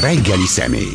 Reggeli 0.00 0.46
személy. 0.46 0.94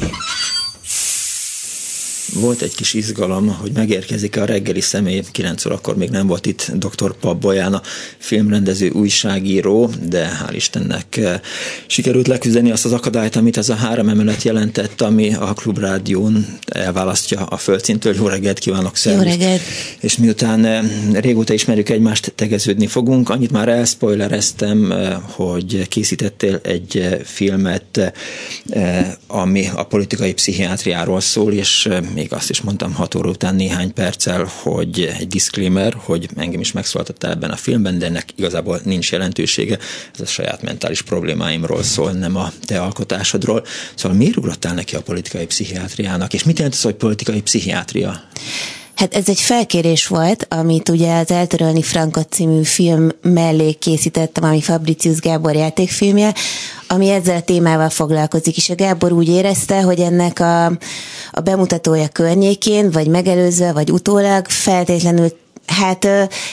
Volt 2.41 2.61
egy 2.61 2.75
kis 2.75 2.93
izgalom, 2.93 3.47
hogy 3.47 3.71
megérkezik 3.73 4.37
a 4.37 4.45
reggeli 4.45 4.81
személy. 4.81 5.23
9 5.31 5.65
órakor 5.65 5.95
még 5.95 6.09
nem 6.09 6.27
volt 6.27 6.45
itt 6.45 6.71
dr. 6.73 7.13
Pap 7.19 7.41
Boján, 7.41 7.73
a 7.73 7.81
filmrendező 8.17 8.89
újságíró, 8.89 9.89
de 10.09 10.39
hál' 10.39 10.55
Istennek 10.55 11.17
eh, 11.17 11.39
sikerült 11.85 12.27
leküzdeni 12.27 12.71
azt 12.71 12.85
az 12.85 12.91
akadályt, 12.91 13.35
amit 13.35 13.57
ez 13.57 13.69
a 13.69 13.75
három 13.75 14.09
emelet 14.09 14.43
jelentett, 14.43 15.01
ami 15.01 15.33
a 15.33 15.53
Klubrádión 15.53 16.57
elválasztja 16.65 17.45
a 17.45 17.57
földszintől. 17.57 18.15
Jó 18.15 18.27
reggelt 18.27 18.59
kívánok, 18.59 18.95
szervusz! 18.95 19.23
Jó 19.23 19.29
reggelt! 19.29 19.61
És 19.99 20.17
miután 20.17 20.65
eh, 20.65 20.83
régóta 21.13 21.53
ismerjük 21.53 21.89
egymást, 21.89 22.31
tegeződni 22.35 22.87
fogunk, 22.87 23.29
annyit 23.29 23.51
már 23.51 23.69
elspoilereztem, 23.69 24.91
eh, 24.91 25.17
hogy 25.21 25.87
készítettél 25.87 26.59
egy 26.63 27.19
filmet, 27.23 28.13
ami 29.27 29.69
a 29.75 29.83
politikai 29.83 30.33
pszichiátriáról 30.33 31.19
szól, 31.19 31.53
és 31.53 31.89
még 32.13 32.30
azt 32.31 32.49
is 32.49 32.61
mondtam 32.61 32.93
hat 32.93 33.15
óra 33.15 33.29
után 33.29 33.55
néhány 33.55 33.93
perccel, 33.93 34.49
hogy 34.61 35.13
egy 35.19 35.27
disclaimer, 35.27 35.93
hogy 35.93 36.29
engem 36.35 36.59
is 36.59 36.71
megszólaltatta 36.71 37.29
ebben 37.29 37.49
a 37.49 37.55
filmben, 37.55 37.99
de 37.99 38.05
ennek 38.05 38.29
igazából 38.35 38.79
nincs 38.83 39.11
jelentősége. 39.11 39.77
Ez 40.13 40.21
a 40.21 40.25
saját 40.25 40.61
mentális 40.61 41.01
problémáimról 41.01 41.83
szól, 41.83 42.11
nem 42.11 42.35
a 42.35 42.51
te 42.65 42.81
alkotásodról. 42.81 43.65
Szóval 43.95 44.17
miért 44.17 44.37
ugrottál 44.37 44.73
neki 44.73 44.95
a 44.95 45.01
politikai 45.01 45.45
pszichiátriának, 45.45 46.33
és 46.33 46.43
mit 46.43 46.57
jelent 46.57 46.75
az, 46.75 46.81
hogy 46.81 46.95
politikai 46.95 47.41
pszichiátria? 47.41 48.23
Hát 48.95 49.15
ez 49.15 49.29
egy 49.29 49.39
felkérés 49.39 50.07
volt, 50.07 50.47
amit 50.49 50.89
ugye 50.89 51.17
az 51.17 51.31
Eltörölni 51.31 51.81
Frankot 51.81 52.31
című 52.31 52.63
film 52.63 53.09
mellé 53.21 53.71
készítettem, 53.71 54.43
ami 54.43 54.61
Fabricius 54.61 55.19
Gábor 55.19 55.55
játékfilmje, 55.55 56.33
ami 56.91 57.09
ezzel 57.09 57.35
a 57.35 57.41
témával 57.41 57.89
foglalkozik, 57.89 58.57
és 58.57 58.69
a 58.69 58.75
Gábor 58.75 59.11
úgy 59.11 59.27
érezte, 59.27 59.81
hogy 59.81 59.99
ennek 59.99 60.39
a, 60.39 60.65
a 61.31 61.39
bemutatója 61.43 62.07
környékén, 62.07 62.91
vagy 62.91 63.07
megelőzve, 63.07 63.71
vagy 63.71 63.91
utólag 63.91 64.45
feltétlenül 64.47 65.39
Hát 65.65 66.07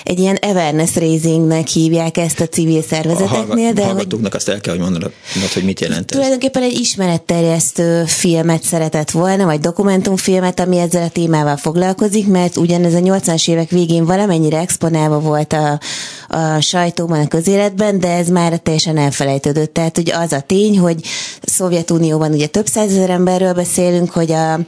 egy 0.04 0.18
ilyen 0.18 0.38
awareness 0.40 0.96
raisingnek 0.96 1.66
hívják 1.66 2.16
ezt 2.16 2.40
a 2.40 2.46
civil 2.46 2.82
szervezeteknél. 2.82 3.72
de 3.72 3.84
hallgatóknak 3.84 4.34
azt 4.34 4.48
el 4.48 4.60
kell, 4.60 4.74
hogy 4.74 4.82
mondanod, 4.82 5.12
hogy 5.54 5.64
mit 5.64 5.80
jelent 5.80 6.10
ez. 6.10 6.16
Tulajdonképpen 6.16 6.62
egy 6.62 6.72
ismeretterjesztő 6.72 8.04
filmet 8.04 8.62
szeretett 8.62 9.10
volna, 9.10 9.44
vagy 9.44 9.60
dokumentumfilmet, 9.60 10.60
ami 10.60 10.78
ezzel 10.78 11.02
a 11.02 11.08
témával 11.08 11.56
foglalkozik, 11.56 12.26
mert 12.26 12.56
ugyanez 12.56 12.94
a 12.94 12.98
80-as 12.98 13.48
évek 13.48 13.70
végén 13.70 14.04
valamennyire 14.04 14.58
exponálva 14.58 15.20
volt 15.20 15.52
a, 15.52 15.80
a 16.28 16.60
sajtóban, 16.60 17.20
a 17.20 17.28
közéletben, 17.28 18.00
de 18.00 18.08
ez 18.08 18.28
már 18.28 18.58
teljesen 18.58 18.96
elfelejtődött. 18.96 19.74
Tehát 19.74 19.98
ugye 19.98 20.16
az 20.16 20.32
a 20.32 20.40
tény, 20.40 20.78
hogy 20.78 21.00
Szovjetunióban 21.42 22.32
ugye 22.32 22.46
több 22.46 22.66
százezer 22.66 23.10
emberről 23.10 23.52
beszélünk, 23.52 24.10
hogy 24.10 24.32
a 24.32 24.60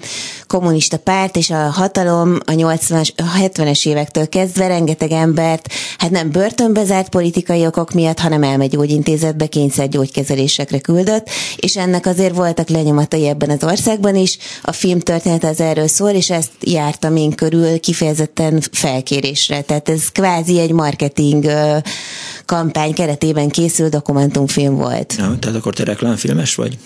kommunista 0.46 0.98
párt 0.98 1.36
és 1.36 1.50
a 1.50 1.70
hatalom 1.70 2.38
a 2.44 2.52
80-as, 2.52 3.08
a 3.16 3.38
70-es 3.40 3.88
évektől 3.88 4.28
kezdve 4.28 4.66
rengeteg 4.66 5.10
embert, 5.10 5.72
hát 5.98 6.10
nem 6.10 6.30
börtönbe 6.30 6.84
zárt 6.84 7.08
politikai 7.08 7.66
okok 7.66 7.92
miatt, 7.92 8.18
hanem 8.18 8.42
elmegyógyintézetbe 8.42 9.46
kényszergyógykezelésekre 9.46 10.78
küldött, 10.78 11.28
és 11.56 11.76
ennek 11.76 12.06
azért 12.06 12.34
voltak 12.34 12.68
lenyomatai 12.68 13.26
ebben 13.26 13.50
az 13.50 13.64
országban 13.64 14.16
is. 14.16 14.38
A 14.62 14.72
film 14.72 15.00
történet 15.00 15.44
az 15.44 15.60
erről 15.60 15.88
szól, 15.88 16.10
és 16.10 16.30
ezt 16.30 16.50
jártam 16.60 17.16
én 17.16 17.30
körül 17.30 17.80
kifejezetten 17.80 18.62
felkérésre. 18.72 19.60
Tehát 19.60 19.88
ez 19.88 20.08
kvázi 20.08 20.58
egy 20.60 20.72
marketing 20.72 21.49
kampány 22.44 22.94
keretében 22.94 23.48
készült 23.48 23.90
dokumentumfilm 23.90 24.74
volt. 24.74 25.14
Ja, 25.18 25.36
tehát 25.38 25.56
akkor 25.56 25.74
te 25.74 25.84
reklámfilmes 25.84 26.54
vagy? 26.54 26.78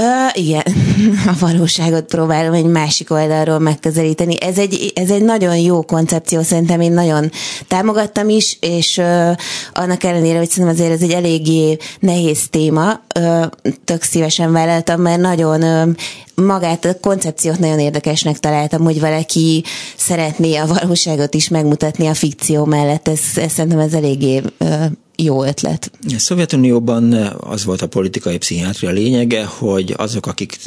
Ö, 0.00 0.26
igen, 0.32 0.62
a 1.32 1.34
valóságot 1.38 2.04
próbálom 2.04 2.52
egy 2.52 2.64
másik 2.64 3.10
oldalról 3.10 3.58
megközelíteni. 3.58 4.40
Ez 4.40 4.58
egy, 4.58 4.92
ez 4.94 5.10
egy 5.10 5.22
nagyon 5.22 5.56
jó 5.56 5.82
koncepció, 5.82 6.42
szerintem 6.42 6.80
én 6.80 6.92
nagyon 6.92 7.30
támogattam 7.68 8.28
is, 8.28 8.56
és 8.60 8.98
ö, 8.98 9.30
annak 9.72 10.04
ellenére, 10.04 10.38
hogy 10.38 10.50
szerintem 10.50 10.74
azért 10.74 10.92
ez 10.92 11.02
egy 11.02 11.12
eléggé 11.12 11.76
nehéz 12.00 12.48
téma, 12.50 13.00
ö, 13.14 13.44
tök 13.84 14.02
szívesen 14.02 14.52
vállaltam, 14.52 15.00
mert 15.00 15.20
nagyon 15.20 15.62
ö, 15.62 15.90
magát 16.34 16.84
a 16.84 17.00
koncepciót 17.00 17.58
nagyon 17.58 17.78
érdekesnek 17.78 18.38
találtam, 18.38 18.82
hogy 18.82 19.00
valaki 19.00 19.64
szeretné 19.96 20.56
a 20.56 20.66
valóságot 20.66 21.34
is 21.34 21.48
megmutatni 21.48 22.06
a 22.06 22.14
fikció 22.14 22.64
mellett. 22.64 23.08
Ez, 23.08 23.20
ez 23.34 23.52
szerintem 23.52 23.80
ez 23.80 23.92
eléggé 23.92 24.42
ö, 24.58 24.74
jó 25.16 25.44
ötlet. 25.44 25.90
A 26.14 26.18
Szovjetunióban 26.18 27.12
az 27.40 27.64
volt 27.64 27.82
a 27.82 27.86
politikai 27.86 28.38
pszichiátria 28.38 28.90
lényege, 28.90 29.44
hogy 29.44 29.94
azok, 29.96 30.26
akik 30.26 30.58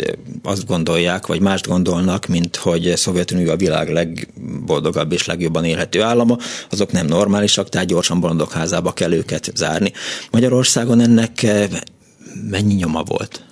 azt 0.44 0.66
gondolják, 0.66 1.28
vagy 1.28 1.40
mást 1.40 1.68
gondolnak, 1.68 2.28
mint 2.28 2.56
hogy 2.56 2.94
Szovjetunió 2.96 3.52
a 3.52 3.56
világ 3.56 3.90
legboldogabb 3.90 5.12
és 5.12 5.26
legjobban 5.26 5.64
élhető 5.64 6.02
állama, 6.02 6.38
azok 6.70 6.92
nem 6.92 7.06
normálisak, 7.06 7.70
tehát 7.70 7.88
gyorsan 7.88 8.20
bolondok 8.20 8.52
házába 8.52 8.94
kell 8.94 9.12
őket 9.12 9.52
zárni. 9.56 9.92
Magyarországon 10.32 11.00
ennek 11.00 11.46
mennyi 12.50 12.74
nyoma 12.74 13.04
volt? 13.04 13.44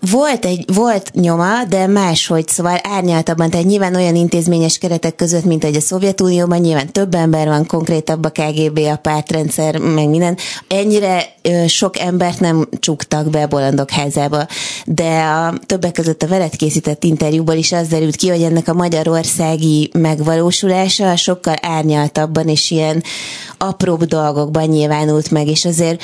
Volt 0.00 0.44
egy, 0.44 0.64
volt 0.74 1.10
nyoma, 1.14 1.64
de 1.64 1.86
máshogy, 1.86 2.48
szóval 2.48 2.78
árnyaltabban, 2.82 3.50
tehát 3.50 3.66
nyilván 3.66 3.94
olyan 3.94 4.14
intézményes 4.14 4.78
keretek 4.78 5.14
között, 5.16 5.44
mint 5.44 5.64
egy 5.64 5.76
a 5.76 5.80
Szovjetunióban, 5.80 6.58
nyilván 6.58 6.92
több 6.92 7.14
ember 7.14 7.46
van, 7.46 7.66
konkrétabb 7.66 8.24
a 8.24 8.30
KGB, 8.30 8.78
a 8.78 8.96
pártrendszer, 8.96 9.78
meg 9.78 10.08
minden. 10.08 10.36
Ennyire 10.68 11.24
ö, 11.42 11.66
sok 11.66 11.98
embert 11.98 12.40
nem 12.40 12.68
csuktak 12.78 13.30
be 13.30 13.42
a 13.42 13.46
bolondok 13.46 13.90
házába, 13.90 14.46
de 14.84 15.22
a 15.22 15.54
többek 15.66 15.92
között 15.92 16.22
a 16.22 16.28
veled 16.28 16.56
készített 16.56 17.04
interjúból 17.04 17.54
is 17.54 17.72
az 17.72 17.88
derült 17.88 18.16
ki, 18.16 18.28
hogy 18.28 18.42
ennek 18.42 18.68
a 18.68 18.74
magyarországi 18.74 19.90
megvalósulása 19.92 21.16
sokkal 21.16 21.56
árnyaltabban 21.62 22.48
és 22.48 22.70
ilyen 22.70 23.02
apróbb 23.58 24.04
dolgokban 24.04 24.68
nyilvánult 24.68 25.30
meg, 25.30 25.46
és 25.46 25.64
azért 25.64 26.02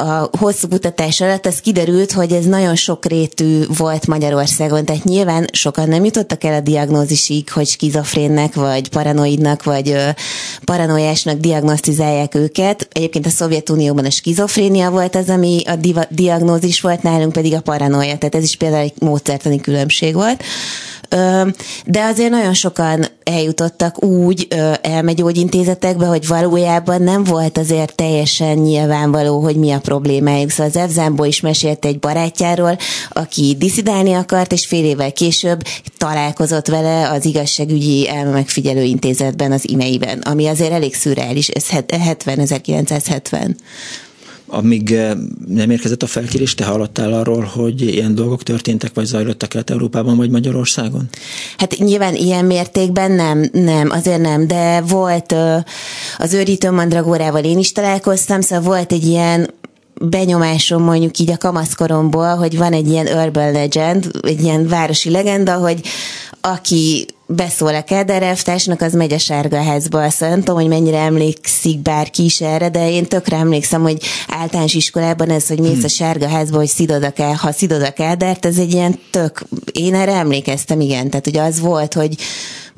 a 0.00 0.30
hosszú 0.38 0.68
kutatás 0.68 1.20
alatt 1.20 1.46
az 1.46 1.60
kiderült, 1.60 2.12
hogy 2.12 2.32
ez 2.32 2.44
nagyon 2.44 2.74
sokrétű 2.74 3.62
volt 3.78 4.06
Magyarországon, 4.06 4.84
tehát 4.84 5.04
nyilván 5.04 5.46
sokan 5.52 5.88
nem 5.88 6.04
jutottak 6.04 6.44
el 6.44 6.54
a 6.54 6.60
diagnózisig, 6.60 7.50
hogy 7.50 7.66
skizofrénnek, 7.66 8.54
vagy 8.54 8.88
paranoidnak, 8.88 9.62
vagy 9.62 9.90
ö, 9.90 10.08
paranoiásnak 10.64 11.38
diagnosztizálják 11.38 12.34
őket. 12.34 12.88
Egyébként 12.92 13.26
a 13.26 13.30
Szovjetunióban 13.30 14.04
a 14.04 14.10
skizofrénia 14.10 14.90
volt 14.90 15.14
az, 15.14 15.28
ami 15.28 15.62
a 15.66 15.76
diva- 15.76 16.14
diagnózis 16.14 16.80
volt, 16.80 17.02
nálunk 17.02 17.32
pedig 17.32 17.54
a 17.54 17.60
paranoia, 17.60 18.18
tehát 18.18 18.34
ez 18.34 18.42
is 18.42 18.56
például 18.56 18.82
egy 18.82 18.94
módszertani 18.98 19.60
különbség 19.60 20.14
volt 20.14 20.42
de 21.84 22.04
azért 22.04 22.30
nagyon 22.30 22.54
sokan 22.54 23.06
eljutottak 23.24 24.04
úgy 24.04 24.48
elmegyógyintézetekbe, 24.80 26.06
hogy 26.06 26.26
valójában 26.26 27.02
nem 27.02 27.24
volt 27.24 27.58
azért 27.58 27.94
teljesen 27.94 28.56
nyilvánvaló, 28.56 29.40
hogy 29.40 29.56
mi 29.56 29.70
a 29.70 29.78
problémájuk. 29.78 30.50
Szóval 30.50 30.66
az 30.66 30.76
Evzámból 30.76 31.26
is 31.26 31.40
mesélt 31.40 31.84
egy 31.84 31.98
barátjáról, 31.98 32.78
aki 33.10 33.56
diszidálni 33.58 34.12
akart, 34.12 34.52
és 34.52 34.66
fél 34.66 34.84
évvel 34.84 35.12
később 35.12 35.62
találkozott 35.96 36.66
vele 36.66 37.10
az 37.10 37.24
igazságügyi 37.24 38.08
elmegfigyelő 38.08 38.82
intézetben, 38.82 39.52
az 39.52 39.68
imeiben, 39.68 40.18
ami 40.18 40.46
azért 40.46 40.72
elég 40.72 40.94
szürreális, 40.94 41.48
ez 41.48 41.68
70, 41.68 42.38
1970 42.38 43.56
amíg 44.48 44.92
eh, 44.92 45.12
nem 45.48 45.70
érkezett 45.70 46.02
a 46.02 46.06
felkérés, 46.06 46.54
te 46.54 46.64
hallottál 46.64 47.12
arról, 47.12 47.42
hogy 47.42 47.80
ilyen 47.80 48.14
dolgok 48.14 48.42
történtek, 48.42 48.94
vagy 48.94 49.04
zajlottak 49.04 49.54
el 49.54 49.62
Európában, 49.66 50.16
vagy 50.16 50.30
Magyarországon? 50.30 51.08
Hát 51.56 51.78
nyilván 51.78 52.14
ilyen 52.14 52.44
mértékben 52.44 53.12
nem, 53.12 53.48
nem, 53.52 53.90
azért 53.90 54.20
nem, 54.20 54.46
de 54.46 54.80
volt 54.80 55.34
az 56.18 56.32
őrítő 56.34 56.70
mandragórával 56.70 57.44
én 57.44 57.58
is 57.58 57.72
találkoztam, 57.72 58.40
szóval 58.40 58.64
volt 58.64 58.92
egy 58.92 59.04
ilyen 59.04 59.50
benyomásom 60.00 60.82
mondjuk 60.82 61.18
így 61.18 61.30
a 61.30 61.36
kamaszkoromból, 61.36 62.34
hogy 62.36 62.56
van 62.56 62.72
egy 62.72 62.88
ilyen 62.88 63.06
urban 63.06 63.52
legend, 63.52 64.10
egy 64.22 64.42
ilyen 64.42 64.68
városi 64.68 65.10
legenda, 65.10 65.54
hogy 65.54 65.80
aki 66.40 67.06
beszól 67.30 67.74
a 67.74 67.82
Kederevtásnak, 67.82 68.80
az 68.80 68.92
megy 68.92 69.12
a 69.12 69.18
sárga 69.18 69.62
házba. 69.62 70.10
Szóval 70.10 70.28
nem 70.28 70.44
tudom, 70.44 70.60
hogy 70.60 70.68
mennyire 70.68 70.98
emlékszik 70.98 71.78
bárki 71.78 72.24
is 72.24 72.40
erre, 72.40 72.68
de 72.68 72.90
én 72.90 73.06
tökre 73.06 73.36
emlékszem, 73.36 73.82
hogy 73.82 74.02
általános 74.28 74.74
iskolában 74.74 75.30
ez, 75.30 75.46
hogy 75.46 75.60
mész 75.60 75.72
hmm. 75.72 75.84
a 75.84 75.88
sárga 75.88 76.28
házba, 76.28 76.56
hogy 76.56 76.68
szidod 76.68 77.12
a, 77.16 77.22
ha 77.22 77.52
szidod 77.52 77.82
a 77.82 77.92
Kádert, 77.92 78.46
ez 78.46 78.58
egy 78.58 78.72
ilyen 78.72 78.98
tök, 79.10 79.44
én 79.72 79.94
erre 79.94 80.12
emlékeztem, 80.12 80.80
igen. 80.80 81.10
Tehát 81.10 81.26
ugye 81.26 81.42
az 81.42 81.60
volt, 81.60 81.94
hogy 81.94 82.16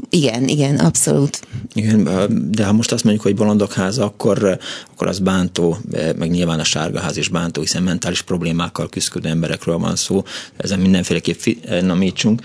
igen, 0.08 0.48
igen, 0.48 0.76
abszolút. 0.76 1.40
Igen, 1.74 2.08
de 2.50 2.64
ha 2.64 2.72
most 2.72 2.92
azt 2.92 3.04
mondjuk, 3.04 3.24
hogy 3.24 3.34
bolondok 3.34 3.72
háza, 3.72 4.04
akkor, 4.04 4.58
akkor 4.92 5.06
az 5.06 5.18
bántó, 5.18 5.76
meg 6.18 6.30
nyilván 6.30 6.58
a 6.60 6.64
sárgaház 6.64 7.16
is 7.16 7.28
bántó, 7.28 7.60
hiszen 7.60 7.82
mentális 7.82 8.22
problémákkal 8.22 8.88
küzdő 8.88 9.28
emberekről 9.28 9.78
van 9.78 9.96
szó. 9.96 10.22
Ezen 10.56 10.78
mindenféleképp 10.78 11.38
finomítsunk. 11.40 12.42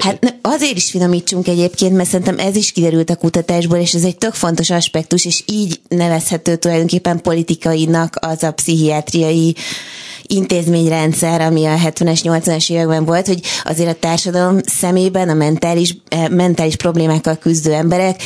Hát 0.00 0.36
azért 0.40 0.76
is 0.76 0.90
finomítsunk 0.90 1.48
egyébként, 1.48 1.96
mert 1.96 2.08
szerintem 2.08 2.38
ez 2.38 2.56
is 2.56 2.72
kiderült 2.72 3.10
a 3.10 3.16
kutatásból, 3.16 3.78
és 3.78 3.94
ez 3.94 4.04
egy 4.04 4.16
tök 4.16 4.34
fontos 4.34 4.70
aspektus, 4.70 5.24
és 5.24 5.42
így 5.46 5.80
nevezhető 5.88 6.56
tulajdonképpen 6.56 7.20
politikainak 7.20 8.16
az 8.20 8.42
a 8.42 8.52
pszichiátriai 8.52 9.54
intézményrendszer, 10.30 11.40
ami 11.40 11.66
a 11.66 11.76
70-es, 11.76 12.20
80-es 12.22 12.70
években 12.70 13.04
volt, 13.04 13.26
hogy 13.26 13.40
azért 13.64 13.90
a 13.90 13.98
társadalom 14.00 14.58
szemében 14.64 15.28
a 15.28 15.34
mentális, 15.34 15.96
mentális 16.30 16.76
problémákkal 16.76 17.36
küzdő 17.36 17.72
emberek 17.72 18.22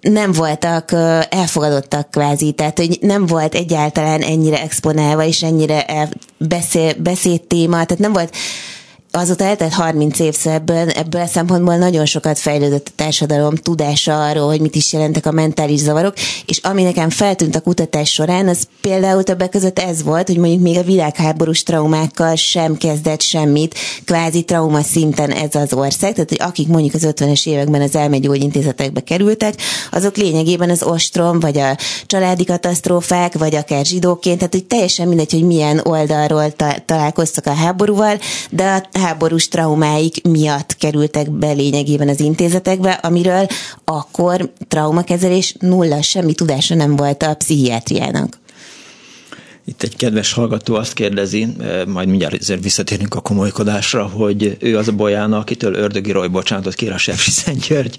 nem 0.00 0.32
voltak 0.32 0.92
elfogadottak 1.28 2.10
kvázi, 2.10 2.52
tehát 2.52 2.78
hogy 2.78 2.98
nem 3.00 3.26
volt 3.26 3.54
egyáltalán 3.54 4.20
ennyire 4.20 4.62
exponálva 4.62 5.24
és 5.24 5.42
ennyire 5.42 6.08
beszél, 6.38 6.94
beszéd 6.94 7.40
téma, 7.40 7.70
tehát 7.70 7.98
nem 7.98 8.12
volt 8.12 8.34
azóta 9.18 9.44
eltelt 9.44 9.72
30 9.72 10.18
év 10.18 10.36
ebből, 10.44 10.88
ebből 10.90 11.20
a 11.20 11.26
szempontból 11.26 11.76
nagyon 11.76 12.06
sokat 12.06 12.38
fejlődött 12.38 12.88
a 12.88 12.92
társadalom 12.96 13.54
tudása 13.54 14.26
arról, 14.26 14.46
hogy 14.46 14.60
mit 14.60 14.74
is 14.74 14.92
jelentek 14.92 15.26
a 15.26 15.30
mentális 15.30 15.80
zavarok, 15.80 16.14
és 16.46 16.58
ami 16.58 16.82
nekem 16.82 17.10
feltűnt 17.10 17.56
a 17.56 17.60
kutatás 17.60 18.12
során, 18.12 18.48
az 18.48 18.68
például 18.80 19.22
többek 19.22 19.50
között 19.50 19.78
ez 19.78 20.02
volt, 20.02 20.26
hogy 20.26 20.36
mondjuk 20.36 20.62
még 20.62 20.76
a 20.76 20.82
világháborús 20.82 21.62
traumákkal 21.62 22.34
sem 22.34 22.76
kezdett 22.76 23.20
semmit, 23.20 23.74
kvázi 24.04 24.42
trauma 24.42 24.82
szinten 24.82 25.30
ez 25.30 25.54
az 25.54 25.72
ország, 25.72 26.12
tehát 26.12 26.28
hogy 26.28 26.40
akik 26.40 26.68
mondjuk 26.68 26.94
az 26.94 27.08
50-es 27.10 27.46
években 27.46 27.80
az 27.80 27.96
elmegyógyintézetekbe 27.96 29.00
kerültek, 29.00 29.54
azok 29.90 30.16
lényegében 30.16 30.70
az 30.70 30.82
ostrom, 30.82 31.40
vagy 31.40 31.58
a 31.58 31.76
családi 32.06 32.44
katasztrófák, 32.44 33.38
vagy 33.38 33.54
akár 33.54 33.84
zsidóként, 33.84 34.38
tehát 34.38 34.52
hogy 34.52 34.64
teljesen 34.64 35.08
mindegy, 35.08 35.32
hogy 35.32 35.46
milyen 35.46 35.80
oldalról 35.84 36.52
ta- 36.52 36.82
találkoztak 36.84 37.46
a 37.46 37.52
háborúval, 37.52 38.18
de 38.50 38.64
a 38.64 38.98
háborús 39.08 39.48
traumáik 39.48 40.26
miatt 40.26 40.76
kerültek 40.76 41.30
be 41.30 41.50
lényegében 41.50 42.08
az 42.08 42.20
intézetekbe, 42.20 42.90
amiről 42.90 43.46
akkor 43.84 44.52
traumakezelés 44.68 45.54
nulla, 45.60 46.02
semmi 46.02 46.34
tudása 46.34 46.74
nem 46.74 46.96
volt 46.96 47.22
a 47.22 47.34
pszichiátriának. 47.34 48.38
Itt 49.68 49.82
egy 49.82 49.96
kedves 49.96 50.32
hallgató 50.32 50.74
azt 50.74 50.92
kérdezi, 50.92 51.46
eh, 51.60 51.84
majd 51.86 52.08
mindjárt 52.08 52.60
visszatérünk 52.62 53.14
a 53.14 53.20
komolykodásra, 53.20 54.06
hogy 54.06 54.56
ő 54.60 54.76
az 54.76 54.88
a 54.88 54.92
Bolyána, 54.92 55.38
akitől 55.38 55.74
Ördögi 55.74 56.10
Roy 56.12 56.26
bocsánatot 56.28 56.74
kér 56.74 56.92
a 56.92 56.98
Sefsi 56.98 57.30
Szent 57.30 57.66
György 57.66 57.96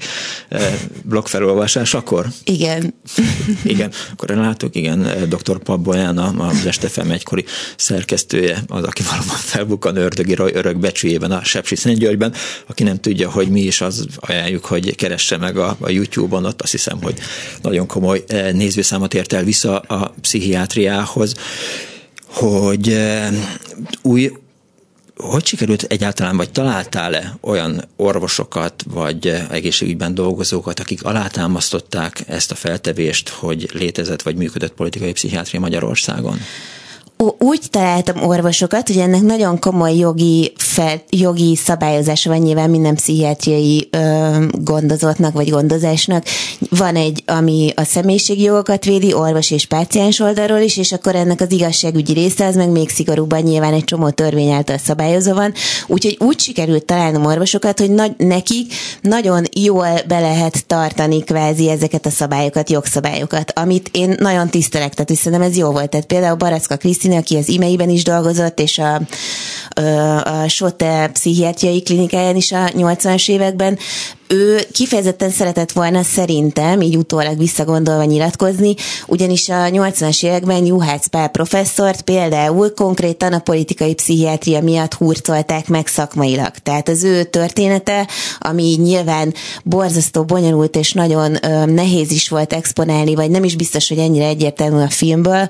eh, 0.50 0.74
blogfelolvasásakor. 1.04 2.28
Igen. 2.44 2.94
igen, 3.64 3.92
akkor 4.12 4.30
látok, 4.30 4.76
igen, 4.76 5.06
eh, 5.06 5.22
dr. 5.22 5.60
Pap 5.60 5.80
Bolyána, 5.80 6.28
az 6.28 6.66
Estefem 6.66 7.12
egykori 7.12 7.46
szerkesztője, 7.76 8.64
az, 8.68 8.84
aki 8.84 9.04
valóban 9.04 9.38
felbukkan 9.38 9.96
Ördögi 9.96 10.34
Roy 10.34 10.54
örök 10.54 10.78
becsüjében 10.78 11.32
a 11.32 11.44
Sepsi 11.44 11.76
Szent 11.76 11.98
Györgyben. 11.98 12.34
Aki 12.68 12.84
nem 12.84 13.00
tudja, 13.00 13.30
hogy 13.30 13.50
mi 13.50 13.62
is, 13.62 13.82
az 13.82 14.06
ajánljuk, 14.16 14.66
hogy 14.66 14.96
keresse 14.96 15.38
meg 15.38 15.58
a, 15.58 15.78
a 15.80 15.90
YouTube-on, 15.90 16.46
ott 16.46 16.62
azt 16.62 16.72
hiszem, 16.72 17.02
hogy 17.02 17.20
nagyon 17.62 17.88
komoly 17.88 18.24
nézőszámot 18.54 19.14
ért 19.14 19.34
el 19.34 19.44
vissza 19.44 19.80
a 19.80 20.14
pszichiátriához 20.22 21.34
hogy 22.28 22.90
eh, 22.90 23.34
új 24.02 24.32
hogy 25.24 25.46
sikerült 25.46 25.84
egyáltalán, 25.84 26.38
vagy 26.38 26.52
találtál-e 26.52 27.38
olyan 27.42 27.84
orvosokat, 27.96 28.84
vagy 28.90 29.28
eh, 29.28 29.50
egészségügyben 29.52 30.16
dolgozókat, 30.16 30.80
akik 30.80 31.04
alátámasztották 31.04 32.24
ezt 32.28 32.52
a 32.52 32.56
feltevést, 32.56 33.30
hogy 33.30 33.70
létezett 33.74 34.22
vagy 34.22 34.36
működött 34.36 34.74
politikai 34.74 35.12
pszichiátria 35.12 35.60
Magyarországon? 35.60 36.40
Úgy 37.38 37.62
találtam 37.70 38.24
orvosokat, 38.24 38.88
hogy 38.88 38.98
ennek 38.98 39.22
nagyon 39.22 39.60
komoly 39.60 39.96
jogi, 39.96 40.54
fel, 40.58 41.02
jogi 41.10 41.56
szabályozása 41.56 42.30
van 42.30 42.40
nyilván 42.40 42.70
minden 42.70 42.96
pszichiátriai 42.96 43.88
ö, 43.92 44.46
gondozottnak 44.52 45.34
vagy 45.34 45.50
gondozásnak. 45.50 46.24
Van 46.70 46.96
egy, 46.96 47.24
ami 47.26 47.72
a 47.76 47.84
személyiségi 47.84 48.42
jogokat 48.42 48.86
védi, 48.86 49.14
orvos 49.14 49.52
és 49.52 49.66
páciens 49.66 50.20
oldalról 50.20 50.60
is, 50.60 50.78
és 50.78 50.92
akkor 50.92 51.16
ennek 51.16 51.42
az 51.42 51.52
igazságügyi 51.52 52.14
része 52.14 52.46
az 52.46 52.56
meg 52.56 52.70
még 52.70 52.90
szigorúban 52.90 53.42
nyilván 53.42 53.74
egy 53.74 53.84
csomó 53.84 54.10
törvény 54.10 54.52
által 54.52 54.78
szabályozva 54.78 55.34
van. 55.34 55.54
Úgyhogy 55.88 56.18
úgy 56.20 56.40
sikerült 56.40 56.86
találnom 56.86 57.26
orvosokat, 57.26 57.80
hogy 57.80 57.92
nagy, 57.92 58.12
nekik 58.18 58.74
nagyon 59.02 59.44
jól 59.60 59.90
be 60.08 60.20
lehet 60.20 60.66
tartani 60.68 61.24
kvázi 61.24 61.70
ezeket 61.70 62.06
a 62.06 62.10
szabályokat, 62.10 62.70
jogszabályokat, 62.70 63.52
amit 63.56 63.90
én 63.94 64.16
nagyon 64.20 64.50
tisztelek, 64.50 64.94
tehát 64.94 65.22
szerintem 65.22 65.50
ez 65.50 65.58
jó 65.58 65.72
volt. 65.72 65.90
Tehát 65.90 66.06
például 66.06 66.36
Baracka 66.36 66.78
Krisztina 66.78 67.08
Krisztina, 67.10 67.16
aki 67.18 67.36
az 67.38 67.50
imeiben 67.56 67.90
is 67.90 68.04
dolgozott, 68.04 68.60
és 68.60 68.78
a, 68.80 69.02
a 70.24 70.48
Sote 70.48 71.10
pszichiátriai 71.14 71.82
klinikáján 71.82 72.36
is 72.36 72.52
a 72.52 72.66
80-as 72.70 73.30
években, 73.30 73.78
ő 74.32 74.60
kifejezetten 74.72 75.30
szeretett 75.30 75.72
volna 75.72 76.04
szerintem, 76.04 76.82
így 76.82 76.98
utólag 76.98 77.38
visszagondolva 77.38 78.04
nyilatkozni, 78.04 78.76
ugyanis 79.08 79.50
a 79.50 79.54
80-as 79.54 80.24
években 80.24 80.66
Juhász 80.66 81.08
Pál 81.08 81.28
professzort 81.28 82.02
például 82.02 82.74
konkrétan 82.74 83.34
a 83.34 83.40
politikai 83.40 83.94
pszichiátria 83.94 84.62
miatt 84.62 84.94
hurcolták 84.94 85.68
meg 85.68 85.88
szakmailag. 85.88 86.52
Tehát 86.64 86.90
az 86.90 87.04
ő 87.04 87.24
története, 87.24 88.08
ami 88.40 88.76
nyilván 88.82 89.34
borzasztó 89.64 90.24
bonyolult 90.24 90.76
és 90.76 90.94
nagyon 90.94 91.38
ö, 91.46 91.66
nehéz 91.66 92.12
is 92.12 92.30
volt 92.30 92.54
exponálni, 92.54 93.16
vagy 93.16 93.30
nem 93.30 93.44
is 93.44 93.56
biztos, 93.56 93.88
hogy 93.88 93.98
ennyire 93.98 94.26
egyértelmű 94.26 94.82
a 94.82 94.90
filmből, 94.90 95.48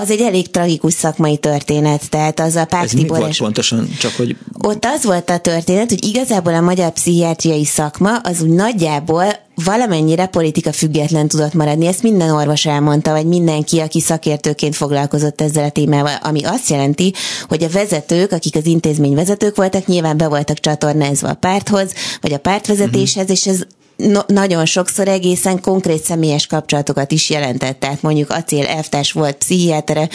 az 0.00 0.10
egy 0.10 0.20
elég 0.20 0.50
tragikus 0.50 0.92
szakmai 0.92 1.36
történet, 1.36 2.10
tehát 2.10 2.40
az 2.40 2.56
a 2.56 2.64
Pák 2.64 2.84
Ez 2.84 2.92
mi 2.92 3.06
volt 3.06 3.36
pontosan? 3.36 3.88
Csak 3.98 4.12
hogy... 4.16 4.36
Ott 4.62 4.84
az 4.84 5.04
volt 5.04 5.30
a 5.30 5.38
történet, 5.38 5.88
hogy 5.88 6.04
igazából 6.04 6.54
a 6.54 6.60
magyar 6.60 6.90
pszichiátriai 6.90 7.64
szakma 7.64 8.16
az 8.16 8.42
úgy 8.42 8.48
nagyjából 8.48 9.24
valamennyire 9.64 10.26
politika 10.26 10.72
független 10.72 11.28
tudott 11.28 11.54
maradni. 11.54 11.86
Ezt 11.86 12.02
minden 12.02 12.30
orvos 12.30 12.66
elmondta, 12.66 13.10
vagy 13.10 13.26
mindenki, 13.26 13.78
aki 13.78 14.00
szakértőként 14.00 14.76
foglalkozott 14.76 15.40
ezzel 15.40 15.64
a 15.64 15.70
témával, 15.70 16.18
ami 16.22 16.44
azt 16.44 16.68
jelenti, 16.68 17.12
hogy 17.48 17.62
a 17.62 17.68
vezetők, 17.68 18.32
akik 18.32 18.56
az 18.56 18.66
intézmény 18.66 19.14
vezetők 19.14 19.56
voltak, 19.56 19.86
nyilván 19.86 20.16
be 20.16 20.28
voltak 20.28 20.60
csatornázva 20.60 21.28
a 21.28 21.34
párthoz, 21.34 21.92
vagy 22.20 22.32
a 22.32 22.38
pártvezetéshez, 22.38 23.22
uh-huh. 23.22 23.36
és 23.36 23.46
ez 23.46 23.60
no, 23.96 24.20
nagyon 24.26 24.66
sokszor 24.66 25.08
egészen 25.08 25.60
konkrét 25.60 26.02
személyes 26.02 26.46
kapcsolatokat 26.46 27.12
is 27.12 27.30
jelentett. 27.30 27.80
Tehát 27.80 28.02
mondjuk 28.02 28.30
Acél 28.30 28.66
elvtárs 28.66 29.12
volt 29.12 29.36
pszichiátere, 29.36 30.08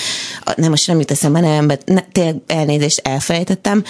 nem 0.55 0.69
most 0.69 0.87
nem 0.87 0.99
jut 0.99 1.11
eszembe 1.11 1.39
nevembe, 1.39 1.77
ne, 1.85 2.01
tényleg 2.11 2.35
elnézést 2.47 3.07
elfelejtettem, 3.07 3.83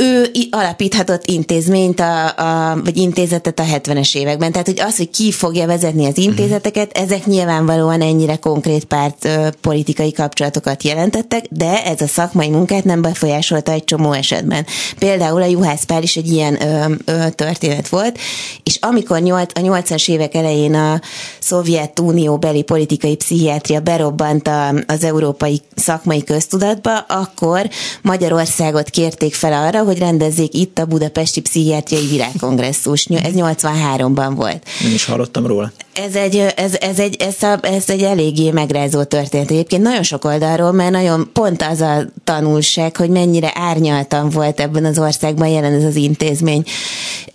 ő 0.00 0.30
alapíthatott 0.50 1.26
intézményt, 1.26 2.00
a, 2.00 2.26
a, 2.26 2.80
vagy 2.84 2.96
intézetet 2.96 3.58
a 3.58 3.62
70-es 3.62 4.16
években. 4.16 4.52
Tehát, 4.52 4.66
hogy 4.66 4.80
az, 4.80 4.96
hogy 4.96 5.10
ki 5.10 5.32
fogja 5.32 5.66
vezetni 5.66 6.06
az 6.06 6.18
intézeteket, 6.18 6.98
ezek 6.98 7.26
nyilvánvalóan 7.26 8.00
ennyire 8.00 8.36
konkrét 8.36 8.84
párt 8.84 9.28
politikai 9.60 10.12
kapcsolatokat 10.12 10.82
jelentettek, 10.82 11.44
de 11.50 11.84
ez 11.84 12.00
a 12.00 12.06
szakmai 12.06 12.48
munkát 12.48 12.84
nem 12.84 13.02
befolyásolta 13.02 13.72
egy 13.72 13.84
csomó 13.84 14.12
esetben. 14.12 14.66
Például 14.98 15.42
a 15.42 15.46
Juhász 15.46 15.84
Pál 15.84 16.02
is 16.02 16.16
egy 16.16 16.32
ilyen 16.32 16.62
ö, 16.62 16.94
ö, 17.04 17.30
történet 17.30 17.88
volt, 17.88 18.18
és 18.62 18.76
amikor 18.80 19.20
nyolc, 19.20 19.58
a 19.58 19.60
80-as 19.60 20.10
évek 20.10 20.34
elején 20.34 20.74
a 20.74 21.00
Szovjetunió 21.38 22.36
beli 22.36 22.62
politikai 22.62 23.16
pszichiátria 23.16 23.80
berobbant 23.80 24.48
a, 24.48 24.74
az 24.86 25.04
európai 25.04 25.60
szakmai 25.74 26.24
köztudatba, 26.24 26.98
akkor 26.98 27.68
Magyarországot 28.02 28.90
kérték 28.90 29.34
fel 29.34 29.52
arra, 29.52 29.84
hogy 29.90 29.98
rendezzék 29.98 30.54
itt 30.54 30.78
a 30.78 30.86
Budapesti 30.86 31.40
Pszichiátriai 31.40 32.06
Virágkongresszus. 32.06 33.04
Ez 33.04 33.32
83-ban 33.36 34.32
volt. 34.34 34.66
Nem 34.82 34.92
is 34.92 35.04
hallottam 35.04 35.46
róla. 35.46 35.72
Ez 36.06 36.14
egy, 36.14 36.36
ez, 36.56 36.74
ez, 36.80 36.98
egy, 36.98 37.16
ez, 37.18 37.42
a, 37.42 37.58
ez 37.62 37.84
egy 37.86 38.02
eléggé 38.02 38.50
megrázó 38.50 39.02
történet. 39.02 39.50
Egyébként 39.50 39.82
nagyon 39.82 40.02
sok 40.02 40.24
oldalról, 40.24 40.72
mert 40.72 40.90
nagyon 40.90 41.30
pont 41.32 41.62
az 41.62 41.80
a 41.80 42.04
tanulság, 42.24 42.96
hogy 42.96 43.10
mennyire 43.10 43.52
árnyaltan 43.54 44.28
volt 44.28 44.60
ebben 44.60 44.84
az 44.84 44.98
országban 44.98 45.48
jelen 45.48 45.72
ez 45.72 45.84
az 45.84 45.96
intézmény. 45.96 46.64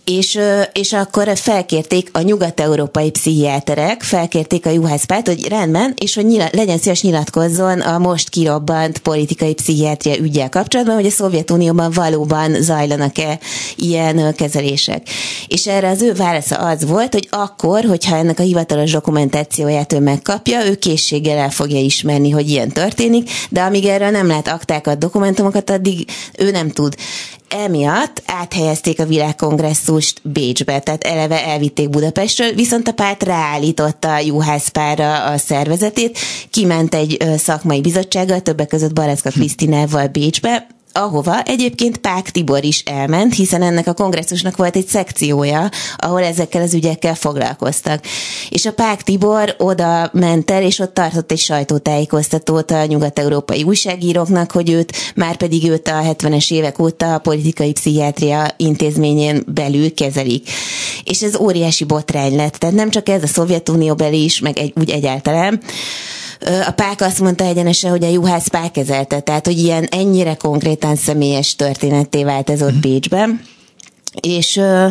És, 0.06 0.40
és 0.74 0.94
akkor 0.94 1.32
felkérték 1.36 2.10
a 2.14 2.22
nyugat-európai 2.22 3.12
pszichiáterek, 3.12 4.02
felkérték 4.02 4.66
a 4.66 4.70
Juhászpát, 4.70 5.28
hogy 5.28 5.48
rendben, 5.48 5.94
és 5.98 6.16
hogy 6.16 6.26
nyila, 6.26 6.48
legyen 6.52 6.78
szíves 6.78 7.02
nyilatkozzon 7.02 7.80
a 7.80 7.98
most 7.98 8.30
kirobbant 8.30 8.98
politikai 8.98 9.54
pszichiátria 9.54 10.18
ügyel 10.18 10.50
kapcsolatban, 10.50 10.96
hogy 10.96 11.06
a 11.06 11.10
Szovjetunióban 11.10 11.92
valóban 11.92 12.62
zajlanak-e 12.62 13.40
ilyen 13.76 14.36
kezelések. 14.36 15.08
És 15.48 15.68
erre 15.68 15.90
az 15.90 16.02
ő 16.02 16.14
válasza 16.14 16.56
az 16.56 16.86
volt, 16.86 17.14
hogy 17.14 17.28
akkor, 17.32 17.84
hogyha 17.84 18.16
ennek 18.16 18.40
a 18.40 18.44
hivatalos 18.56 18.92
dokumentációját 18.92 19.94
ő 19.94 20.00
megkapja, 20.00 20.66
ő 20.66 20.76
készséggel 20.76 21.38
el 21.38 21.50
fogja 21.50 21.80
ismerni, 21.80 22.30
hogy 22.30 22.50
ilyen 22.50 22.70
történik, 22.70 23.30
de 23.50 23.62
amíg 23.62 23.86
erről 23.86 24.10
nem 24.10 24.28
lát 24.28 24.48
aktákat, 24.48 24.98
dokumentumokat, 24.98 25.70
addig 25.70 26.08
ő 26.38 26.52
nem 26.52 26.70
tud. 26.70 26.96
Emiatt 27.50 28.22
áthelyezték 28.26 29.00
a 29.00 29.06
világkongresszust 29.06 30.22
Bécsbe, 30.24 30.80
tehát 30.80 31.04
eleve 31.04 31.46
elvitték 31.46 31.90
Budapestről, 31.90 32.54
viszont 32.54 32.88
a 32.88 32.92
párt 32.94 33.24
ráállította 33.24 34.20
Juhász 34.20 34.68
Párra 34.68 35.24
a 35.24 35.38
szervezetét, 35.38 36.18
kiment 36.50 36.96
egy 36.96 37.18
szakmai 37.38 37.82
bizottsággal, 37.82 38.40
többek 38.40 38.68
között 38.68 38.94
Baraszka 38.94 39.30
Krisztinával 39.30 40.08
Bécsbe, 40.08 40.68
ahova 40.98 41.42
egyébként 41.42 41.98
Pák 41.98 42.30
Tibor 42.30 42.64
is 42.64 42.80
elment, 42.86 43.36
hiszen 43.36 43.62
ennek 43.62 43.88
a 43.88 43.94
kongresszusnak 43.94 44.58
volt 44.58 44.76
egy 44.76 44.88
szekciója, 44.88 45.70
ahol 45.98 46.24
ezekkel 46.24 46.62
az 46.62 46.74
ügyekkel 46.74 47.16
foglalkoztak. 47.16 48.04
És 48.50 48.66
a 48.66 48.74
Pák 48.74 49.04
Tibor 49.04 49.56
oda 49.58 50.10
ment 50.14 50.52
el, 50.52 50.64
és 50.64 50.80
ott 50.80 50.94
tartott 50.94 51.32
egy 51.32 51.38
sajtótájékoztatót 51.38 52.72
a 52.72 52.86
nyugat-európai 52.86 53.64
újságíróknak, 53.64 54.52
hogy 54.52 54.70
őt, 54.70 54.96
már 55.16 55.36
pedig 55.36 55.70
őt 55.70 55.88
a 55.88 56.02
70-es 56.02 56.52
évek 56.52 56.80
óta 56.80 57.14
a 57.14 57.20
politikai 57.20 57.72
pszichiátria 57.72 58.48
intézményén 58.58 59.44
belül 59.48 59.94
kezelik. 59.94 60.50
És 61.04 61.22
ez 61.22 61.36
óriási 61.36 61.84
botrány 61.84 62.36
lett. 62.36 62.56
Tehát 62.56 62.76
nem 62.76 62.90
csak 62.90 63.10
ez 63.10 63.24
a 63.24 63.28
Szovjetunió 63.28 63.96
beli 63.96 64.24
is, 64.24 64.40
meg 64.40 64.58
egy, 64.58 64.74
úgy 64.76 64.90
egyáltalán, 64.90 65.62
a 66.68 66.72
Pák 66.72 67.02
azt 67.02 67.20
mondta 67.20 67.44
egyenesen, 67.44 67.92
hogy 67.92 68.04
a 68.04 68.10
juhász 68.10 68.48
Pák 68.48 68.72
kezelte, 68.72 69.20
tehát 69.20 69.46
hogy 69.46 69.58
ilyen 69.58 69.84
ennyire 69.84 70.36
konkrétan 70.36 70.96
személyes 70.96 71.56
történetté 71.56 72.24
vált 72.24 72.50
ez 72.50 72.62
ott 72.62 72.76
mm. 72.76 72.80
Bécsben 72.80 73.42
és 74.22 74.58
ö, 74.58 74.88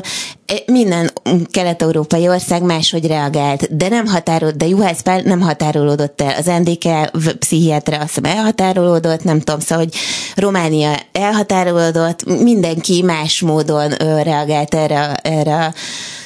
minden 0.66 1.10
kelet-európai 1.50 2.28
ország 2.28 2.62
máshogy 2.62 3.06
reagált, 3.06 3.76
de 3.76 3.88
nem 3.88 4.06
határolt, 4.06 4.56
de 4.56 4.66
Juhász 4.66 5.00
Pál 5.00 5.20
nem 5.20 5.40
határolódott 5.40 6.20
el. 6.20 6.34
Az 6.38 6.46
NDK 6.62 7.10
pszichiátra 7.38 7.96
azt 7.96 8.14
hiszem 8.14 8.36
elhatárolódott, 8.36 9.24
nem 9.24 9.40
tudom, 9.40 9.60
szóval, 9.60 9.84
hogy 9.84 9.94
Románia 10.34 10.96
elhatárolódott, 11.12 12.40
mindenki 12.42 13.02
más 13.02 13.40
módon 13.40 14.02
ö, 14.02 14.22
reagált 14.22 14.74
erre, 14.74 15.14
erre 15.22 15.64
a 15.64 15.74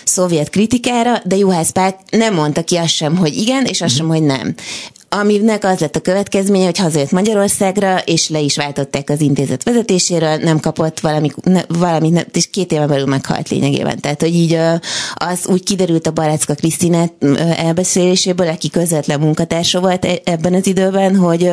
szovjet 0.04 0.50
kritikára, 0.50 1.20
de 1.24 1.36
Juhász 1.36 1.70
Pál 1.70 2.00
nem 2.10 2.34
mondta 2.34 2.64
ki 2.64 2.76
azt 2.76 2.94
sem, 2.94 3.16
hogy 3.16 3.36
igen, 3.36 3.64
és 3.64 3.80
azt 3.80 3.96
sem, 3.96 4.08
hogy 4.08 4.22
nem 4.22 4.54
aminek 5.08 5.64
az 5.64 5.78
lett 5.78 5.96
a 5.96 6.00
következménye, 6.00 6.64
hogy 6.64 6.78
hazajött 6.78 7.10
Magyarországra, 7.10 7.98
és 8.04 8.28
le 8.28 8.40
is 8.40 8.56
váltották 8.56 9.10
az 9.10 9.20
intézet 9.20 9.62
vezetéséről, 9.62 10.36
nem 10.36 10.60
kapott 10.60 11.00
valami, 11.00 11.30
ne, 11.42 11.60
valami 11.68 12.12
és 12.32 12.50
két 12.50 12.72
éve 12.72 12.86
belül 12.86 13.06
meghalt 13.06 13.48
lényegében. 13.48 14.00
Tehát, 14.00 14.20
hogy 14.20 14.34
így 14.34 14.58
az 15.14 15.46
úgy 15.46 15.62
kiderült 15.62 16.06
a 16.06 16.10
Barácka 16.10 16.54
Krisztinát 16.54 17.12
elbeszéléséből, 17.56 18.48
aki 18.48 18.70
közvetlen 18.70 19.20
munkatársa 19.20 19.80
volt 19.80 20.04
e, 20.04 20.20
ebben 20.24 20.54
az 20.54 20.66
időben, 20.66 21.16
hogy 21.16 21.50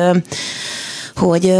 hogy 1.14 1.54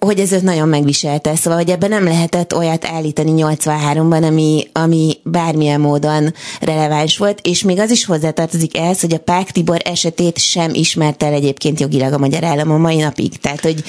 hogy 0.00 0.20
ez 0.20 0.32
őt 0.32 0.42
nagyon 0.42 0.68
megviselte, 0.68 1.36
szóval, 1.36 1.58
hogy 1.58 1.70
ebben 1.70 1.88
nem 1.88 2.04
lehetett 2.04 2.54
olyat 2.54 2.84
állítani 2.84 3.32
83-ban, 3.36 4.22
ami, 4.22 4.66
ami 4.72 5.16
bármilyen 5.22 5.80
módon 5.80 6.34
releváns 6.60 7.18
volt, 7.18 7.40
és 7.42 7.62
még 7.62 7.78
az 7.78 7.90
is 7.90 8.04
hozzátartozik 8.04 8.76
ehhez, 8.76 9.00
hogy 9.00 9.14
a 9.14 9.18
Pák 9.18 9.50
Tibor 9.50 9.80
esetét 9.84 10.38
sem 10.38 10.74
ismerte 10.74 11.26
el 11.26 11.32
egyébként 11.32 11.80
jogilag 11.80 12.12
a 12.12 12.18
magyar 12.18 12.44
állam 12.44 12.70
a 12.70 12.76
mai 12.76 12.96
napig. 12.96 13.36
Tehát, 13.36 13.60
hogy 13.60 13.82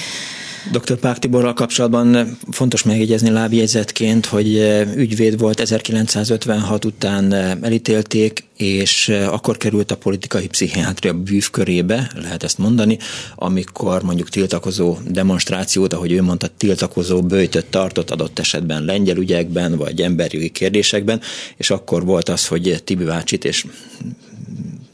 Dr. 0.70 0.96
Pák 0.96 1.20
Tiborral 1.20 1.54
kapcsolatban 1.54 2.38
fontos 2.52 2.84
megjegyezni 2.84 3.30
lábjegyzetként, 3.30 4.26
hogy 4.26 4.56
ügyvéd 4.96 5.40
volt 5.40 5.60
1956 5.60 6.86
után 6.86 7.34
elítélték, 7.64 8.44
és 8.58 9.10
akkor 9.10 9.58
került 9.58 9.92
a 9.92 9.98
politikai 9.98 10.48
pszichiátria 10.48 11.14
bűvkörébe, 11.14 12.12
lehet 12.16 12.44
ezt 12.44 12.58
mondani, 12.58 12.98
amikor 13.36 14.04
mondjuk 14.04 14.30
tiltakozó 14.30 14.98
demonstrációt, 15.08 15.94
ahogy 15.94 16.12
ő 16.12 16.22
mondta, 16.22 16.48
tiltakozó 16.58 17.22
bőjtöt 17.22 17.66
tartott 17.66 18.12
adott 18.12 18.40
esetben 18.40 18.86
lengyel 18.86 19.18
ügyekben, 19.18 19.78
vagy 19.78 20.02
emberjogi 20.02 20.50
kérdésekben, 20.50 21.22
és 21.58 21.70
akkor 21.70 22.06
volt 22.06 22.30
az, 22.30 22.48
hogy 22.48 22.82
Tibi 22.84 23.04
bácsit 23.04 23.46
és 23.46 23.66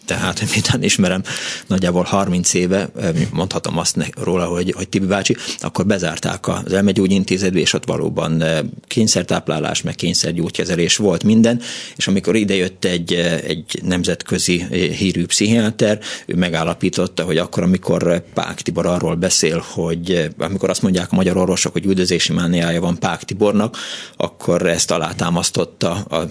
tehát 0.08 0.52
miután 0.54 0.84
ismerem 0.84 1.22
nagyjából 1.68 2.04
30 2.04 2.54
éve, 2.54 2.90
mondhatom 3.32 3.78
azt 3.78 4.12
róla, 4.22 4.46
hogy, 4.46 4.74
hogy 4.76 4.90
Tibi 4.90 5.06
bácsi, 5.06 5.36
akkor 5.60 5.86
bezárták 5.86 6.48
az 6.48 6.74
elmegyógyintézetbe, 6.74 7.60
és 7.60 7.74
ott 7.74 7.86
valóban 7.86 8.44
kényszertáplálás, 8.88 9.82
meg 9.82 9.96
kényszergyógykezelés 9.96 10.98
volt 10.98 11.24
minden, 11.24 11.62
és 11.96 12.08
amikor 12.08 12.36
idejött 12.36 12.86
egy, 12.86 13.14
egy 13.48 13.80
nemzetközi 13.84 14.66
hírű 14.72 15.26
pszichiáter, 15.26 16.00
ő 16.26 16.36
megállapította, 16.36 17.24
hogy 17.24 17.38
akkor, 17.38 17.64
amikor 17.64 18.24
Pák 18.34 18.62
Tibor 18.62 18.86
arról 18.86 19.16
beszél, 19.16 19.64
hogy 19.74 20.30
amikor 20.38 20.70
azt 20.70 20.82
mondják 20.82 21.12
a 21.12 21.16
magyar 21.16 21.38
orvosok, 21.38 21.72
hogy 21.72 21.86
üldözési 21.86 22.34
mániája 22.34 22.82
van 22.82 23.00
Pák 23.00 23.24
Tibornak, 23.24 23.78
akkor 24.18 24.68
ezt 24.68 24.92
alátámasztotta 24.92 25.92
a 25.92 26.30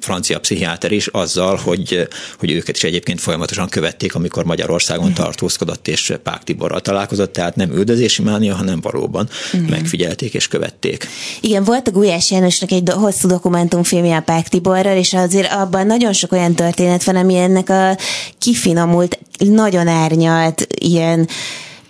francia 0.00 0.40
pszichiáter 0.40 0.92
is 0.92 1.06
azzal, 1.06 1.56
hogy, 1.56 2.08
hogy 2.38 2.50
őket 2.50 2.76
is 2.76 2.84
egyébként 2.84 3.07
egyébként 3.08 3.26
folyamatosan 3.26 3.68
követték, 3.68 4.14
amikor 4.14 4.44
Magyarországon 4.44 5.14
tartózkodott 5.14 5.88
és 5.88 6.14
Pák 6.22 6.44
Tiborral 6.44 6.80
találkozott, 6.80 7.32
tehát 7.32 7.56
nem 7.56 7.72
üldözési 7.72 8.22
mánia, 8.22 8.54
hanem 8.54 8.80
valóban 8.80 9.28
uh-huh. 9.52 9.70
megfigyelték 9.70 10.34
és 10.34 10.48
követték. 10.48 11.08
Igen, 11.40 11.64
volt 11.64 11.88
a 11.88 11.90
Gulyás 11.90 12.30
Jánosnak 12.30 12.70
egy 12.70 12.88
hosszú 12.90 13.28
dokumentumfilmje 13.28 14.16
a 14.16 14.20
Pák 14.20 14.48
Tiborral, 14.48 14.96
és 14.96 15.14
azért 15.14 15.52
abban 15.52 15.86
nagyon 15.86 16.12
sok 16.12 16.32
olyan 16.32 16.54
történet 16.54 17.04
van, 17.04 17.16
ami 17.16 17.36
ennek 17.36 17.70
a 17.70 17.96
kifinomult, 18.38 19.18
nagyon 19.38 19.88
árnyalt, 19.88 20.66
ilyen 20.78 21.28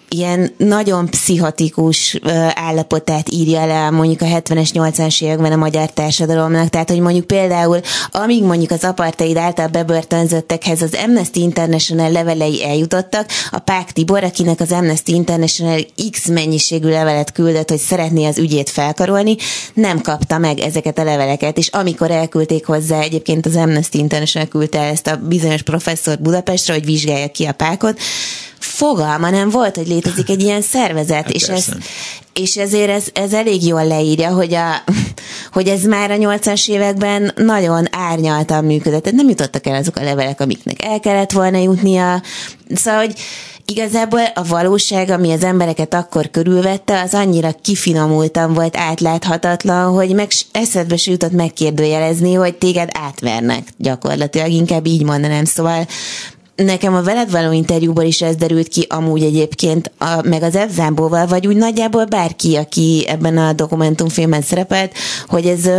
ilyen 0.08 0.52
nagyon 0.56 1.10
pszichotikus 1.10 2.18
állapotát 2.54 3.28
írja 3.30 3.66
le 3.66 3.90
mondjuk 3.90 4.20
a 4.20 4.24
70-es, 4.24 4.70
80-es 4.72 5.22
években 5.22 5.52
a 5.52 5.56
magyar 5.56 5.90
társadalomnak. 5.90 6.68
Tehát, 6.68 6.90
hogy 6.90 7.00
mondjuk 7.00 7.26
például, 7.26 7.80
amíg 8.10 8.42
mondjuk 8.44 8.70
az 8.70 8.84
apartheid 8.84 9.36
által 9.36 9.66
bebörtönzöttekhez 9.66 10.82
az 10.82 10.94
Amnesty 11.04 11.36
International 11.36 12.10
levelei 12.10 12.64
eljutottak, 12.64 13.30
a 13.50 13.58
Pák 13.58 13.92
Tibor, 13.92 14.24
akinek 14.24 14.60
az 14.60 14.72
Amnesty 14.72 15.08
International 15.08 15.80
X 16.10 16.26
mennyiségű 16.28 16.88
levelet 16.88 17.32
küldött, 17.32 17.68
hogy 17.68 17.78
szeretné 17.78 18.26
az 18.26 18.38
ügyét 18.38 18.70
felkarolni, 18.70 19.36
nem 19.74 20.00
kapta 20.00 20.38
meg 20.38 20.58
ezeket 20.58 20.98
a 20.98 21.04
leveleket, 21.04 21.58
és 21.58 21.68
amikor 21.68 22.10
elküldték 22.10 22.66
hozzá, 22.66 23.00
egyébként 23.00 23.46
az 23.46 23.56
Amnesty 23.56 23.94
International 23.94 24.48
küldte 24.48 24.80
ezt 24.80 25.06
a 25.06 25.16
bizonyos 25.16 25.62
professzor 25.62 26.18
Budapestre, 26.18 26.72
hogy 26.72 26.84
vizsgálja 26.84 27.28
ki 27.28 27.44
a 27.44 27.52
pákot, 27.52 27.98
fogalma 28.60 29.30
nem 29.30 29.50
volt, 29.50 29.76
hogy 29.76 29.88
létezik 29.88 30.28
egy 30.28 30.42
ilyen 30.42 30.62
szervezet, 30.62 31.16
hát 31.24 31.30
és, 31.30 31.42
ez, 31.42 31.66
és 32.32 32.56
ezért 32.56 32.90
ez, 32.90 33.04
ez 33.12 33.32
elég 33.32 33.66
jól 33.66 33.86
leírja, 33.86 34.30
hogy, 34.30 34.54
a, 34.54 34.82
hogy 35.52 35.68
ez 35.68 35.82
már 35.82 36.10
a 36.10 36.14
80-as 36.14 36.68
években 36.68 37.32
nagyon 37.36 37.86
árnyaltan 37.90 38.64
működött. 38.64 39.02
Tehát 39.02 39.18
nem 39.18 39.28
jutottak 39.28 39.66
el 39.66 39.74
azok 39.74 39.96
a 39.96 40.04
levelek, 40.04 40.40
amiknek 40.40 40.84
el 40.84 41.00
kellett 41.00 41.32
volna 41.32 41.58
jutnia. 41.58 42.22
Szóval, 42.74 43.00
hogy 43.00 43.14
igazából 43.64 44.24
a 44.34 44.44
valóság, 44.44 45.10
ami 45.10 45.32
az 45.32 45.44
embereket 45.44 45.94
akkor 45.94 46.30
körülvette, 46.30 47.00
az 47.00 47.14
annyira 47.14 47.52
kifinomultan 47.62 48.54
volt 48.54 48.76
átláthatatlan, 48.76 49.92
hogy 49.92 50.14
meg 50.14 50.28
eszedbe 50.52 50.96
se 50.96 51.10
jutott 51.10 51.32
megkérdőjelezni, 51.32 52.34
hogy 52.34 52.54
téged 52.54 52.88
átvernek 52.92 53.68
gyakorlatilag, 53.76 54.50
inkább 54.50 54.86
így 54.86 55.02
mondanám. 55.02 55.44
Szóval 55.44 55.86
nekem 56.64 56.94
a 56.94 57.02
veled 57.02 57.30
való 57.30 57.52
interjúból 57.52 58.04
is 58.04 58.22
ez 58.22 58.36
derült 58.36 58.68
ki 58.68 58.86
amúgy 58.88 59.22
egyébként, 59.22 59.90
a, 59.98 60.20
meg 60.22 60.42
az 60.42 60.56
Evzámbóval, 60.56 61.26
vagy 61.26 61.46
úgy 61.46 61.56
nagyjából 61.56 62.04
bárki, 62.04 62.56
aki 62.56 63.04
ebben 63.08 63.38
a 63.38 63.52
dokumentumfilmben 63.52 64.42
szerepelt, 64.42 64.92
hogy 65.26 65.46
ez 65.46 65.70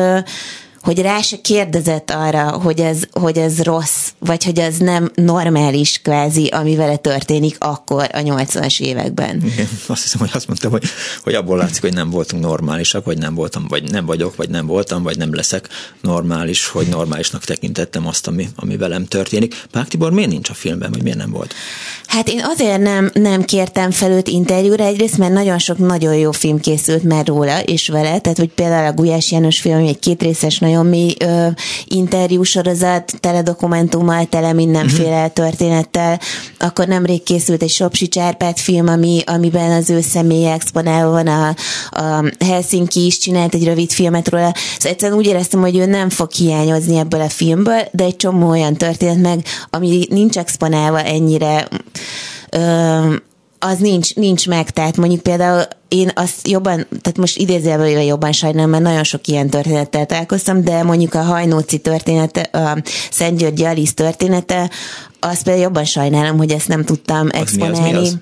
hogy 0.81 0.99
rá 1.01 1.21
se 1.21 1.41
kérdezett 1.41 2.11
arra, 2.11 2.51
hogy 2.51 2.79
ez, 2.79 3.03
hogy 3.11 3.37
ez 3.37 3.61
rossz, 3.61 4.07
vagy 4.19 4.43
hogy 4.43 4.59
ez 4.59 4.77
nem 4.77 5.11
normális 5.15 6.01
kvázi, 6.03 6.47
ami 6.47 6.75
vele 6.75 6.95
történik 6.95 7.55
akkor 7.59 8.09
a 8.13 8.17
80-as 8.17 8.79
években. 8.79 9.43
Igen, 9.45 9.67
azt 9.87 10.01
hiszem, 10.01 10.19
hogy 10.19 10.29
azt 10.33 10.47
mondtam, 10.47 10.71
hogy, 10.71 10.83
hogy 11.23 11.33
abból 11.33 11.57
látszik, 11.57 11.81
hogy 11.81 11.93
nem 11.93 12.09
voltunk 12.09 12.43
normálisak, 12.43 13.05
vagy 13.05 13.17
nem 13.17 13.35
voltam, 13.35 13.65
vagy 13.67 13.91
nem 13.91 14.05
vagyok, 14.05 14.35
vagy 14.35 14.49
nem 14.49 14.65
voltam, 14.65 15.03
vagy 15.03 15.17
nem 15.17 15.35
leszek 15.35 15.69
normális, 16.01 16.67
hogy 16.67 16.87
normálisnak 16.87 17.43
tekintettem 17.43 18.07
azt, 18.07 18.27
ami, 18.27 18.47
ami 18.55 18.77
velem 18.77 19.05
történik. 19.05 19.65
Pák 19.71 19.87
Tibor 19.87 20.11
miért 20.11 20.29
nincs 20.29 20.49
a 20.49 20.53
filmben, 20.53 20.91
vagy 20.91 21.03
miért 21.03 21.17
nem 21.17 21.31
volt? 21.31 21.53
Hát 22.05 22.27
én 22.27 22.41
azért 22.43 22.81
nem, 22.81 23.11
nem 23.13 23.43
kértem 23.43 23.91
fel 23.91 24.11
őt 24.11 24.27
interjúra, 24.27 24.83
egyrészt, 24.83 25.17
mert 25.17 25.33
nagyon 25.33 25.57
sok 25.59 25.77
nagyon 25.77 26.15
jó 26.15 26.31
film 26.31 26.59
készült 26.59 27.03
már 27.03 27.27
róla 27.27 27.61
és 27.61 27.87
vele, 27.87 28.19
tehát 28.19 28.37
hogy 28.37 28.49
például 28.49 28.87
a 28.87 28.93
Gulyás 28.93 29.31
János 29.31 29.59
film, 29.59 29.77
egy 29.77 29.99
kétrészes 29.99 30.59
nagyon 30.69 30.85
mély 30.85 31.13
ö, 31.19 31.47
interjúsorozat, 31.85 33.13
tele 33.19 33.41
dokumentummal, 33.41 34.25
tele 34.25 34.53
mindenféle 34.53 35.15
uh-huh. 35.15 35.33
történettel. 35.33 36.19
Akkor 36.59 36.87
nemrég 36.87 37.23
készült 37.23 37.61
egy 37.61 37.69
Sopsi 37.69 38.07
Csárpát 38.07 38.59
film, 38.59 38.87
ami, 38.87 39.21
amiben 39.25 39.71
az 39.71 39.89
ő 39.89 40.01
személye 40.01 40.51
exponálva 40.51 41.11
van 41.11 41.27
a, 41.27 41.55
a 41.89 42.31
Helsinki 42.45 43.05
is 43.05 43.17
csinált 43.17 43.53
egy 43.53 43.63
rövid 43.63 43.91
filmet 43.91 44.29
róla. 44.29 44.53
Szóval 44.77 44.91
egyszerűen 44.91 45.17
úgy 45.17 45.27
éreztem, 45.27 45.61
hogy 45.61 45.77
ő 45.77 45.85
nem 45.85 46.09
fog 46.09 46.31
hiányozni 46.31 46.97
ebből 46.97 47.21
a 47.21 47.29
filmből, 47.29 47.81
de 47.91 48.03
egy 48.03 48.15
csomó 48.15 48.49
olyan 48.49 48.73
történet 48.73 49.17
meg, 49.21 49.45
ami 49.69 50.05
nincs 50.09 50.37
exponálva 50.37 51.01
ennyire 51.01 51.67
ö, 52.49 53.15
az 53.59 53.77
nincs, 53.77 54.15
nincs 54.15 54.47
meg, 54.47 54.69
tehát 54.69 54.97
mondjuk 54.97 55.21
például 55.21 55.63
én 55.87 56.11
azt 56.15 56.47
jobban, 56.47 56.87
tehát 57.01 57.17
most 57.17 57.37
idézőjelben 57.37 57.89
jobban 57.89 58.31
sajnálom, 58.31 58.69
mert 58.69 58.83
nagyon 58.83 59.03
sok 59.03 59.27
ilyen 59.27 59.49
történettel 59.49 60.05
találkoztam, 60.05 60.63
de 60.63 60.83
mondjuk 60.83 61.13
a 61.13 61.21
Hajnóci 61.21 61.77
története, 61.77 62.41
a 62.41 62.77
Szent 63.11 63.37
Györgyi 63.37 63.63
Alice 63.63 63.93
története, 63.93 64.69
azt 65.19 65.43
például 65.43 65.65
jobban 65.65 65.85
sajnálom, 65.85 66.37
hogy 66.37 66.51
ezt 66.51 66.67
nem 66.67 66.85
tudtam 66.85 67.27
az 67.31 67.39
exponálni. 67.39 67.79
Mi 67.79 67.95
az, 67.95 68.01
mi 68.01 68.07
az? 68.07 68.17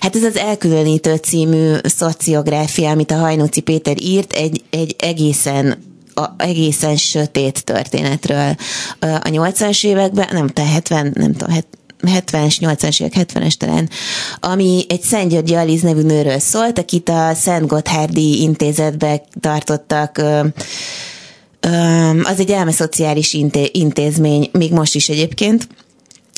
Hát 0.00 0.16
ez 0.16 0.22
az 0.22 0.36
Elkülönítő 0.36 1.14
című 1.14 1.74
szociográfia, 1.82 2.90
amit 2.90 3.10
a 3.10 3.16
Hajnóci 3.16 3.60
Péter 3.60 3.96
írt, 4.02 4.32
egy, 4.32 4.62
egy 4.70 4.96
egészen 4.98 5.92
a 6.14 6.28
egészen 6.36 6.96
sötét 6.96 7.64
történetről 7.64 8.56
a 8.98 9.28
80-as 9.28 9.84
években, 9.84 10.28
nem 10.32 10.46
tudom, 10.46 10.70
70, 10.70 11.12
nem 11.14 11.32
tudom, 11.32 11.54
70-es, 12.06 12.56
80-es 12.60 13.00
évek, 13.00 13.28
70-es 13.32 13.54
talán, 13.54 13.90
ami 14.40 14.84
egy 14.88 15.02
Szent 15.02 15.30
Györgyi 15.30 15.54
Aliz 15.54 15.82
nevű 15.82 16.02
nőről 16.02 16.38
szólt, 16.38 16.78
akit 16.78 17.08
a 17.08 17.34
Szent 17.34 17.66
Gotthárdi 17.66 18.40
intézetbe 18.40 19.22
tartottak 19.40 20.22
az 22.22 22.40
egy 22.40 22.50
elmeszociális 22.50 23.36
intézmény, 23.72 24.48
még 24.52 24.72
most 24.72 24.94
is 24.94 25.08
egyébként, 25.08 25.68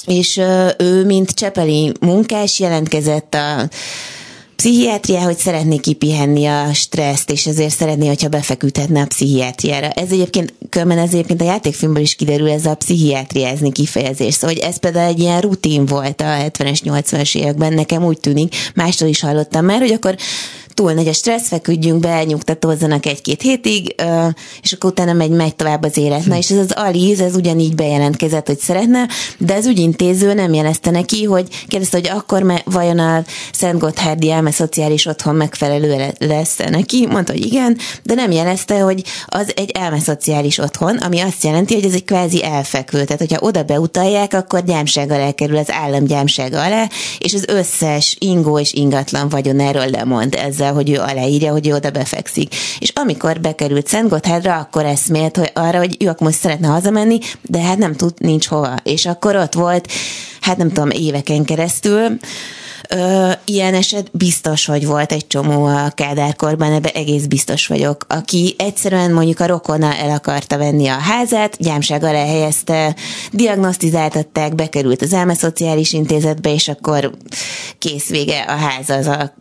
és 0.07 0.41
ő, 0.79 1.05
mint 1.05 1.31
csepeli 1.31 1.93
munkás 2.01 2.59
jelentkezett 2.59 3.35
a 3.35 3.69
pszichiátria, 4.57 5.21
hogy 5.21 5.37
szeretné 5.37 5.77
kipihenni 5.77 6.47
a 6.47 6.73
stresszt, 6.73 7.31
és 7.31 7.47
ezért 7.47 7.75
szeretné, 7.75 8.07
hogyha 8.07 8.29
befeküdhetne 8.29 9.01
a 9.01 9.07
pszichiátriára. 9.07 9.89
Ez 9.89 10.11
egyébként, 10.11 10.55
körben 10.71 10.99
ez 10.99 11.13
egyébként 11.13 11.41
a 11.41 11.45
játékfilmből 11.45 12.03
is 12.03 12.15
kiderül 12.15 12.51
ez 12.51 12.67
a 12.67 12.75
pszichiátriázni 12.75 13.73
kifejezés. 13.73 14.35
Szóval, 14.35 14.57
hogy 14.57 14.65
ez 14.65 14.77
például 14.77 15.09
egy 15.09 15.19
ilyen 15.19 15.41
rutin 15.41 15.87
volt 15.87 16.21
a 16.21 16.25
70-es, 16.25 16.81
80-as 16.85 17.37
években, 17.37 17.73
nekem 17.73 18.05
úgy 18.05 18.21
tűnik, 18.21 18.55
mástól 18.75 19.09
is 19.09 19.21
hallottam 19.21 19.65
már, 19.65 19.81
hogy 19.81 19.93
akkor 19.93 20.17
túl 20.77 20.93
nagy 20.93 21.09
a 21.09 21.13
stressz, 21.13 21.49
feküdjünk 21.49 22.01
be, 22.01 22.25
nyugtatózzanak 22.25 23.07
egy-két 23.07 23.43
hétig, 23.43 23.95
és 24.63 24.73
akkor 24.73 24.91
utána 24.91 25.13
megy, 25.13 25.31
megy 25.31 25.57
tovább 25.57 25.85
az 25.85 25.97
élet. 25.97 26.27
Na 26.27 26.37
és 26.37 26.51
ez 26.51 26.59
az 26.59 26.73
Aliz, 26.73 27.21
ez 27.21 27.35
ugyanígy 27.35 27.75
bejelentkezett, 27.75 28.47
hogy 28.47 28.59
szeretne, 28.59 29.09
de 29.39 29.55
az 29.55 29.67
ügyintéző 29.67 30.35
nem 30.35 30.55
jelezte 30.55 30.91
neki, 30.91 31.25
hogy 31.25 31.65
kérdezte, 31.69 31.97
hogy 31.97 32.09
akkor 32.09 32.43
me, 32.43 32.63
vajon 32.65 32.99
a 32.99 33.25
Szent 33.53 33.79
Gotthárdi 33.79 34.31
elme 34.31 34.51
szociális 34.51 35.07
otthon 35.07 35.35
megfelelő 35.35 36.15
lesz 36.19 36.57
neki, 36.57 37.07
mondta, 37.07 37.33
hogy 37.33 37.45
igen, 37.45 37.79
de 38.03 38.15
nem 38.15 38.31
jelezte, 38.31 38.81
hogy 38.81 39.03
az 39.27 39.53
egy 39.57 39.71
elme 39.71 39.99
szociális 39.99 40.59
otthon, 40.59 40.97
ami 40.97 41.21
azt 41.21 41.45
jelenti, 41.45 41.75
hogy 41.75 41.85
ez 41.85 41.95
egy 41.95 42.05
kvázi 42.05 42.45
elfekvő. 42.45 43.05
Tehát, 43.05 43.21
hogyha 43.21 43.47
oda 43.47 43.63
beutalják, 43.63 44.33
akkor 44.35 44.65
gyámság 44.65 45.11
alá 45.11 45.31
kerül 45.31 45.57
az 45.57 45.71
állam 45.71 46.05
gyámsága 46.05 46.65
alá, 46.65 46.89
és 47.19 47.35
az 47.35 47.45
összes 47.47 48.17
ingó 48.19 48.59
és 48.59 48.73
ingatlan 48.73 49.29
vagyon 49.29 49.61
erről 49.61 49.91
lemond 49.91 50.35
ezzel 50.35 50.66
azzal, 50.67 50.75
hogy 50.75 50.91
ő 50.91 50.99
aláírja, 50.99 51.53
hogy 51.53 51.69
ő 51.69 51.75
oda 51.75 51.91
befekszik. 51.91 52.55
És 52.79 52.93
amikor 52.95 53.41
bekerült 53.41 53.87
Szent 53.87 54.09
Gotthardra, 54.09 54.57
akkor 54.57 54.85
eszmélt 54.85 55.37
hogy 55.37 55.51
arra, 55.55 55.79
hogy 55.79 55.97
ő 55.99 56.09
akkor 56.09 56.27
most 56.27 56.39
szeretne 56.39 56.69
hazamenni, 56.69 57.19
de 57.43 57.61
hát 57.61 57.79
nem 57.79 57.95
tud, 57.95 58.13
nincs 58.19 58.47
hova. 58.47 58.75
És 58.83 59.07
akkor 59.07 59.37
ott 59.37 59.55
volt, 59.55 59.93
hát 60.41 60.57
nem 60.57 60.69
tudom, 60.69 60.91
éveken 60.91 61.45
keresztül, 61.45 62.19
Ö, 62.89 63.31
ilyen 63.45 63.75
eset 63.75 64.11
biztos, 64.13 64.67
hogy 64.67 64.87
volt 64.87 65.13
egy 65.13 65.27
csomó 65.27 65.65
a 65.65 65.91
Kádárkorban, 65.95 66.73
ebbe 66.73 66.91
egész 66.91 67.25
biztos 67.25 67.67
vagyok, 67.67 68.07
aki 68.09 68.55
egyszerűen 68.59 69.13
mondjuk 69.13 69.41
a 69.41 69.47
rokona 69.47 69.95
el 69.95 70.11
akarta 70.11 70.59
venni 70.59 70.87
a 70.87 70.99
házát, 70.99 71.57
gyámság 71.59 72.03
alá 72.03 72.25
helyezte, 72.25 72.95
diagnosztizáltatták, 73.33 74.55
bekerült 74.55 75.03
az 75.03 75.13
elmeszociális 75.13 75.93
intézetbe, 75.93 76.53
és 76.53 76.69
akkor 76.69 77.11
kész 77.79 78.09
vége 78.09 78.41
a 78.41 78.57
ház 78.57 78.91
az 78.91 79.07
a, 79.07 79.33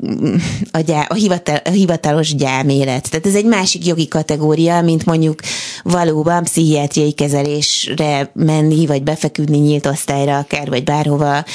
a, 0.72 0.80
gyá, 0.80 1.06
a, 1.10 1.14
hivatal, 1.14 1.60
a 1.64 1.70
hivatalos 1.70 2.36
gyámélet. 2.36 3.10
Tehát 3.10 3.26
ez 3.26 3.36
egy 3.36 3.46
másik 3.46 3.86
jogi 3.86 4.08
kategória, 4.08 4.82
mint 4.82 5.06
mondjuk 5.06 5.40
valóban 5.84 6.44
pszichiátriai 6.44 7.12
kezelésre 7.12 8.32
menni, 8.34 8.86
vagy 8.86 9.04
befeküdni 9.04 9.58
nyílt 9.58 9.86
osztályra 9.86 10.38
akár, 10.38 10.70
vagy 10.70 10.84
bárhova 10.84 11.46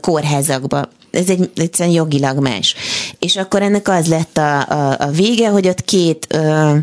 kórházakba 0.00 0.88
ez 1.10 1.28
egy 1.28 1.50
egyszerűen 1.54 1.94
jogilag 1.94 2.38
más. 2.38 2.74
És 3.18 3.36
akkor 3.36 3.62
ennek 3.62 3.88
az 3.88 4.06
lett 4.06 4.38
a, 4.38 4.68
a, 4.68 4.96
a 4.98 5.10
vége, 5.10 5.48
hogy 5.48 5.68
ott 5.68 5.84
két 5.84 6.26
ö, 6.28 6.76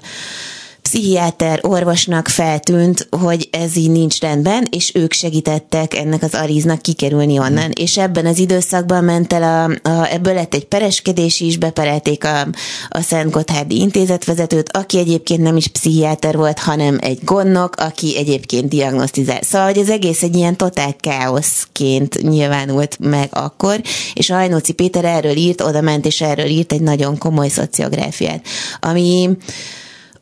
pszichiáter 0.87 1.59
orvosnak 1.61 2.27
feltűnt, 2.27 3.07
hogy 3.19 3.49
ez 3.51 3.75
így 3.75 3.91
nincs 3.91 4.19
rendben, 4.19 4.67
és 4.71 4.91
ők 4.93 5.13
segítettek 5.13 5.95
ennek 5.95 6.23
az 6.23 6.33
ariznak 6.33 6.81
kikerülni 6.81 7.39
onnan. 7.39 7.67
Mm. 7.67 7.71
És 7.73 7.97
ebben 7.97 8.25
az 8.25 8.37
időszakban 8.37 9.03
ment 9.03 9.33
el, 9.33 9.43
a, 9.43 9.89
a, 9.89 10.11
ebből 10.11 10.33
lett 10.33 10.53
egy 10.53 10.65
pereskedés 10.65 11.39
is, 11.39 11.57
beperelték 11.57 12.23
a, 12.23 12.47
a 12.89 13.01
Szent 13.01 13.31
Gotthárdi 13.31 13.79
intézetvezetőt, 13.79 14.69
aki 14.71 14.97
egyébként 14.97 15.41
nem 15.41 15.57
is 15.57 15.67
pszichiáter 15.67 16.35
volt, 16.35 16.59
hanem 16.59 16.97
egy 17.01 17.19
gondnok, 17.23 17.75
aki 17.75 18.17
egyébként 18.17 18.69
diagnosztizál. 18.69 19.41
Szóval, 19.41 19.67
hogy 19.67 19.79
az 19.79 19.89
egész 19.89 20.23
egy 20.23 20.35
ilyen 20.35 20.57
totál 20.57 20.95
káoszként 20.99 22.21
nyilvánult 22.21 22.97
meg 22.99 23.29
akkor, 23.31 23.81
és 24.13 24.29
a 24.29 24.35
Hajnóci 24.35 24.73
Péter 24.73 25.05
erről 25.05 25.35
írt, 25.35 25.61
oda 25.61 25.81
ment, 25.81 26.05
és 26.05 26.21
erről 26.21 26.45
írt 26.45 26.71
egy 26.71 26.81
nagyon 26.81 27.17
komoly 27.17 27.49
szociográfiát, 27.49 28.45
ami 28.79 29.29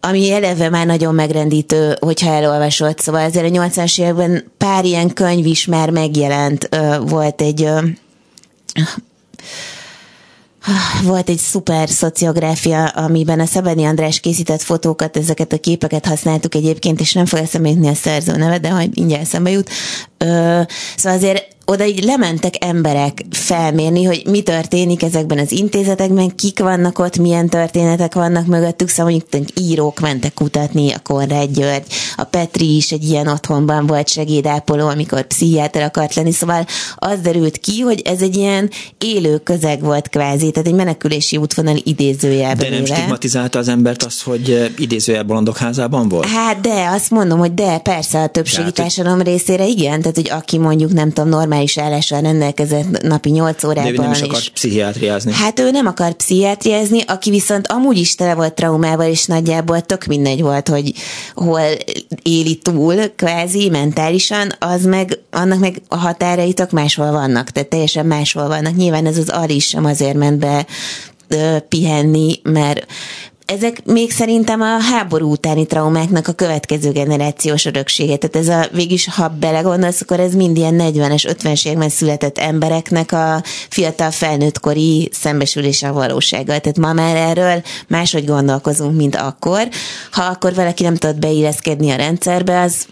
ami 0.07 0.31
eleve 0.31 0.69
már 0.69 0.85
nagyon 0.85 1.15
megrendítő, 1.15 1.95
hogyha 1.99 2.33
elolvasott. 2.33 2.99
Szóval 2.99 3.25
azért 3.25 3.45
a 3.45 3.49
80-as 3.49 3.99
években 3.99 4.51
pár 4.57 4.85
ilyen 4.85 5.13
könyv 5.13 5.45
is 5.45 5.65
már 5.65 5.89
megjelent. 5.89 6.69
Volt 6.99 7.41
egy 7.41 7.69
volt 11.03 11.29
egy 11.29 11.37
szuper 11.37 11.89
szociográfia, 11.89 12.85
amiben 12.87 13.39
a 13.39 13.45
Szabeni 13.45 13.85
András 13.85 14.19
készített 14.19 14.61
fotókat, 14.61 15.17
ezeket 15.17 15.53
a 15.53 15.59
képeket 15.59 16.05
használtuk 16.05 16.55
egyébként, 16.55 16.99
és 16.99 17.13
nem 17.13 17.25
fog 17.25 17.39
eszembe 17.39 17.69
jutni 17.69 17.87
a 17.87 17.93
szerző 17.93 18.35
neve, 18.35 18.57
de 18.57 18.71
majd 18.71 18.95
mindjárt 18.95 19.21
eszembe 19.21 19.49
jut. 19.49 19.69
Szóval 20.97 21.17
azért 21.17 21.54
oda 21.65 21.85
így 21.85 22.03
lementek 22.03 22.65
emberek 22.65 23.25
felmérni, 23.29 24.03
hogy 24.03 24.23
mi 24.29 24.41
történik 24.41 25.03
ezekben 25.03 25.37
az 25.37 25.51
intézetekben, 25.51 26.35
kik 26.35 26.59
vannak 26.59 26.99
ott, 26.99 27.17
milyen 27.17 27.49
történetek 27.49 28.13
vannak 28.13 28.45
mögöttük, 28.45 28.89
szóval 28.89 29.21
mondjuk 29.29 29.49
írók 29.59 29.99
mentek 29.99 30.33
kutatni, 30.33 30.91
a 30.91 30.99
Konrád 31.03 31.49
György, 31.51 31.85
a 32.15 32.23
Petri 32.23 32.75
is 32.75 32.91
egy 32.91 33.03
ilyen 33.03 33.27
otthonban 33.27 33.87
volt 33.87 34.07
segédápoló, 34.07 34.87
amikor 34.87 35.27
pszichiáter 35.27 35.81
akart 35.81 36.15
lenni, 36.15 36.31
szóval 36.31 36.65
az 36.95 37.19
derült 37.19 37.57
ki, 37.57 37.79
hogy 37.79 38.01
ez 38.05 38.21
egy 38.21 38.35
ilyen 38.35 38.69
élő 38.97 39.37
közeg 39.37 39.81
volt 39.81 40.09
kvázi, 40.09 40.51
tehát 40.51 40.67
egy 40.67 40.75
menekülési 40.75 41.37
útvonal 41.37 41.75
idézőjelben. 41.83 42.69
De 42.69 42.75
nem 42.75 42.85
stigmatizálta 42.85 43.59
az 43.59 43.67
embert 43.67 44.03
az, 44.03 44.21
hogy 44.21 44.49
eh, 44.49 44.69
idézőjel 44.77 45.23
bolondok 45.23 45.57
házában 45.57 46.09
volt? 46.09 46.25
Hát 46.25 46.61
de, 46.61 46.89
azt 46.93 47.09
mondom, 47.09 47.39
hogy 47.39 47.53
de, 47.53 47.77
persze 47.77 48.21
a 48.21 48.27
többségi 48.27 48.71
társadalom 48.71 49.21
részére 49.21 49.65
igen, 49.65 50.01
tehát 50.01 50.15
hogy 50.15 50.29
aki 50.29 50.57
mondjuk 50.57 50.93
nem 50.93 51.11
tudom, 51.11 51.29
normál 51.29 51.54
normális 51.55 51.77
állással 51.77 52.21
rendelkezett 52.21 53.01
napi 53.01 53.29
8 53.29 53.63
órában. 53.63 53.93
De 53.93 54.01
ő 54.01 54.01
nem 54.01 54.11
is 54.11 54.21
akar 54.21 54.47
pszichiátriázni. 54.53 55.31
Hát 55.31 55.59
ő 55.59 55.71
nem 55.71 55.87
akar 55.87 56.13
pszichiátriázni, 56.13 57.01
aki 57.07 57.29
viszont 57.29 57.67
amúgy 57.67 57.97
is 57.97 58.15
tele 58.15 58.33
volt 58.33 58.53
traumával, 58.53 59.07
és 59.07 59.25
nagyjából 59.25 59.81
tök 59.81 60.05
mindegy 60.05 60.41
volt, 60.41 60.67
hogy 60.67 60.93
hol 61.33 61.61
éli 62.21 62.55
túl, 62.55 62.95
kvázi 63.15 63.69
mentálisan, 63.69 64.51
az 64.59 64.83
meg, 64.83 65.19
annak 65.31 65.59
meg 65.59 65.81
a 65.87 65.97
határai 65.97 66.53
tök 66.53 66.71
máshol 66.71 67.11
vannak, 67.11 67.49
tehát 67.49 67.69
teljesen 67.69 68.05
máshol 68.05 68.47
vannak. 68.47 68.75
Nyilván 68.75 69.05
ez 69.05 69.17
az 69.17 69.29
Ali 69.29 69.59
sem 69.59 69.85
azért 69.85 70.17
ment 70.17 70.39
be 70.39 70.65
pihenni, 71.69 72.39
mert 72.43 72.85
ezek 73.45 73.85
még 73.85 74.11
szerintem 74.11 74.61
a 74.61 74.79
háború 74.79 75.31
utáni 75.31 75.65
traumáknak 75.65 76.27
a 76.27 76.31
következő 76.31 76.91
generációs 76.91 77.65
öröksége. 77.65 78.17
Tehát 78.17 78.47
ez 78.47 78.55
a, 78.55 78.69
végülis, 78.75 79.07
ha 79.07 79.27
belegondolsz, 79.27 80.01
akkor 80.01 80.19
ez 80.19 80.33
mind 80.33 80.57
ilyen 80.57 80.75
40-es, 80.79 81.35
50-es 81.39 81.65
években 81.65 81.89
született 81.89 82.37
embereknek 82.37 83.11
a 83.11 83.43
fiatal 83.69 84.11
felnőttkori 84.11 85.09
szembesülése 85.13 85.87
a 85.87 85.93
valósággal. 85.93 86.59
Tehát 86.59 86.77
ma 86.77 86.93
már 86.93 87.15
erről 87.15 87.63
máshogy 87.87 88.25
gondolkozunk, 88.25 88.95
mint 88.95 89.15
akkor. 89.15 89.67
Ha 90.11 90.23
akkor 90.23 90.53
valaki 90.53 90.83
nem 90.83 90.95
tudott 90.95 91.19
beilleszkedni 91.19 91.91
a 91.91 91.95
rendszerbe, 91.95 92.61
az 92.61 92.85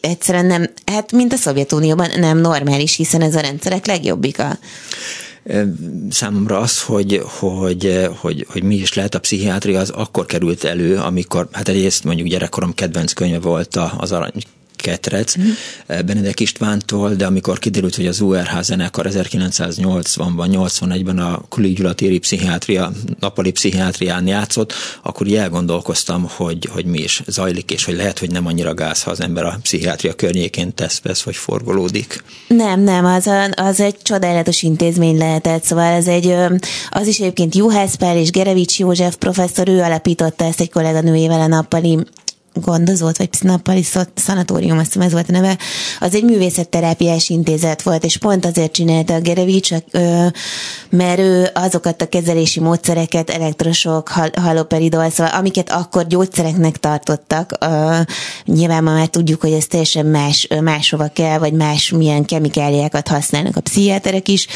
egyszerűen 0.00 0.46
nem, 0.46 0.70
hát 0.86 1.12
mint 1.12 1.32
a 1.32 1.36
Szovjetunióban 1.36 2.08
nem 2.16 2.38
normális, 2.38 2.96
hiszen 2.96 3.22
ez 3.22 3.34
a 3.34 3.40
rendszerek 3.40 3.86
legjobbika 3.86 4.58
számomra 6.10 6.58
az, 6.58 6.82
hogy, 6.82 7.22
hogy, 7.38 8.08
hogy, 8.16 8.46
hogy 8.48 8.62
mi 8.62 8.74
is 8.74 8.94
lehet 8.94 9.14
a 9.14 9.20
pszichiátria, 9.20 9.80
az 9.80 9.90
akkor 9.90 10.26
került 10.26 10.64
elő, 10.64 10.96
amikor, 10.96 11.48
hát 11.52 11.68
egyrészt 11.68 12.04
mondjuk 12.04 12.28
gyerekkorom 12.28 12.74
kedvenc 12.74 13.12
könyve 13.12 13.38
volt 13.38 13.76
az 13.98 14.12
arany 14.12 14.32
ketrec 14.80 15.36
uh-huh. 15.36 15.52
Benedek 15.86 16.40
Istvántól, 16.40 17.14
de 17.14 17.26
amikor 17.26 17.58
kiderült, 17.58 17.94
hogy 17.94 18.06
az 18.06 18.20
URH 18.20 18.60
zenekar 18.60 19.06
1980-ban, 19.08 20.48
81-ben 20.52 21.18
a 21.18 21.42
külügyületéri 21.48 22.18
pszichiátria, 22.18 22.92
napali 23.20 23.50
pszichiátrián 23.50 24.26
játszott, 24.26 24.72
akkor 25.02 25.26
így 25.26 25.34
elgondolkoztam, 25.34 26.28
hogy, 26.28 26.68
hogy 26.72 26.84
mi 26.84 26.98
is 26.98 27.22
zajlik, 27.26 27.70
és 27.70 27.84
hogy 27.84 27.96
lehet, 27.96 28.18
hogy 28.18 28.30
nem 28.30 28.46
annyira 28.46 28.74
gáz, 28.74 29.02
ha 29.02 29.10
az 29.10 29.20
ember 29.20 29.44
a 29.44 29.58
pszichiátria 29.62 30.14
környékén 30.14 30.74
tesz, 30.74 31.00
vesz, 31.02 31.22
vagy 31.22 31.36
forgolódik. 31.36 32.24
Nem, 32.48 32.80
nem, 32.80 33.04
az, 33.04 33.26
a, 33.26 33.48
az 33.56 33.80
egy 33.80 33.96
csodálatos 34.02 34.62
intézmény 34.62 35.16
lehetett, 35.16 35.64
szóval 35.64 35.92
ez 35.92 36.06
egy, 36.06 36.34
az 36.90 37.06
is 37.06 37.18
egyébként 37.18 37.54
Juhász 37.54 37.94
Pál 37.94 38.16
és 38.16 38.30
Gerevics 38.30 38.78
József 38.78 39.16
professzor, 39.16 39.68
ő 39.68 39.80
alapította 39.80 40.44
ezt 40.44 40.60
egy 40.60 40.70
kolléganőjével 40.70 41.40
a 41.40 41.46
nappali 41.46 41.98
gondozott, 42.54 43.16
vagy 43.16 43.28
nappali 43.40 43.86
szanatórium, 44.14 44.78
azt 44.78 44.86
hiszem 44.86 45.02
ez 45.02 45.12
volt 45.12 45.28
a 45.28 45.32
neve, 45.32 45.58
az 46.00 46.14
egy 46.14 46.24
művészetterápiás 46.24 47.28
intézet 47.28 47.82
volt, 47.82 48.04
és 48.04 48.16
pont 48.16 48.46
azért 48.46 48.72
csinálta 48.72 49.14
a 49.14 49.20
Gerevics, 49.20 49.70
mert 50.90 51.18
ő 51.18 51.48
azokat 51.54 52.02
a 52.02 52.08
kezelési 52.08 52.60
módszereket, 52.60 53.30
elektrosok, 53.30 54.08
haloperidol, 54.34 55.10
szóval 55.10 55.32
amiket 55.32 55.70
akkor 55.70 56.06
gyógyszereknek 56.06 56.76
tartottak, 56.76 57.58
nyilván 58.44 58.84
ma 58.84 58.92
már 58.92 59.06
tudjuk, 59.06 59.40
hogy 59.40 59.52
ez 59.52 59.66
teljesen 59.66 60.06
más, 60.06 60.48
máshova 60.60 61.08
kell, 61.08 61.38
vagy 61.38 61.52
más 61.52 61.90
milyen 61.90 62.24
kemikáliákat 62.24 63.08
használnak 63.08 63.56
a 63.56 63.60
pszichiáterek 63.60 64.28
is, 64.28 64.46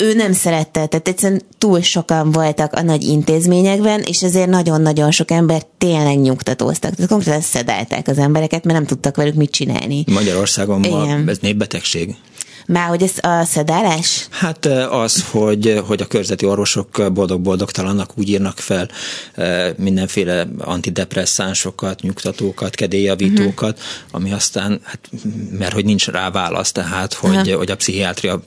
ő 0.00 0.14
nem 0.14 0.32
szerette, 0.32 0.86
tehát 0.86 1.08
egyszerűen 1.08 1.42
túl 1.58 1.80
sokan 1.80 2.32
voltak 2.32 2.72
a 2.72 2.82
nagy 2.82 3.02
intézményekben, 3.02 4.00
és 4.00 4.22
ezért 4.22 4.48
nagyon-nagyon 4.48 5.10
sok 5.10 5.30
ember 5.30 5.62
tényleg 5.78 6.18
nyugtatóztak. 6.20 6.94
Tehát 6.94 7.10
konkrétan 7.10 7.40
szedálták 7.40 8.08
az 8.08 8.18
embereket, 8.18 8.64
mert 8.64 8.78
nem 8.78 8.86
tudtak 8.86 9.16
velük 9.16 9.34
mit 9.34 9.50
csinálni. 9.50 10.04
Magyarországon 10.06 10.80
ma 10.80 11.08
ez 11.26 11.38
népbetegség. 11.38 12.14
Már 12.72 12.88
hogy 12.88 13.02
ez 13.02 13.12
a 13.20 13.44
szedálás? 13.44 14.26
Hát 14.30 14.66
az, 14.90 15.24
hogy, 15.30 15.82
hogy 15.86 16.02
a 16.02 16.06
körzeti 16.06 16.46
orvosok 16.46 17.12
boldog-boldogtalannak 17.12 18.10
úgy 18.14 18.28
írnak 18.28 18.58
fel 18.58 18.88
mindenféle 19.76 20.46
antidepresszánsokat, 20.58 22.00
nyugtatókat, 22.00 22.74
kedélyjavítókat, 22.74 23.78
uh-huh. 23.78 24.08
ami 24.10 24.32
aztán, 24.32 24.80
hát, 24.82 24.98
mert 25.58 25.72
hogy 25.72 25.84
nincs 25.84 26.08
rá 26.08 26.30
válasz, 26.30 26.72
tehát, 26.72 27.12
hogy, 27.12 27.36
uh-huh. 27.36 27.54
hogy 27.54 27.70
a 27.70 27.76
pszichiátria 27.76 28.42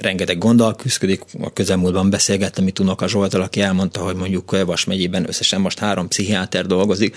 rengeteg 0.00 0.38
gonddal 0.38 0.74
küzdik. 0.74 1.22
A 1.40 1.52
közelmúltban 1.52 2.10
beszélgettem 2.10 2.66
itt 2.66 2.78
Unoka 2.78 3.08
Zsoltal, 3.08 3.40
aki 3.40 3.60
elmondta, 3.60 4.00
hogy 4.00 4.16
mondjuk 4.16 4.64
Vas 4.66 4.84
megyében 4.84 5.28
összesen 5.28 5.60
most 5.60 5.78
három 5.78 6.08
pszichiáter 6.08 6.66
dolgozik, 6.66 7.16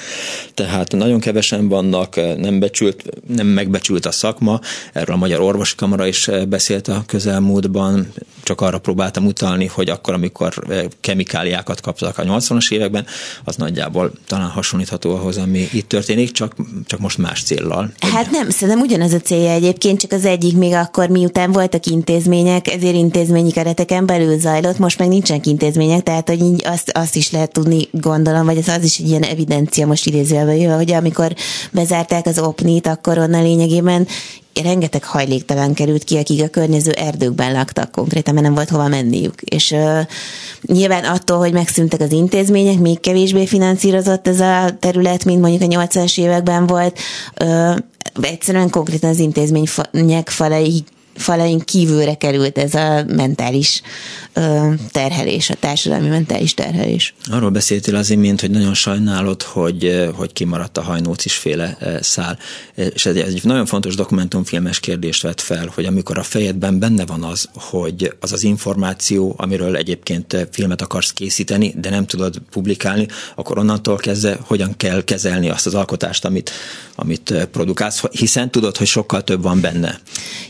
tehát 0.54 0.92
nagyon 0.92 1.20
kevesen 1.20 1.68
vannak, 1.68 2.16
nem, 2.16 2.60
becsült, 2.60 3.04
nem 3.28 3.48
megbecsült 3.48 4.06
a 4.06 4.12
szakma, 4.12 4.60
erről 4.94 5.16
a 5.16 5.20
Magyar 5.20 5.40
Orvosi 5.40 5.76
Kamara 5.76 6.08
is 6.08 6.30
beszélt 6.45 6.88
a 6.88 7.04
közelmúltban, 7.08 8.13
csak 8.43 8.62
arra 8.62 8.80
próbáltam 8.80 9.26
utalni, 9.26 9.65
hogy 9.65 9.89
akkor, 9.89 10.13
amikor 10.13 10.54
eh, 10.69 10.84
kemikáliákat 11.02 11.82
kaptak 11.82 12.17
a 12.17 12.23
80-as 12.23 12.71
években, 12.71 13.06
az 13.43 13.56
nagyjából 13.56 14.12
talán 14.28 14.50
hasonlítható 14.50 15.15
ahhoz, 15.15 15.38
ami 15.38 15.67
itt 15.71 15.88
történik, 15.88 16.32
csak, 16.32 16.56
csak 16.86 17.00
most 17.00 17.17
más 17.17 17.43
céllal. 17.43 17.91
Hát 18.00 18.32
nem, 18.32 18.50
szerintem 18.50 18.84
ugyanaz 18.84 19.13
a 19.13 19.19
célja 19.19 19.52
egyébként, 19.52 20.00
csak 20.00 20.12
az 20.12 20.26
egyik 20.26 20.58
még 20.58 20.73
akkor, 20.73 21.10
miután 21.10 21.52
voltak 21.52 21.86
intézmények, 21.86 22.67
ezért 22.67 22.95
intézményi 22.95 23.52
kereteken 23.52 24.06
belül 24.06 24.39
zajlott, 24.39 24.78
most 24.78 25.00
meg 25.00 25.08
nincsenek 25.08 25.45
intézmények, 25.45 26.04
tehát 26.04 26.28
hogy 26.28 26.41
így 26.41 26.62
azt, 26.65 26.91
azt 26.93 27.15
is 27.15 27.32
lehet 27.32 27.52
tudni, 27.52 27.88
gondolom, 27.91 28.45
vagy 28.45 28.58
ez 28.58 28.67
az 28.67 28.84
is 28.84 28.97
egy 28.97 29.08
ilyen 29.08 29.23
evidencia 29.23 29.88
most 29.88 30.06
idézőjelben, 30.06 30.76
hogy 30.76 30.91
amikor 30.91 31.36
bezárták 31.71 32.26
az 32.26 32.39
opnit, 32.39 32.88
akkor 32.88 33.17
onnan 33.17 33.43
lényegében 33.43 34.08
rengeteg 34.62 35.04
hajléktalan 35.04 35.74
került 35.74 36.04
ki, 36.04 36.17
akik 36.17 36.43
a 36.43 36.48
környező 36.48 36.91
erdőkben 36.91 37.52
laktak 37.52 37.91
konkrétan, 37.91 38.34
mert 38.34 38.46
nem 38.46 38.56
volt 38.56 38.70
hova 38.70 38.88
menniük. 38.88 39.41
És 39.41 39.72
uh, 39.72 40.00
nyilván 40.62 41.04
attól, 41.04 41.38
hogy 41.38 41.54
megszűntek 41.54 42.00
az 42.02 42.12
intézmények, 42.12 42.80
még 42.80 43.00
kevésbé 43.00 43.46
finanszírozott 43.46 44.28
ez 44.28 44.39
a 44.39 44.78
terület, 44.80 45.26
mint 45.26 45.41
mondjuk 45.41 45.72
a 45.74 45.86
80-as 45.86 46.20
években 46.20 46.67
volt, 46.67 47.00
uh, 47.43 47.76
egyszerűen 48.22 48.70
konkrétan 48.70 49.10
az 49.10 49.20
intézmények 49.20 50.30
falai 50.30 50.84
falain 51.17 51.60
kívülre 51.60 52.13
került 52.13 52.58
ez 52.58 52.73
a 52.73 53.03
mentális 53.08 53.82
terhelés, 54.91 55.49
a 55.49 55.56
társadalmi 55.56 56.08
mentális 56.08 56.53
terhelés. 56.53 57.13
Arról 57.32 57.49
beszéltél 57.49 57.95
az 57.95 58.10
imént, 58.10 58.41
hogy 58.41 58.51
nagyon 58.51 58.73
sajnálod, 58.73 59.41
hogy, 59.41 60.10
hogy 60.15 60.34
kimaradt 60.34 60.77
a 60.77 60.82
hajnócis 60.82 61.36
féle 61.36 61.77
szál. 62.01 62.38
És 62.93 63.06
ez 63.06 63.15
egy 63.15 63.39
nagyon 63.43 63.65
fontos 63.65 63.95
dokumentumfilmes 63.95 64.80
kérdést 64.80 65.21
vett 65.21 65.41
fel, 65.41 65.71
hogy 65.75 65.86
amikor 65.86 66.17
a 66.17 66.23
fejedben 66.23 66.80
benne 66.80 67.06
van 67.06 67.23
az, 67.23 67.49
hogy 67.53 68.15
az 68.19 68.32
az 68.32 68.43
információ, 68.43 69.36
amiről 69.38 69.75
egyébként 69.75 70.47
filmet 70.51 70.82
akarsz 70.82 71.12
készíteni, 71.12 71.73
de 71.77 71.89
nem 71.89 72.06
tudod 72.06 72.41
publikálni, 72.51 73.08
akkor 73.36 73.58
onnantól 73.58 73.95
kezdve 73.95 74.38
hogyan 74.41 74.73
kell 74.77 75.03
kezelni 75.03 75.49
azt 75.49 75.65
az 75.65 75.73
alkotást, 75.73 76.25
amit, 76.25 76.51
amit 76.95 77.47
produkálsz, 77.51 78.03
hiszen 78.12 78.51
tudod, 78.51 78.77
hogy 78.77 78.88
sokkal 78.88 79.23
több 79.23 79.41
van 79.41 79.62
benne. 79.62 79.99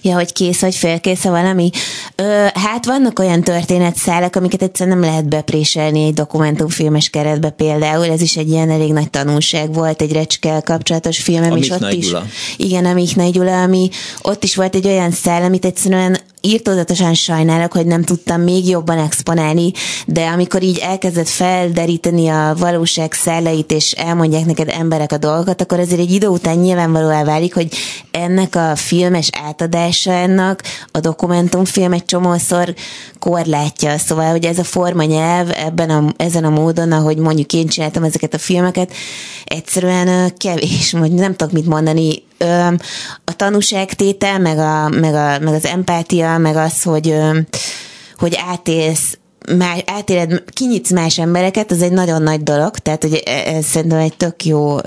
Ja, 0.02 0.16
hogy 0.16 0.34
kész 0.34 0.57
kész, 0.58 0.62
vagy 0.62 0.76
félkész 0.76 1.24
valami. 1.24 1.70
Ö, 2.16 2.46
hát 2.54 2.86
vannak 2.86 3.20
olyan 3.20 3.42
történetszálak, 3.42 4.36
amiket 4.36 4.62
egyszerűen 4.62 4.98
nem 4.98 5.10
lehet 5.10 5.30
bepréselni 5.30 6.06
egy 6.06 6.14
dokumentumfilmes 6.14 7.10
keretbe 7.10 7.50
például. 7.50 8.12
Ez 8.12 8.22
is 8.22 8.38
egy 8.38 8.50
ilyen 8.50 8.70
elég 8.70 8.94
nagy 8.94 9.10
tanulság 9.10 9.74
volt, 9.74 10.02
egy 10.02 10.12
recskel 10.12 10.62
kapcsolatos 10.62 11.18
filmem, 11.18 11.56
és 11.56 11.70
ott 11.70 11.92
is. 11.92 12.06
Gyula. 12.06 12.26
Igen, 12.58 12.86
a 12.86 12.94
Miknai 12.94 13.30
Gyula, 13.30 13.62
ami 13.62 13.90
ott 14.22 14.44
is 14.44 14.56
volt 14.56 14.76
egy 14.76 14.88
olyan 14.88 15.12
szál, 15.12 15.44
amit 15.44 15.66
egyszerűen 15.66 16.18
írtózatosan 16.48 17.14
sajnálok, 17.14 17.74
hogy 17.74 17.86
nem 17.86 18.04
tudtam 18.04 18.42
még 18.42 18.68
jobban 18.68 18.98
exponálni, 18.98 19.72
de 20.06 20.26
amikor 20.26 20.64
így 20.64 20.78
elkezdett 20.78 21.28
felderíteni 21.28 22.28
a 22.28 22.54
valóság 22.58 23.14
szelleit, 23.14 23.72
és 23.72 23.92
elmondják 23.92 24.46
neked 24.46 24.70
emberek 24.70 25.12
a 25.12 25.18
dolgokat, 25.18 25.62
akkor 25.62 25.80
azért 25.80 26.00
egy 26.00 26.12
idő 26.12 26.28
után 26.28 26.58
nyilvánvalóan 26.58 27.26
válik, 27.26 27.54
hogy 27.54 27.74
ennek 28.12 28.56
a 28.56 28.76
filmes 28.76 29.30
átadásának 29.48 30.64
a 30.92 31.00
dokumentumfilm 31.00 31.94
egy 31.94 32.06
csomószor 32.06 32.74
korlátja. 33.20 33.98
Szóval, 33.98 34.32
hogy 34.32 34.46
ez 34.46 34.60
a 34.60 34.64
formanyelv 34.64 35.50
ebben 35.56 35.90
a, 35.90 36.14
ezen 36.18 36.44
a 36.44 36.50
módon, 36.50 36.92
ahogy 36.92 37.18
mondjuk 37.18 37.54
én 37.54 37.68
csináltam 37.68 38.04
ezeket 38.04 38.34
a 38.34 38.38
filmeket, 38.38 38.94
egyszerűen 39.46 40.34
kevés, 40.38 40.92
vagy 40.92 41.12
nem 41.12 41.36
tudok 41.36 41.54
mit 41.54 41.66
mondani, 41.66 42.26
a 43.24 43.36
tanúságtétel, 43.36 44.40
meg, 44.40 44.58
a, 44.58 44.90
meg, 44.90 45.14
a, 45.14 45.40
meg 45.40 45.54
az 45.54 45.66
empátia, 45.66 46.38
meg 46.38 46.56
az, 46.56 46.84
hogy, 46.84 47.16
hogy 48.18 48.40
átélsz 48.50 49.18
más, 49.58 49.84
átéled, 49.86 50.44
kinyitsz 50.54 50.92
más 50.92 51.20
embereket, 51.20 51.72
az 51.72 51.82
egy 51.82 51.92
nagyon 51.92 52.22
nagy 52.22 52.44
dolog, 52.44 52.78
tehát 52.78 53.04
hogy 53.04 53.24
e, 53.26 53.32
ez 53.32 53.66
szerintem 53.66 54.00
egy 54.00 54.18
tök 54.18 54.46
jó 54.46 54.78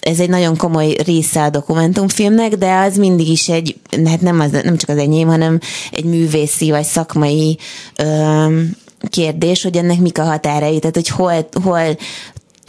ez 0.00 0.20
egy 0.20 0.28
nagyon 0.28 0.56
komoly 0.56 0.96
része 1.04 1.42
a 1.42 1.50
dokumentumfilmnek, 1.50 2.56
de 2.56 2.78
az 2.78 2.96
mindig 2.96 3.28
is 3.28 3.48
egy, 3.48 3.76
hát 4.04 4.20
nem, 4.20 4.40
az, 4.40 4.50
nem 4.50 4.76
csak 4.76 4.88
az 4.88 4.96
enyém, 4.96 5.28
hanem 5.28 5.58
egy 5.90 6.04
művészi 6.04 6.70
vagy 6.70 6.84
szakmai 6.84 7.58
kérdés, 9.08 9.62
hogy 9.62 9.76
ennek 9.76 9.98
mik 9.98 10.18
a 10.18 10.24
határai, 10.24 10.78
tehát 10.78 10.94
hogy 10.94 11.08
hol, 11.08 11.48
hol 11.62 11.96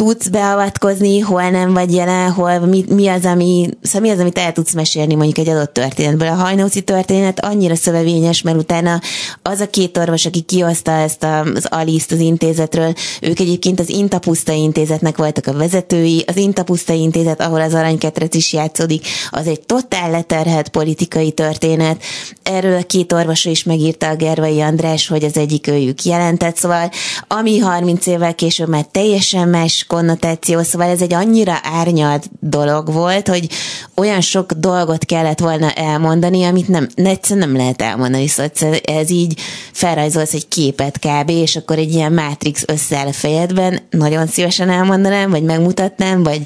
tudsz 0.02 0.28
beavatkozni, 0.28 1.20
hol 1.20 1.50
nem 1.50 1.74
vagy 1.74 1.94
jelen, 1.94 2.32
hol 2.32 2.60
mi, 2.60 2.86
mi, 2.90 3.08
az, 3.08 3.26
ami, 3.26 3.70
szóval 3.82 4.02
mi 4.02 4.10
az, 4.10 4.20
amit 4.20 4.38
el 4.38 4.52
tudsz 4.52 4.74
mesélni 4.74 5.16
mondjuk 5.16 5.38
egy 5.38 5.54
adott 5.54 5.74
történetből. 5.74 6.28
A 6.28 6.34
hajnóci 6.34 6.82
történet 6.82 7.46
annyira 7.46 7.76
szövevényes, 7.76 8.42
mert 8.42 8.58
utána 8.58 9.02
az 9.42 9.60
a 9.60 9.70
két 9.70 9.98
orvos, 9.98 10.26
aki 10.26 10.42
kihozta 10.42 10.92
ezt 10.92 11.24
az 11.24 11.66
Aliszt 11.66 12.12
az 12.12 12.20
intézetről, 12.20 12.94
ők 13.22 13.40
egyébként 13.40 13.80
az 13.80 13.90
Intapuszta 13.90 14.52
intézetnek 14.52 15.18
voltak 15.18 15.48
a 15.48 15.54
vezetői, 15.54 16.24
az 16.28 16.38
Intapuszta 16.38 16.94
intézet, 16.94 17.42
ahol 17.42 17.62
az 17.62 17.74
aranyketrec 17.74 18.36
is 18.36 18.54
játszódik, 18.54 19.08
az 19.30 19.48
egy 19.48 19.62
totál 19.62 20.12
leterhet 20.12 20.70
politikai 20.70 21.32
történet. 21.32 22.04
Erről 22.44 22.78
a 22.78 22.84
két 22.84 23.14
orvos 23.14 23.46
is 23.46 23.64
megírta 23.64 24.08
a 24.08 24.16
Gervai 24.16 24.62
András, 24.62 25.08
hogy 25.08 25.24
az 25.24 25.38
egyik 25.38 25.68
őjük 25.68 26.04
jelentett, 26.04 26.58
szóval 26.58 26.92
ami 27.28 27.60
30 27.60 28.06
évvel 28.06 28.36
később 28.36 28.70
már 28.70 28.86
teljesen 28.92 29.48
más 29.48 29.86
konnotáció, 29.92 30.62
szóval 30.62 30.90
ez 30.90 31.02
egy 31.02 31.14
annyira 31.14 31.60
árnyalt 31.64 32.30
dolog 32.40 32.94
volt, 32.94 33.28
hogy 33.28 33.50
olyan 33.96 34.22
sok 34.22 34.52
dolgot 34.52 35.06
kellett 35.06 35.40
volna 35.40 35.72
elmondani, 35.72 36.44
amit 36.44 36.68
nem, 36.68 36.88
egyszerűen 36.96 37.48
nem 37.48 37.58
lehet 37.58 37.82
elmondani, 37.82 38.28
szóval 38.28 38.76
ez 38.84 39.10
így 39.10 39.40
felrajzolsz 39.72 40.34
egy 40.34 40.48
képet 40.48 41.00
kb, 41.00 41.30
és 41.30 41.56
akkor 41.56 41.78
egy 41.78 41.94
ilyen 41.94 42.14
Matrix 42.14 42.64
összeáll 42.68 43.08
a 43.08 43.14
fejedben, 43.14 43.80
nagyon 43.90 44.28
szívesen 44.28 44.70
elmondanám, 44.70 45.30
vagy 45.30 45.44
megmutatnám, 45.44 46.24
vagy, 46.24 46.42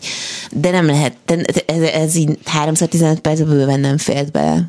de 0.52 0.72
nem 0.72 0.86
lehet, 0.86 1.14
ez, 1.66 1.82
ez 1.82 2.16
így 2.16 2.38
3-15 2.66 3.18
perc 3.22 3.40
bőven 3.42 3.80
nem 3.80 3.98
félt 3.98 4.32
bele. 4.32 4.68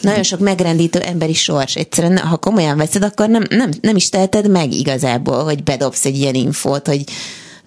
Nagyon 0.00 0.22
sok 0.22 0.40
megrendítő 0.40 0.98
emberi 0.98 1.34
sors, 1.34 1.74
egyszerűen, 1.74 2.18
ha 2.18 2.36
komolyan 2.36 2.76
veszed, 2.76 3.02
akkor 3.02 3.28
nem, 3.28 3.44
nem, 3.48 3.70
nem 3.80 3.96
is 3.96 4.08
teheted 4.08 4.50
meg 4.50 4.72
igazából, 4.72 5.44
hogy 5.44 5.62
bedobsz 5.62 6.04
egy 6.04 6.16
ilyen 6.16 6.34
infót, 6.34 6.86
hogy 6.86 7.04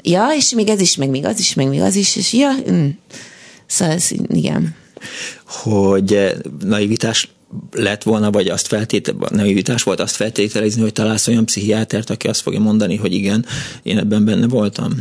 ja, 0.06 0.28
és 0.36 0.50
még 0.50 0.68
ez 0.68 0.82
is, 0.82 0.96
meg 0.96 1.10
még 1.10 1.26
az 1.26 1.40
is, 1.40 1.54
meg 1.54 1.68
még 1.68 1.82
az 1.82 1.96
is, 1.96 2.16
és 2.16 2.34
ja, 2.34 2.52
mm. 2.72 2.88
Szóval 3.66 3.94
ez, 3.94 4.12
igen. 4.28 4.76
Hogy 5.46 6.36
naivitás 6.60 7.30
lett 7.72 8.04
volna, 8.04 8.32
vagy 8.32 8.48
azt 8.48 8.68
feltétel, 8.68 9.16
naivitás 9.30 9.84
volt 9.84 10.00
azt 10.00 10.16
feltételezni, 10.16 10.82
hogy 10.82 10.94
találsz 10.94 11.28
olyan 11.28 11.46
pszichiátert, 11.46 12.10
aki 12.10 12.28
azt 12.28 12.42
fogja 12.42 12.60
mondani, 12.60 12.96
hogy 12.96 13.14
igen, 13.14 13.46
én 13.84 13.98
ebben 13.98 14.26
benne 14.26 14.48
voltam? 14.48 14.92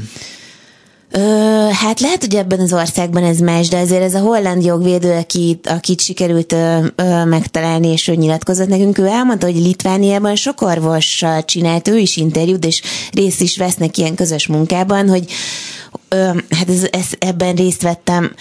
Ö, 1.16 1.68
hát 1.72 2.00
lehet, 2.00 2.20
hogy 2.20 2.35
ebben 2.35 2.61
az 2.61 2.72
országban 2.72 3.24
ez 3.24 3.38
más, 3.38 3.68
de 3.68 3.79
azért 3.79 4.03
ez 4.03 4.14
a 4.14 4.20
holland 4.20 4.64
jogvédő, 4.64 5.12
akit, 5.12 5.66
akit 5.66 6.00
sikerült 6.00 6.53
ö, 6.53 6.87
ö, 6.96 7.24
megtalálni, 7.24 7.88
és 7.88 8.09
ő 8.09 8.14
nyilatkozott 8.14 8.68
nekünk, 8.68 8.98
ő 8.98 9.07
elmondta, 9.07 9.46
hogy 9.46 9.57
Litvániában 9.57 10.37
sok 10.37 10.61
orvossal 10.61 11.44
csinált 11.44 11.88
ő 11.88 11.98
is 11.98 12.16
interjút, 12.16 12.64
és 12.64 12.83
részt 13.12 13.40
is 13.40 13.57
vesznek 13.57 13.96
ilyen 13.96 14.14
közös 14.14 14.46
munkában, 14.46 15.09
hogy 15.09 15.33
ö, 16.09 16.16
hát 16.50 16.68
ez, 16.68 16.87
ez, 16.90 17.07
ebben 17.18 17.55
részt 17.55 17.83
vettem. 17.83 18.35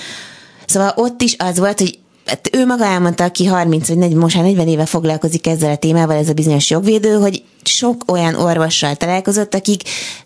Szóval 0.65 0.93
ott 0.95 1.21
is 1.21 1.35
az 1.37 1.59
volt, 1.59 1.79
hogy 1.79 1.99
hát 2.25 2.49
ő 2.51 2.65
maga 2.65 2.85
elmondta, 2.85 3.23
aki 3.23 3.45
30 3.45 3.87
vagy 3.87 3.97
40, 3.97 4.17
most 4.17 4.35
40 4.35 4.67
éve 4.67 4.85
foglalkozik 4.85 5.47
ezzel 5.47 5.71
a 5.71 5.75
témával, 5.75 6.17
ez 6.17 6.29
a 6.29 6.33
bizonyos 6.33 6.69
jogvédő, 6.69 7.13
hogy 7.13 7.43
sok 7.63 8.03
olyan 8.11 8.35
orvossal 8.35 8.95
találkozott, 8.95 9.55
akik, 9.55 9.81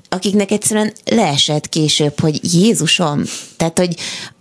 akiknek 0.10 0.52
egyszerűen 0.52 0.94
leesett 1.06 1.70
később, 1.70 2.20
hogy 2.20 2.54
Jézusom, 2.54 3.24
tehát, 3.58 3.78
hogy 3.78 3.96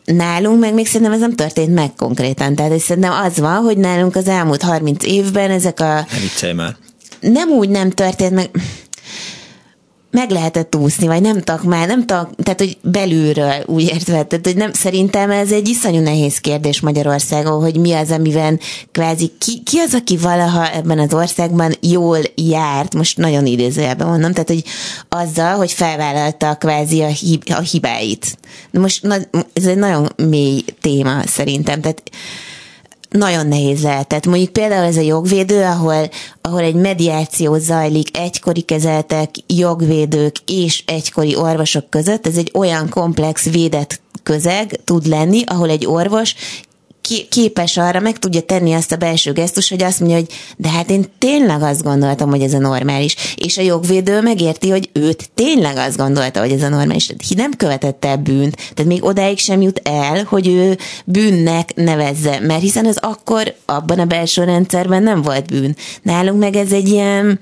nálunk 0.05 0.61
meg 0.61 0.75
még 0.75 0.87
szerintem 0.87 1.13
ez 1.13 1.21
nem 1.21 1.35
történt 1.35 1.75
meg 1.75 1.95
konkrétan. 1.95 2.55
Tehát 2.55 2.79
szerintem 2.79 3.13
az 3.13 3.39
van, 3.39 3.63
hogy 3.63 3.79
nálunk 3.79 4.17
az 4.17 4.29
elmúlt 4.29 4.63
30 4.63 5.05
évben 5.05 5.51
ezek 5.51 5.81
a... 5.81 6.07
Ne 6.41 6.53
már. 6.53 6.77
Nem 7.21 7.49
úgy 7.49 7.69
nem 7.69 7.91
történt 7.91 8.35
meg 8.35 8.51
meg 10.17 10.31
lehetett 10.31 10.77
úszni, 10.77 11.07
vagy 11.07 11.21
nem 11.21 11.41
tudok 11.41 11.63
már, 11.63 11.87
nem 11.87 12.07
tudok, 12.07 12.31
tehát 12.43 12.61
hogy 12.61 12.79
belülről 12.83 13.63
úgy 13.67 13.83
értve, 13.83 14.23
tehát 14.23 14.47
hogy 14.47 14.57
nem, 14.57 14.73
szerintem 14.73 15.31
ez 15.31 15.53
egy 15.53 15.69
iszonyú 15.69 16.01
nehéz 16.01 16.39
kérdés 16.39 16.81
Magyarországon, 16.81 17.61
hogy 17.61 17.77
mi 17.77 17.93
az, 17.93 18.11
amiben 18.11 18.61
kvázi, 18.93 19.33
ki, 19.39 19.63
ki 19.63 19.79
az, 19.79 19.95
aki 19.95 20.17
valaha 20.17 20.73
ebben 20.73 20.99
az 20.99 21.15
országban 21.15 21.75
jól 21.81 22.19
járt, 22.35 22.95
most 22.95 23.17
nagyon 23.17 23.47
idézőjelben 23.47 24.07
mondom, 24.07 24.33
tehát 24.33 24.49
hogy 24.49 24.65
azzal, 25.09 25.57
hogy 25.57 25.73
felvállalta 25.73 26.55
kvázi 26.55 27.03
a, 27.03 27.07
hib, 27.09 27.43
a 27.49 27.61
hibáit. 27.61 28.39
De 28.71 28.81
most 28.81 29.03
na, 29.03 29.17
ez 29.53 29.67
egy 29.67 29.79
nagyon 29.79 30.13
mély 30.17 30.65
téma 30.81 31.27
szerintem, 31.27 31.81
tehát 31.81 32.03
nagyon 33.09 33.47
nehéz 33.47 33.83
lehet. 33.83 34.09
Tehát 34.09 34.27
mondjuk 34.27 34.53
például 34.53 34.85
ez 34.85 34.97
a 34.97 35.01
jogvédő, 35.01 35.63
ahol, 35.63 36.09
ahol 36.41 36.61
egy 36.61 36.75
mediáció 36.75 37.57
zajlik 37.59 38.17
egykori 38.17 38.61
kezeltek, 38.61 39.31
jogvédők 39.47 40.37
és 40.47 40.83
egykori 40.87 41.37
orvosok 41.37 41.91
között, 41.91 42.27
ez 42.27 42.37
egy 42.37 42.51
olyan 42.55 42.89
komplex 42.89 43.51
védett 43.51 44.01
közeg 44.23 44.81
tud 44.85 45.07
lenni, 45.07 45.43
ahol 45.47 45.71
egy 45.71 45.87
orvos 45.87 46.35
képes 47.29 47.77
arra, 47.77 48.01
meg 48.01 48.19
tudja 48.19 48.41
tenni 48.41 48.73
azt 48.73 48.93
a 48.93 48.97
belső 48.97 49.33
gesztus, 49.33 49.69
hogy 49.69 49.83
azt 49.83 50.01
mondja, 50.01 50.19
hogy 50.19 50.29
de 50.57 50.69
hát 50.69 50.91
én 50.91 51.05
tényleg 51.19 51.63
azt 51.63 51.83
gondoltam, 51.83 52.31
hogy 52.31 52.43
ez 52.43 52.53
a 52.53 52.59
normális. 52.59 53.17
És 53.37 53.59
a 53.59 53.63
jogvédő 53.63 54.21
megérti, 54.21 54.71
hogy 54.71 54.91
őt 54.93 55.31
tényleg 55.35 55.77
azt 55.77 55.97
gondolta, 55.97 56.41
hogy 56.41 56.53
ez 56.53 56.63
a 56.63 56.69
normális. 56.69 57.07
Tehát 57.07 57.37
nem 57.37 57.53
követett 57.53 58.05
el 58.05 58.17
bűnt, 58.17 58.57
tehát 58.57 58.93
még 58.93 59.05
odáig 59.05 59.39
sem 59.39 59.61
jut 59.61 59.81
el, 59.85 60.25
hogy 60.29 60.47
ő 60.47 60.79
bűnnek 61.05 61.75
nevezze, 61.75 62.41
mert 62.41 62.61
hiszen 62.61 62.87
az 62.87 62.99
akkor 63.01 63.55
abban 63.65 63.99
a 63.99 64.05
belső 64.05 64.45
rendszerben 64.45 65.03
nem 65.03 65.23
volt 65.23 65.47
bűn. 65.47 65.77
Nálunk 66.03 66.39
meg 66.39 66.57
ez 66.57 66.73
egy 66.73 66.89
ilyen 66.89 67.41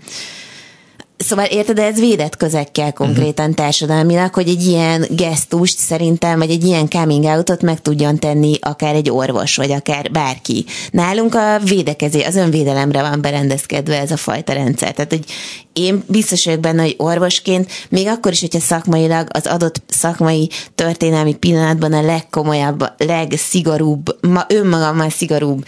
Szóval 1.27 1.45
érted, 1.45 1.79
ez 1.79 1.99
védett 1.99 2.37
közekkel 2.37 2.93
konkrétan 2.93 3.51
uh-huh. 3.51 3.65
társadalmilag, 3.65 4.35
hogy 4.35 4.49
egy 4.49 4.67
ilyen 4.67 5.07
gesztust 5.11 5.79
szerintem, 5.79 6.39
vagy 6.39 6.51
egy 6.51 6.65
ilyen 6.65 6.89
coming 6.89 7.25
outot 7.25 7.63
meg 7.63 7.81
tudjon 7.81 8.19
tenni 8.19 8.57
akár 8.61 8.95
egy 8.95 9.11
orvos, 9.11 9.57
vagy 9.57 9.71
akár 9.71 10.11
bárki. 10.11 10.65
Nálunk 10.91 11.35
a 11.35 11.59
védekezé, 11.65 12.23
az 12.23 12.37
önvédelemre 12.37 13.01
van 13.01 13.21
berendezkedve 13.21 14.01
ez 14.01 14.11
a 14.11 14.17
fajta 14.17 14.53
rendszer. 14.53 14.93
Tehát, 14.93 15.11
hogy 15.11 15.25
én 15.73 16.03
biztos 16.07 16.45
vagyok 16.45 16.61
benne, 16.61 16.83
hogy 16.83 16.95
orvosként, 16.99 17.71
még 17.89 18.07
akkor 18.07 18.33
is, 18.33 18.41
hogyha 18.41 18.61
szakmailag 18.61 19.29
az 19.31 19.47
adott 19.47 19.83
szakmai 19.89 20.51
történelmi 20.75 21.35
pillanatban 21.35 21.93
a 21.93 22.03
legkomolyabb, 22.03 22.93
legszigorúbb, 22.97 24.17
ma 24.21 24.45
önmagammal 24.49 25.11
szigorúbb 25.11 25.65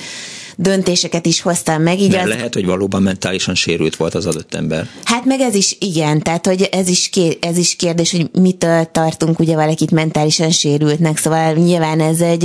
döntéseket 0.57 1.27
is 1.27 1.41
hoztam 1.41 1.83
meg. 1.83 2.01
Így 2.01 2.15
az... 2.15 2.29
lehet, 2.29 2.55
hogy 2.55 2.67
valóban 2.67 3.03
mentálisan 3.03 3.55
sérült 3.55 3.97
volt 3.97 4.15
az 4.15 4.27
adott 4.27 4.55
ember. 4.55 4.89
Hát 5.05 5.25
meg 5.25 5.41
ez 5.41 5.55
is 5.55 5.77
igen, 5.81 6.23
tehát 6.23 6.47
hogy 6.47 6.69
ez 6.73 6.89
is, 6.89 7.09
kér, 7.09 7.37
ez 7.41 7.57
is 7.57 7.77
kérdés, 7.77 8.11
hogy 8.11 8.31
mitől 8.33 8.89
tartunk 8.93 9.39
ugye 9.39 9.55
valakit 9.55 9.91
mentálisan 9.91 10.51
sérültnek, 10.51 11.19
szóval 11.19 11.53
nyilván 11.53 12.01
ez 12.01 12.21
egy, 12.21 12.45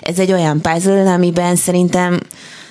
ez 0.00 0.18
egy 0.18 0.32
olyan 0.32 0.60
puzzle, 0.60 1.12
amiben 1.12 1.56
szerintem 1.56 2.20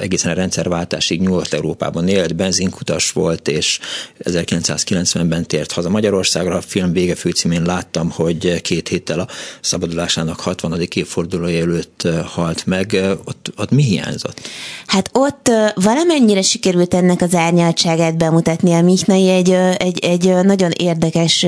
egészen 0.00 0.30
a 0.30 0.34
rendszerváltásig 0.34 1.20
Nyugat-Európában 1.20 2.08
élt, 2.08 2.36
benzinkutas 2.36 3.12
volt, 3.12 3.48
és 3.48 3.78
1990-ben 4.24 5.46
tért 5.46 5.72
haza 5.72 5.88
Magyarország 5.88 6.39
Magyarországra 6.40 6.56
a 6.56 6.82
film 6.82 6.92
vége 6.92 7.14
főcímén 7.14 7.62
láttam, 7.62 8.10
hogy 8.10 8.60
két 8.60 8.88
héttel 8.88 9.20
a 9.20 9.26
szabadulásának 9.60 10.40
60. 10.40 10.80
évfordulója 10.94 11.60
előtt 11.60 12.08
halt 12.24 12.66
meg. 12.66 12.96
Ott, 13.24 13.52
ott 13.56 13.70
mi 13.70 13.82
hiányzott? 13.82 14.40
Hát 14.86 15.10
ott 15.12 15.50
valamennyire 15.74 16.42
sikerült 16.42 16.94
ennek 16.94 17.22
az 17.22 17.34
árnyaltságát 17.34 18.16
bemutatni. 18.16 18.72
A 18.72 18.82
Michnai 18.82 19.28
egy, 19.28 19.50
egy, 19.76 19.98
egy 20.04 20.44
nagyon 20.44 20.70
érdekes 20.70 21.46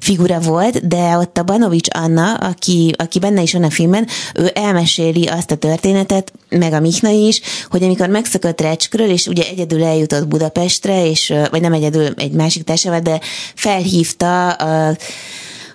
figura 0.00 0.40
volt, 0.40 0.88
de 0.88 1.16
ott 1.16 1.38
a 1.38 1.42
Banovics 1.42 1.88
Anna, 1.90 2.34
aki, 2.34 2.94
aki 2.98 3.18
benne 3.18 3.42
is 3.42 3.52
van 3.52 3.64
a 3.64 3.70
filmben, 3.70 4.06
ő 4.34 4.50
elmeséli 4.54 5.26
azt 5.26 5.50
a 5.50 5.56
történetet, 5.56 6.32
meg 6.50 6.72
a 6.72 6.80
Michnai 6.80 7.26
is, 7.26 7.40
hogy 7.70 7.82
amikor 7.82 8.08
megszökött 8.08 8.60
Recskről, 8.60 9.10
és 9.10 9.26
ugye 9.26 9.42
egyedül 9.50 9.84
eljutott 9.84 10.28
Budapestre, 10.28 11.06
és, 11.06 11.32
vagy 11.50 11.60
nem 11.60 11.72
egyedül, 11.72 12.08
egy 12.16 12.32
másik 12.32 12.64
társával, 12.64 13.00
de 13.00 13.20
felhívta 13.54 13.88
hívta 14.00 14.50
a, 14.50 14.96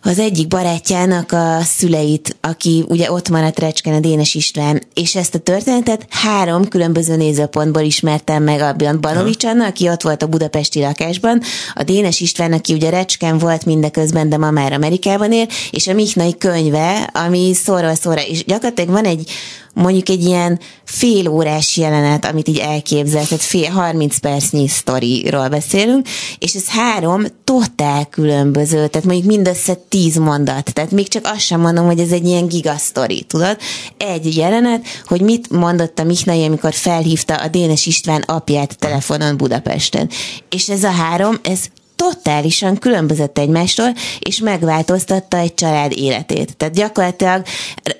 az 0.01 0.19
egyik 0.19 0.47
barátjának 0.47 1.31
a 1.31 1.57
szüleit, 1.63 2.35
aki 2.41 2.85
ugye 2.87 3.11
ott 3.11 3.29
maradt 3.29 3.59
Recsken, 3.59 3.93
a 3.93 3.99
Dénes 3.99 4.35
István, 4.35 4.81
és 4.93 5.15
ezt 5.15 5.35
a 5.35 5.39
történetet 5.39 6.05
három 6.09 6.67
különböző 6.67 7.15
nézőpontból 7.15 7.81
ismertem 7.81 8.43
meg 8.43 8.61
a 8.61 8.97
Banovics 8.99 9.43
Anna, 9.43 9.65
aki 9.65 9.89
ott 9.89 10.01
volt 10.01 10.23
a 10.23 10.27
budapesti 10.27 10.79
lakásban, 10.79 11.41
a 11.73 11.83
Dénes 11.83 12.19
István, 12.19 12.53
aki 12.53 12.73
ugye 12.73 12.89
Recsken 12.89 13.37
volt 13.37 13.65
mindeközben, 13.65 14.29
de 14.29 14.37
ma 14.37 14.51
már 14.51 14.73
Amerikában 14.73 15.31
él, 15.31 15.47
és 15.71 15.87
a 15.87 15.93
Michnai 15.93 16.37
könyve, 16.37 17.09
ami 17.13 17.53
szóról 17.53 17.95
szóra, 17.95 18.21
és 18.21 18.45
gyakorlatilag 18.45 18.89
van 18.89 19.05
egy 19.05 19.31
mondjuk 19.75 20.09
egy 20.09 20.23
ilyen 20.23 20.59
fél 20.83 21.27
órás 21.27 21.77
jelenet, 21.77 22.25
amit 22.25 22.47
így 22.47 22.57
elképzel, 22.57 23.25
tehát 23.25 23.43
fél, 23.43 23.69
30 23.69 24.17
percnyi 24.17 24.67
sztoriról 24.67 25.47
beszélünk, 25.47 26.07
és 26.39 26.53
ez 26.53 26.67
három 26.67 27.23
totál 27.43 28.05
különböző, 28.05 28.87
tehát 28.87 29.07
mondjuk 29.07 29.25
mindössze 29.25 29.73
10 29.73 30.15
mondat, 30.15 30.73
tehát 30.73 30.91
még 30.91 31.07
csak 31.07 31.25
azt 31.25 31.39
sem 31.39 31.59
mondom, 31.59 31.85
hogy 31.85 31.99
ez 31.99 32.11
egy 32.11 32.25
ilyen 32.25 32.47
gigasztori, 32.47 33.23
tudod? 33.23 33.57
Egy 33.97 34.35
jelenet, 34.35 34.85
hogy 35.05 35.21
mit 35.21 35.49
mondott 35.49 35.99
a 35.99 36.03
Michnai, 36.03 36.45
amikor 36.45 36.73
felhívta 36.73 37.35
a 37.35 37.47
Dénes 37.47 37.85
István 37.85 38.21
apját 38.21 38.77
telefonon 38.79 39.37
Budapesten. 39.37 40.09
És 40.49 40.69
ez 40.69 40.83
a 40.83 40.91
három, 40.91 41.39
ez 41.43 41.59
totálisan 41.95 42.77
különbözött 42.77 43.37
egymástól, 43.37 43.93
és 44.19 44.39
megváltoztatta 44.39 45.37
egy 45.37 45.53
család 45.53 45.91
életét. 45.97 46.57
Tehát 46.57 46.73
gyakorlatilag 46.73 47.43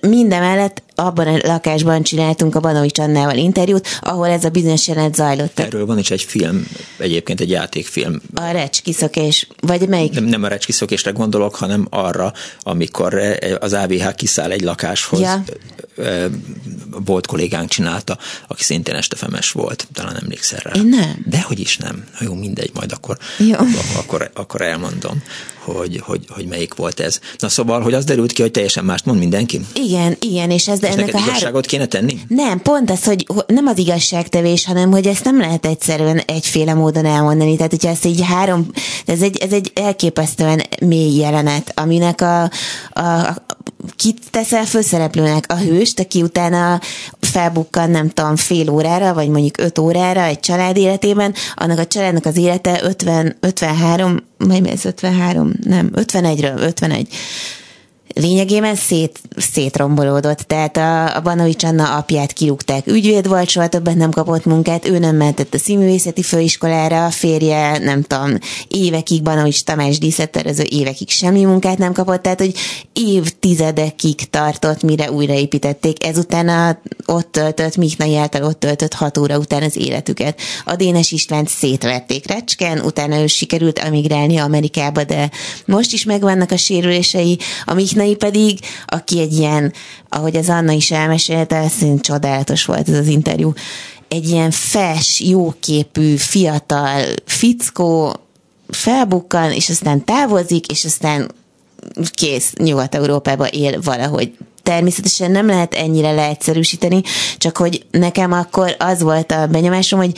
mindemellett 0.02 0.84
abban 0.96 1.28
a 1.28 1.38
lakásban 1.44 2.04
csináltunk 2.04 2.56
a 2.56 2.60
Banovics 2.60 3.00
Annával 3.00 3.38
interjút, 3.38 3.88
ahol 4.02 4.28
ez 4.28 4.44
a 4.44 4.50
bizonyos 4.50 4.88
jelenet 4.88 5.16
zajlott. 5.16 5.60
Erről 5.60 5.86
van 5.86 5.98
is 5.98 6.12
egy 6.12 6.22
film, 6.22 6.68
egyébként 6.98 7.42
egy 7.42 7.50
játékfilm. 7.50 8.22
A 8.34 8.52
recskiszokés, 8.52 9.48
vagy 9.60 9.88
melyik? 9.88 10.14
Nem, 10.14 10.24
nem 10.24 10.44
a 10.44 10.48
recskiszokésre 10.48 11.12
gondolok, 11.12 11.56
hanem 11.56 11.88
arra, 11.90 12.34
amikor 12.60 13.22
az 13.60 13.74
AVH 13.74 14.16
kiszáll 14.16 14.52
egy 14.52 14.62
lakáshoz, 14.62 15.20
ja. 15.20 15.44
volt 17.06 17.28
kollégánk 17.28 17.70
csinálta, 17.70 18.18
aki 18.48 18.64
szintén 18.64 18.96
estefemes 18.96 19.52
volt, 19.52 19.88
talán 19.94 20.18
emlékszel 20.22 20.60
rá. 20.64 20.72
Én 20.72 20.88
nem. 20.88 21.26
Dehogy 21.26 21.60
is 21.60 21.78
nem. 21.78 22.04
Jó, 22.20 22.34
mindegy, 22.34 22.72
majd 22.74 22.92
akkor, 22.92 23.18
Jó. 23.38 23.58
Akkor, 23.98 24.32
akkor 24.34 24.62
elmondom 24.62 25.24
hogy, 25.66 26.00
hogy, 26.04 26.26
hogy 26.30 26.46
melyik 26.46 26.74
volt 26.74 27.00
ez. 27.00 27.20
Na 27.38 27.50
szóval, 27.50 27.82
hogy 27.82 27.94
az 27.94 28.06
derült 28.06 28.32
ki, 28.32 28.42
hogy 28.42 28.52
teljesen 28.52 28.86
mást 28.86 29.06
mond 29.06 29.20
mindenki? 29.20 29.62
Igen, 29.74 30.18
igen, 30.20 30.52
és 30.52 30.68
ez 30.68 30.80
és 30.88 30.94
ennek 30.94 31.14
a 31.14 31.18
három... 31.20 31.62
kéne 31.62 31.86
tenni? 31.86 32.20
Nem, 32.28 32.62
pont 32.62 32.90
az, 32.90 33.04
hogy 33.04 33.26
nem 33.48 33.68
az 33.68 33.78
igazságtevés, 33.78 34.66
hanem 34.66 34.92
hogy 34.92 35.08
ezt 35.08 35.24
nem 35.24 35.40
lehet 35.40 35.66
egyszerűen 35.66 36.22
egyféle 36.26 36.74
módon 36.74 37.06
elmondani. 37.06 37.56
Tehát, 37.56 37.72
hogyha 37.72 37.90
ezt 37.90 38.06
így 38.06 38.22
három, 38.22 38.68
ez 39.06 39.22
egy, 39.22 39.38
ez 39.38 39.52
egy 39.52 39.72
elképesztően 39.76 40.62
mély 40.86 41.16
jelenet, 41.18 41.72
aminek 41.76 42.22
a, 42.22 42.42
a, 42.92 43.00
a 43.00 43.36
kit 43.96 44.20
teszel 44.32 44.66
főszereplőnek? 44.66 45.46
A 45.48 45.56
hőst, 45.56 46.00
aki 46.00 46.22
utána 46.22 46.80
felbukkan, 47.20 47.90
nem 47.90 48.10
tudom, 48.10 48.36
fél 48.36 48.70
órára, 48.70 49.14
vagy 49.14 49.30
mondjuk 49.30 49.58
öt 49.58 49.78
órára 49.78 50.24
egy 50.24 50.40
család 50.40 50.78
életében, 50.78 51.34
annak 51.56 51.80
a 51.80 51.86
családnak 51.86 52.26
az 52.26 52.38
élete 52.38 52.80
50, 52.84 53.38
53, 53.40 54.24
vagy 54.38 54.68
ez 54.68 54.86
53, 54.86 55.52
nem, 55.64 55.92
51-ről, 55.96 56.58
51 56.60 57.08
lényegében 58.16 58.76
szét, 58.76 59.20
szétrombolódott. 59.38 60.40
Tehát 60.40 60.78
a, 60.78 61.16
a 61.16 61.22
Banovics 61.22 61.64
Anna 61.64 61.96
apját 61.96 62.34
kirúgták. 62.34 62.88
Ügyvéd 62.88 63.28
volt, 63.28 63.50
soha 63.50 63.68
többet 63.68 63.96
nem 63.96 64.12
kapott 64.12 64.46
munkát, 64.46 64.88
ő 64.88 65.00
nem 65.00 65.16
mentett 65.16 65.54
a 65.54 65.58
színművészeti 65.58 66.22
főiskolára, 66.22 67.06
a 67.06 67.10
férje, 67.10 67.78
nem 67.78 68.02
tudom, 68.02 68.38
évekig 68.68 69.22
Banovics 69.24 69.64
Tamás 69.64 69.98
díszetterező 69.98 70.64
évekig 70.70 71.10
semmi 71.10 71.44
munkát 71.44 71.78
nem 71.78 71.94
kapott, 71.94 72.22
tehát 72.22 72.40
hogy 72.40 72.54
évtizedekig 72.94 74.30
tartott, 74.30 74.84
mire 74.84 75.12
újraépítették. 75.12 76.06
Ezután 76.06 76.48
a, 76.48 76.80
ott 77.06 77.32
töltött, 77.32 77.78
Mihnai 77.78 78.16
által 78.16 78.44
ott 78.44 78.60
töltött 78.60 78.94
hat 78.94 79.18
óra 79.18 79.38
után 79.38 79.64
az 79.64 79.78
életüket. 79.78 80.40
A 80.66 80.76
Dénes 80.76 81.12
Istvánt 81.12 81.50
szétverték 81.50 82.28
Recsken, 82.28 82.80
utána 82.80 83.22
ő 83.22 83.28
sikerült 83.28 83.80
emigrálni 83.80 84.38
Amerikába, 84.38 85.04
de 85.04 85.30
most 85.66 85.94
is 85.94 86.04
megvannak 86.04 86.52
a 86.52 86.58
sérülései. 86.58 87.38
A 87.66 87.74
Mihnai 87.74 88.05
Disney 88.06 88.16
pedig, 88.16 88.60
aki 88.86 89.20
egy 89.20 89.34
ilyen, 89.34 89.74
ahogy 90.10 90.36
az 90.36 90.50
Anna 90.50 90.72
is 90.72 90.92
elmesélte, 90.92 91.68
szerint 91.68 92.02
csodálatos 92.02 92.66
volt 92.66 92.90
ez 92.90 92.98
az 92.98 93.08
interjú, 93.08 93.54
egy 94.08 94.30
ilyen 94.30 94.52
fes, 94.52 95.20
jóképű, 95.20 96.16
fiatal 96.16 97.06
fickó 97.26 98.16
felbukkan, 98.68 99.52
és 99.52 99.70
aztán 99.70 100.04
távozik, 100.04 100.68
és 100.68 100.86
aztán 100.86 101.32
kész, 102.14 102.54
Nyugat-Európába 102.58 103.48
él 103.48 103.82
valahogy. 103.82 104.38
Természetesen 104.64 105.32
nem 105.32 105.48
lehet 105.48 105.74
ennyire 105.74 106.12
leegyszerűsíteni, 106.12 107.02
csak 107.38 107.58
hogy 107.58 107.86
nekem 107.92 108.32
akkor 108.32 108.76
az 108.80 109.02
volt 109.02 109.32
a 109.32 109.48
benyomásom, 109.48 110.00
hogy 110.00 110.18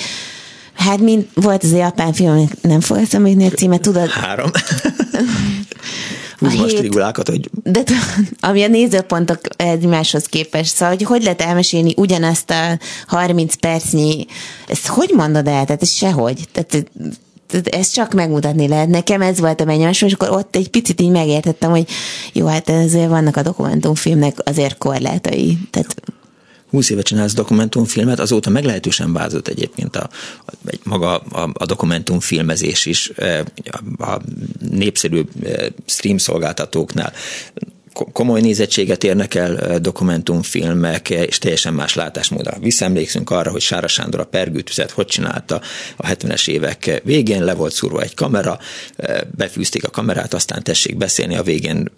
hát 0.77 0.99
mint 0.99 1.27
volt 1.33 1.63
az 1.63 1.71
a 1.71 1.77
japán 1.77 2.13
film, 2.13 2.49
nem 2.61 2.79
fogsz 2.79 3.01
eszembe 3.01 3.45
a 3.45 3.49
címet, 3.49 3.81
tudod? 3.81 4.09
Három. 4.09 4.49
húzom 6.39 6.59
a, 6.59 6.63
a 6.63 6.69
strigulákat, 6.69 7.29
hogy... 7.29 7.49
De 7.63 7.83
ami 8.39 8.63
a 8.63 8.67
nézőpontok 8.67 9.39
egymáshoz 9.55 10.25
képest, 10.25 10.75
szóval 10.75 10.95
hogy 10.95 11.03
hogy 11.03 11.23
lehet 11.23 11.41
elmesélni 11.41 11.93
ugyanazt 11.97 12.49
a 12.49 12.77
30 13.07 13.55
percnyi, 13.55 14.25
ezt 14.67 14.87
hogy 14.87 15.11
mondod 15.15 15.47
el? 15.47 15.65
Tehát 15.65 15.81
ez 15.81 15.91
sehogy. 15.91 16.47
Tehát 16.51 16.89
ezt 17.63 17.93
csak 17.93 18.13
megmutatni 18.13 18.67
lehet. 18.67 18.87
Nekem 18.87 19.21
ez 19.21 19.39
volt 19.39 19.61
a 19.61 19.65
benyomásom, 19.65 20.07
és 20.07 20.13
akkor 20.13 20.29
ott 20.29 20.55
egy 20.55 20.69
picit 20.69 21.01
így 21.01 21.09
megértettem, 21.09 21.69
hogy 21.69 21.87
jó, 22.33 22.45
hát 22.45 22.69
ezért 22.69 23.09
vannak 23.09 23.37
a 23.37 23.41
dokumentumfilmnek 23.41 24.37
azért 24.43 24.77
korlátai. 24.77 25.57
Tehát 25.71 25.95
20 26.69 26.89
éve 26.89 27.01
csinálsz 27.01 27.34
dokumentumfilmet, 27.34 28.19
azóta 28.19 28.49
meglehetősen 28.49 29.13
változott 29.13 29.47
egyébként 29.47 29.95
a, 29.95 30.10
a, 30.45 30.51
maga 30.84 31.17
a, 31.17 31.49
a 31.53 31.65
dokumentumfilmezés 31.65 32.86
is 32.86 33.12
a, 33.67 34.03
a 34.03 34.21
népszerű 34.69 35.21
stream 35.86 36.17
szolgáltatóknál 36.17 37.13
komoly 38.13 38.41
nézettséget 38.41 39.03
érnek 39.03 39.36
el 39.36 39.79
dokumentumfilmek, 39.79 41.10
és 41.10 41.38
teljesen 41.38 41.73
más 41.73 41.95
látásmódra. 41.95 42.57
Visszaemlékszünk 42.60 43.29
arra, 43.29 43.51
hogy 43.51 43.62
Sára 43.62 43.88
Sándor 43.88 44.19
a 44.19 44.25
pergőtüzet 44.25 44.91
hogy 44.91 45.05
csinálta 45.05 45.62
a 45.95 46.07
70-es 46.07 46.47
évek 46.47 47.01
végén, 47.03 47.43
le 47.43 47.53
volt 47.53 47.73
szúrva 47.73 48.01
egy 48.01 48.13
kamera, 48.13 48.60
befűzték 49.36 49.83
a 49.86 49.89
kamerát, 49.89 50.33
aztán 50.33 50.63
tessék 50.63 50.97
beszélni, 50.97 51.36
a 51.36 51.43
végén 51.43 51.91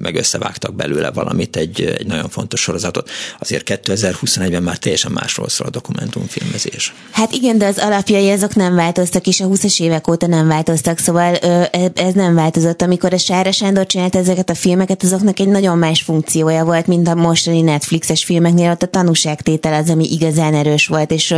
meg 0.00 0.14
összevágtak 0.14 0.74
belőle 0.74 1.10
valamit, 1.10 1.56
egy, 1.56 1.80
egy 1.80 2.06
nagyon 2.06 2.28
fontos 2.28 2.60
sorozatot. 2.60 3.10
Azért 3.38 3.80
2021-ben 3.84 4.62
már 4.62 4.78
teljesen 4.78 5.12
másról 5.12 5.48
szól 5.48 5.66
a 5.66 5.70
dokumentumfilmezés. 5.70 6.94
Hát 7.10 7.32
igen, 7.32 7.58
de 7.58 7.66
az 7.66 7.78
alapjai 7.78 8.30
azok 8.30 8.54
nem 8.54 8.74
változtak, 8.74 9.26
és 9.26 9.40
a 9.40 9.46
20-as 9.46 9.80
évek 9.80 10.08
óta 10.08 10.26
nem 10.26 10.48
változtak, 10.48 10.98
szóval 10.98 11.34
ez 11.94 12.14
nem 12.14 12.34
változott. 12.34 12.82
Amikor 12.82 13.12
a 13.12 13.18
Sára 13.18 13.52
Sándor 13.52 13.86
csinált 13.86 14.16
ezeket 14.16 14.50
a 14.50 14.54
filmeket, 14.54 15.02
azok 15.02 15.22
filmeknek 15.28 15.56
egy 15.56 15.62
nagyon 15.62 15.78
más 15.78 16.02
funkciója 16.02 16.64
volt, 16.64 16.86
mint 16.86 17.08
a 17.08 17.14
mostani 17.14 17.60
Netflixes 17.60 18.24
filmeknél, 18.24 18.70
ott 18.70 18.82
a 18.82 18.86
tanúságtétel 18.86 19.72
az, 19.72 19.90
ami 19.90 20.08
igazán 20.10 20.54
erős 20.54 20.86
volt, 20.86 21.10
és, 21.10 21.34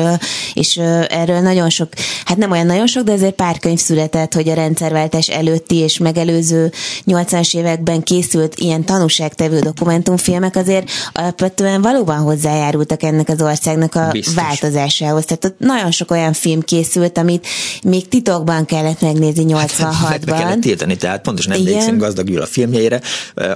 és 0.54 0.76
erről 1.08 1.40
nagyon 1.40 1.70
sok, 1.70 1.88
hát 2.24 2.36
nem 2.36 2.50
olyan 2.50 2.66
nagyon 2.66 2.86
sok, 2.86 3.04
de 3.04 3.12
azért 3.12 3.34
pár 3.34 3.58
könyv 3.58 3.78
született, 3.78 4.34
hogy 4.34 4.48
a 4.48 4.54
rendszerváltás 4.54 5.28
előtti 5.28 5.74
és 5.74 5.98
megelőző 5.98 6.72
80-as 7.06 7.56
években 7.56 8.02
készült 8.02 8.54
ilyen 8.58 8.84
tanúságtevő 8.84 9.58
dokumentumfilmek 9.58 10.56
azért 10.56 10.90
alapvetően 11.12 11.82
valóban 11.82 12.18
hozzájárultak 12.18 13.02
ennek 13.02 13.28
az 13.28 13.42
országnak 13.42 13.94
a 13.94 14.08
Biztos. 14.12 14.34
változásához. 14.34 15.24
Tehát 15.24 15.44
ott 15.44 15.58
nagyon 15.58 15.90
sok 15.90 16.10
olyan 16.10 16.32
film 16.32 16.60
készült, 16.60 17.18
amit 17.18 17.46
még 17.82 18.08
titokban 18.08 18.64
kellett 18.64 19.00
megnézni 19.00 19.44
86-ban. 19.48 20.04
Hát, 20.08 20.24
kellett 20.24 20.60
tiltani, 20.60 20.96
tehát 20.96 21.22
pontosan 21.22 21.52
emlékszem 21.52 21.98
Gazdag 21.98 22.26
Gyula 22.26 22.46
filmjeire, 22.46 23.00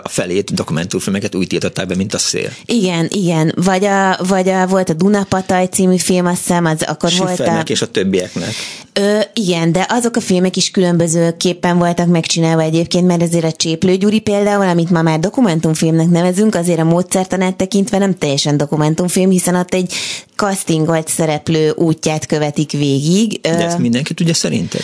a 0.03 0.09
felét 0.25 0.55
dokumentumfilmeket 0.55 1.35
úgy 1.35 1.47
tiltották 1.47 1.87
be, 1.87 1.95
mint 1.95 2.15
a 2.15 2.19
szél. 2.19 2.51
Igen, 2.65 3.09
igen. 3.11 3.53
Vagy, 3.57 3.85
a, 3.85 4.19
vagy 4.29 4.49
a, 4.49 4.67
volt 4.67 4.89
a 4.89 4.93
Dunapataj 4.93 5.67
című 5.67 5.99
film, 5.99 6.27
azt 6.27 6.37
hiszem, 6.37 6.65
az 6.65 6.83
akkor 6.83 7.13
volt 7.17 7.41
a... 7.41 7.63
és 7.67 7.83
a 7.83 7.87
többieknek. 7.87 8.55
Ö, 8.93 9.19
igen, 9.35 9.73
de 9.73 9.87
azok 9.89 10.17
a 10.17 10.21
filmek 10.21 10.57
is 10.57 10.71
különbözőképpen 10.71 11.79
voltak 11.79 12.07
megcsinálva 12.07 12.63
egyébként, 12.63 13.07
mert 13.07 13.23
azért 13.23 13.45
a 13.45 13.53
Cséplő 13.53 13.97
Gyuri 13.97 14.21
például, 14.21 14.69
amit 14.69 14.91
ma 14.91 15.03
már 15.03 15.21
dokumentumfilmnek 15.21 16.09
nevezünk, 16.09 16.55
azért 16.55 16.79
a 16.79 16.85
módszertanát 16.85 17.57
tekintve 17.57 17.99
nem 17.99 18.19
teljesen 18.19 18.57
dokumentumfilm, 18.57 19.31
hiszen 19.31 19.55
ott 19.55 19.75
egy 19.75 19.93
castingolt 20.37 21.09
szereplő 21.09 21.71
útját 21.71 22.27
követik 22.27 22.71
végig. 22.71 23.41
De 23.41 23.65
ezt 23.65 23.79
mindenki 23.79 24.15
tudja 24.15 24.35
szerinted? 24.35 24.83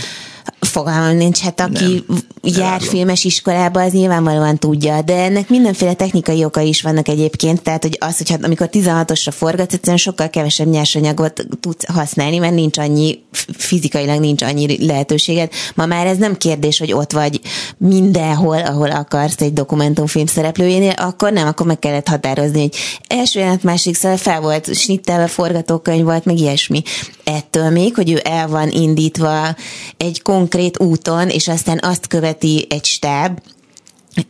Fogalmam 0.61 1.17
nincs, 1.17 1.39
hát 1.39 1.61
aki 1.61 2.05
nem, 2.09 2.19
jár 2.43 2.81
filmes 2.81 3.25
iskolába, 3.25 3.83
az 3.83 3.93
nyilvánvalóan 3.93 4.59
tudja, 4.59 5.03
de 5.03 5.15
ennek 5.15 5.49
mindenféle 5.49 5.95
technikai 5.95 6.45
okai 6.45 6.69
is 6.69 6.83
vannak 6.83 7.09
egyébként, 7.09 7.63
tehát 7.63 7.83
hogy 7.83 7.97
az, 8.01 8.17
hogy 8.17 8.31
hát 8.31 8.45
amikor 8.45 8.69
16-osra 8.73 9.33
forgatsz, 9.37 9.73
egyszerűen 9.73 9.97
sokkal 9.97 10.31
kevesebb 10.31 10.67
nyersanyagot 10.67 11.47
tudsz 11.61 11.87
használni, 11.87 12.39
mert 12.39 12.55
nincs 12.55 12.79
annyi, 12.79 13.19
fizikailag 13.57 14.21
nincs 14.21 14.43
annyi 14.43 14.87
lehetőséged. 14.87 15.53
Ma 15.75 15.87
már 15.87 16.07
ez 16.07 16.17
nem 16.17 16.37
kérdés, 16.37 16.79
hogy 16.79 16.93
ott 16.93 17.13
vagy 17.13 17.41
mindenhol, 17.77 18.59
ahol 18.59 18.91
akarsz 18.91 19.41
egy 19.41 19.53
dokumentumfilm 19.53 20.27
szereplőjénél, 20.27 20.95
akkor 20.97 21.33
nem, 21.33 21.47
akkor 21.47 21.67
meg 21.67 21.79
kellett 21.79 22.09
határozni, 22.09 22.61
hogy 22.61 22.77
első 23.07 23.41
jelent, 23.41 23.63
másik 23.63 23.95
szóval 23.95 24.17
fel 24.17 24.41
volt 24.41 24.75
snittelve, 24.75 25.27
forgatókönyv 25.27 26.05
volt, 26.05 26.25
meg 26.25 26.39
ilyesmi. 26.39 26.83
Ettől 27.25 27.71
még, 27.71 27.95
hogy 27.95 28.11
ő 28.11 28.21
el 28.25 28.49
van 28.49 28.69
indítva 28.69 29.55
egy 29.97 30.23
konkrét 30.31 30.81
úton, 30.81 31.29
és 31.29 31.49
aztán 31.49 31.79
azt 31.83 32.07
követi 32.07 32.67
egy 32.69 32.85
stáb, 32.85 33.39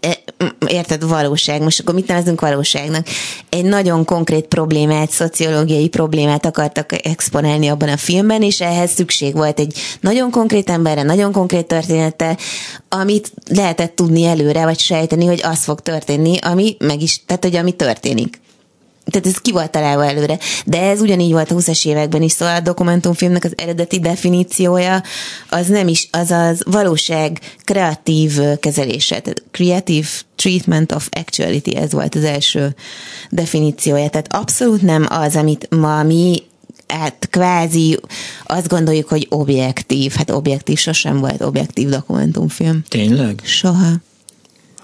e, 0.01 0.19
érted, 0.67 1.09
valóság, 1.09 1.63
most 1.63 1.81
akkor 1.81 1.95
mit 1.95 2.07
nevezünk 2.07 2.41
valóságnak? 2.41 3.07
Egy 3.49 3.65
nagyon 3.65 4.05
konkrét 4.05 4.47
problémát, 4.47 5.11
szociológiai 5.11 5.89
problémát 5.89 6.47
akartak 6.47 7.07
exponálni 7.07 7.69
abban 7.69 7.89
a 7.89 7.97
filmben, 7.97 8.43
és 8.43 8.61
ehhez 8.61 8.91
szükség 8.91 9.35
volt 9.35 9.61
egy 9.61 9.79
nagyon 10.01 10.31
konkrét 10.31 10.71
emberre, 10.71 11.03
nagyon 11.03 11.33
konkrét 11.33 11.67
története, 11.67 12.37
amit 12.89 13.33
lehetett 13.49 13.95
tudni 13.95 14.25
előre, 14.25 14.65
vagy 14.65 14.79
sejteni, 14.79 15.27
hogy 15.27 15.41
az 15.43 15.65
fog 15.65 15.81
történni, 15.81 16.39
ami 16.39 16.77
meg 16.79 17.03
is, 17.03 17.25
tehát 17.27 17.45
hogy 17.45 17.57
ami 17.57 17.73
történik 17.73 18.41
tehát 19.05 19.27
ez 19.27 19.39
ki 19.39 19.53
volt 19.53 19.71
találva 19.71 20.05
előre. 20.05 20.39
De 20.67 20.81
ez 20.81 21.01
ugyanígy 21.01 21.33
volt 21.33 21.51
a 21.51 21.55
20-es 21.55 21.87
években 21.87 22.23
is, 22.23 22.33
szóval 22.33 22.55
a 22.55 22.61
dokumentumfilmnek 22.61 23.45
az 23.45 23.53
eredeti 23.57 24.01
definíciója 24.01 25.03
az 25.49 25.67
nem 25.67 25.89
is, 25.89 26.09
az 26.11 26.31
az 26.31 26.63
valóság 26.65 27.41
kreatív 27.65 28.39
kezelése, 28.61 29.21
tehát 29.21 29.43
creative 29.51 30.09
treatment 30.37 30.93
of 30.93 31.09
actuality, 31.11 31.77
ez 31.77 31.93
volt 31.93 32.15
az 32.15 32.25
első 32.25 32.75
definíciója. 33.31 34.09
Tehát 34.09 34.35
abszolút 34.35 34.83
nem 34.83 35.07
az, 35.09 35.37
amit 35.37 35.69
ma 35.71 36.03
mi 36.03 36.43
hát 36.87 37.29
kvázi 37.31 38.01
azt 38.45 38.69
gondoljuk, 38.69 39.09
hogy 39.09 39.27
objektív. 39.31 40.13
Hát 40.13 40.31
objektív 40.31 40.79
sosem 40.79 41.19
volt 41.19 41.43
objektív 41.43 41.89
dokumentumfilm. 41.89 42.85
Tényleg? 42.89 43.41
Soha. 43.45 43.93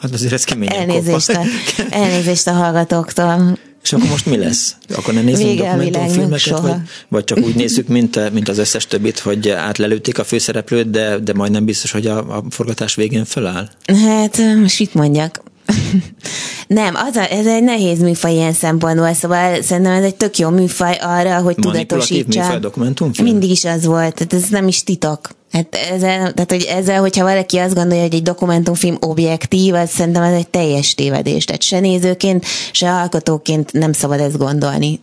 Hát 0.00 0.12
azért 0.12 0.32
ez 0.32 0.44
keményen 0.44 0.76
elnézést 0.76 1.28
a, 1.28 1.42
elnézést 1.90 2.46
a 2.46 2.52
hallgatóktól. 2.52 3.58
És 3.86 3.92
akkor 3.92 4.08
most 4.08 4.26
mi 4.26 4.36
lesz? 4.36 4.76
Akkor 4.94 5.14
nem 5.14 5.24
nézzünk 5.24 5.48
Vége 5.48 5.62
dokumentumfilmeket, 5.62 6.58
vagy, 6.58 6.74
vagy 7.08 7.24
csak 7.24 7.38
úgy 7.38 7.54
nézzük, 7.54 7.88
mint, 7.88 8.32
mint 8.32 8.48
az 8.48 8.58
összes 8.58 8.86
többit, 8.86 9.18
hogy 9.18 9.48
átlelőtték 9.48 10.18
a 10.18 10.24
főszereplőt, 10.24 10.90
de, 10.90 11.18
de 11.18 11.32
majdnem 11.32 11.64
biztos, 11.64 11.90
hogy 11.90 12.06
a, 12.06 12.36
a 12.36 12.44
forgatás 12.50 12.94
végén 12.94 13.24
föláll? 13.24 13.68
Hát, 13.84 14.38
most 14.60 14.78
mit 14.78 14.94
mondjak? 14.94 15.42
Nem, 16.66 16.94
az 16.94 17.16
a, 17.16 17.32
ez 17.32 17.46
egy 17.46 17.62
nehéz 17.62 18.00
műfaj 18.00 18.32
ilyen 18.32 18.52
szempontból, 18.52 19.12
szóval 19.12 19.62
szerintem 19.62 19.92
ez 19.92 20.04
egy 20.04 20.14
tök 20.14 20.38
jó 20.38 20.48
műfaj 20.48 20.98
arra, 21.00 21.40
hogy 21.40 21.54
tudatosítsa. 21.54 22.40
műfaj 22.40 22.58
dokumentumfilm? 22.58 23.28
Mindig 23.28 23.50
is 23.50 23.64
az 23.64 23.86
volt, 23.86 24.14
tehát 24.14 24.32
ez 24.32 24.48
nem 24.50 24.68
is 24.68 24.82
titok. 24.84 25.30
Hát 25.52 25.74
ezzel, 25.74 26.32
tehát, 26.32 26.50
hogy 26.50 26.62
ezzel, 26.62 27.00
hogyha 27.00 27.24
valaki 27.24 27.58
azt 27.58 27.74
gondolja, 27.74 28.02
hogy 28.02 28.14
egy 28.14 28.22
dokumentumfilm 28.22 28.96
objektív, 29.00 29.74
az 29.74 29.90
szerintem 29.90 30.22
ez 30.22 30.34
egy 30.34 30.48
teljes 30.48 30.94
tévedés. 30.94 31.44
Tehát 31.44 31.62
se 31.62 31.80
nézőként, 31.80 32.44
se 32.72 32.92
alkotóként 32.92 33.72
nem 33.72 33.92
szabad 33.92 34.20
ezt 34.20 34.38
gondolni. 34.38 35.00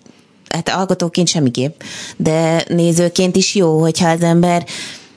Hát 0.49 0.69
alkotóként 0.69 1.27
semmiképp, 1.27 1.81
de 2.17 2.65
nézőként 2.67 3.35
is 3.35 3.55
jó, 3.55 3.79
hogyha 3.79 4.09
az 4.09 4.21
ember 4.21 4.65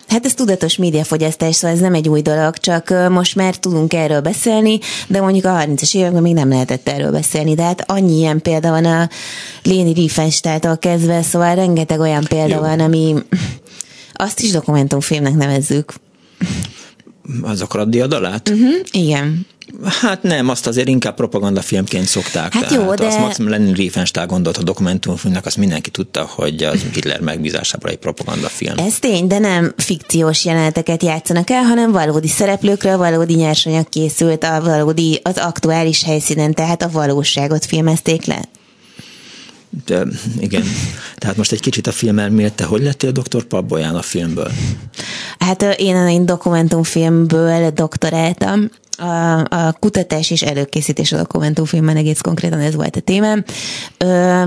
Hát 0.09 0.25
ez 0.25 0.35
tudatos 0.35 0.77
médiafogyasztás, 0.77 1.55
szóval 1.55 1.77
ez 1.77 1.83
nem 1.83 1.95
egy 1.95 2.09
új 2.09 2.23
dolog, 2.23 2.57
csak 2.57 2.95
most 3.09 3.35
már 3.35 3.57
tudunk 3.57 3.95
erről 3.95 4.21
beszélni, 4.21 4.79
de 5.07 5.21
mondjuk 5.21 5.45
a 5.45 5.49
30-as 5.49 5.95
években 5.95 6.23
még 6.23 6.35
nem 6.35 6.49
lehetett 6.49 6.89
erről 6.89 7.11
beszélni, 7.11 7.55
de 7.55 7.63
hát 7.63 7.91
annyi 7.91 8.17
ilyen 8.17 8.43
példa 8.43 8.71
van 8.71 8.85
a 8.85 9.09
Léni 9.63 9.93
Riefenstahltól 9.93 10.77
kezdve, 10.77 11.23
szóval 11.23 11.55
rengeteg 11.55 12.01
olyan 12.01 12.25
példa 12.25 12.55
Jó. 12.55 12.61
van, 12.61 12.81
ami 12.81 13.15
azt 14.13 14.41
is 14.41 14.51
dokumentumfilmnek 14.51 15.35
nevezzük. 15.35 15.93
Az 17.43 17.61
akarat 17.61 17.91
diadalát? 17.91 18.49
Uh-huh, 18.49 18.75
igen. 18.91 19.47
Hát 19.85 20.23
nem, 20.23 20.49
azt 20.49 20.67
azért 20.67 20.89
inkább 20.89 21.15
propagandafilmként 21.15 22.07
szokták. 22.07 22.53
Hát 22.53 22.73
jó, 22.73 22.95
de- 22.95 23.07
Azt 23.07 23.19
Max 23.19 23.39
Lenin 23.39 23.75
Riefenstahl 23.75 24.27
gondolt 24.27 24.57
a 24.57 24.63
dokumentumfilmnek, 24.63 25.47
azt 25.47 25.57
mindenki 25.57 25.91
tudta, 25.91 26.29
hogy 26.35 26.63
az 26.63 26.81
Hitler 26.93 27.21
megbízásából 27.21 27.91
egy 27.91 27.97
propagandafilm. 27.97 28.79
Ez 28.79 28.99
tény, 28.99 29.27
de 29.27 29.39
nem 29.39 29.75
fikciós 29.77 30.45
jeleneteket 30.45 31.03
játszanak 31.03 31.51
el, 31.51 31.63
hanem 31.63 31.93
valódi 31.93 32.29
szereplőkről 32.29 32.97
valódi 32.97 33.35
nyersanyag 33.35 33.89
készült 33.89 34.45
a 34.45 34.61
valódi, 34.61 35.21
az 35.23 35.37
aktuális 35.37 36.03
helyszínen, 36.03 36.55
tehát 36.55 36.83
a 36.83 36.91
valóságot 36.91 37.65
filmezték 37.65 38.25
le. 38.25 38.49
De, 39.87 40.07
igen. 40.39 40.63
Tehát 41.17 41.37
most 41.37 41.53
egy 41.53 41.61
kicsit 41.61 41.87
a 41.87 41.93
film 41.93 42.19
elmélet, 42.19 42.55
te 42.55 42.65
hogy 42.65 42.83
lettél 42.83 43.13
dr. 43.13 43.45
Pabolyán 43.45 43.95
a 43.95 44.03
filmből? 44.03 44.51
Hát 45.39 45.63
én 45.63 45.97
egy 45.97 46.25
dokumentumfilmből 46.25 47.71
doktoráltam. 47.71 48.71
A, 48.97 49.39
a 49.39 49.73
kutatás 49.81 50.31
és 50.31 50.43
előkészítés 50.43 51.13
a 51.13 51.17
dokumentumfilmben 51.17 51.97
egész 51.97 52.21
konkrétan 52.21 52.61
ez 52.61 52.75
volt 52.75 52.97
a 52.97 53.01
témám. 53.01 53.45
Ö, 53.99 54.43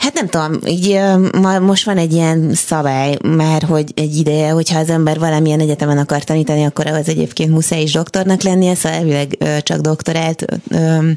Hát 0.00 0.14
nem 0.14 0.28
tudom, 0.28 0.58
így 0.66 1.00
ma, 1.40 1.58
most 1.58 1.84
van 1.84 1.96
egy 1.98 2.12
ilyen 2.12 2.54
szabály 2.54 3.16
már, 3.22 3.62
hogy 3.62 3.92
egy 3.94 4.16
ideje, 4.16 4.50
hogyha 4.50 4.78
az 4.78 4.90
ember 4.90 5.18
valamilyen 5.18 5.60
egyetemen 5.60 5.98
akar 5.98 6.24
tanítani, 6.24 6.64
akkor 6.64 6.86
az 6.86 7.08
egyébként 7.08 7.50
muszáj 7.50 7.82
is 7.82 7.92
doktornak 7.92 8.42
lennie, 8.42 8.74
szóval 8.74 8.98
elvileg 8.98 9.38
csak 9.62 9.80
doktorált 9.80 10.44
ö, 10.68 11.10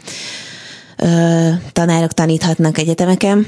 ö, 0.98 1.50
tanárok 1.74 2.12
taníthatnak 2.12 2.78
egyetemeken. 2.78 3.48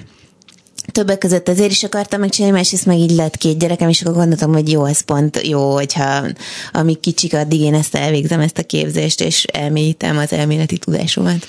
Többek 0.91 1.17
között 1.17 1.49
ezért 1.49 1.71
is 1.71 1.83
akartam 1.83 2.19
megcsinálni, 2.19 2.57
másrészt 2.57 2.85
meg 2.85 2.97
így 2.97 3.11
lett 3.11 3.37
két 3.37 3.59
gyerekem, 3.59 3.89
és 3.89 4.01
akkor 4.01 4.13
gondoltam, 4.13 4.53
hogy 4.53 4.71
jó, 4.71 4.85
ez 4.85 5.01
pont 5.01 5.47
jó, 5.47 5.73
hogyha 5.73 6.25
amíg 6.71 6.99
kicsik, 6.99 7.33
addig 7.33 7.59
én 7.59 7.73
ezt 7.73 7.95
elvégzem, 7.95 8.39
ezt 8.39 8.57
a 8.57 8.63
képzést, 8.63 9.21
és 9.21 9.43
elmélyítem 9.43 10.17
az 10.17 10.31
elméleti 10.31 10.77
tudásomat. 10.77 11.47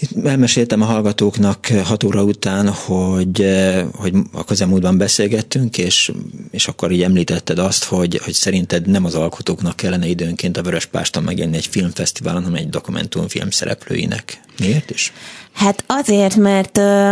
Itt 0.00 0.26
elmeséltem 0.26 0.82
a 0.82 0.84
hallgatóknak 0.84 1.66
hat 1.66 2.04
óra 2.04 2.22
után, 2.22 2.68
hogy, 2.68 3.42
eh, 3.42 3.86
hogy 3.92 4.14
a 4.32 4.44
közelmúltban 4.44 4.98
beszélgettünk, 4.98 5.78
és, 5.78 6.12
és 6.50 6.68
akkor 6.68 6.92
így 6.92 7.02
említetted 7.02 7.58
azt, 7.58 7.84
hogy, 7.84 8.20
hogy 8.24 8.32
szerinted 8.32 8.86
nem 8.86 9.04
az 9.04 9.14
alkotóknak 9.14 9.76
kellene 9.76 10.06
időnként 10.06 10.56
a 10.56 10.62
Vörös 10.62 10.86
Páston 10.86 11.22
megjelenni 11.22 11.56
egy 11.56 11.66
filmfesztiválon, 11.66 12.42
hanem 12.42 12.58
egy 12.58 12.68
dokumentumfilm 12.68 13.50
szereplőinek. 13.50 14.40
Miért 14.58 14.90
is? 14.90 15.12
Hát 15.54 15.84
azért, 15.86 16.36
mert 16.36 16.78
ö, 16.78 17.10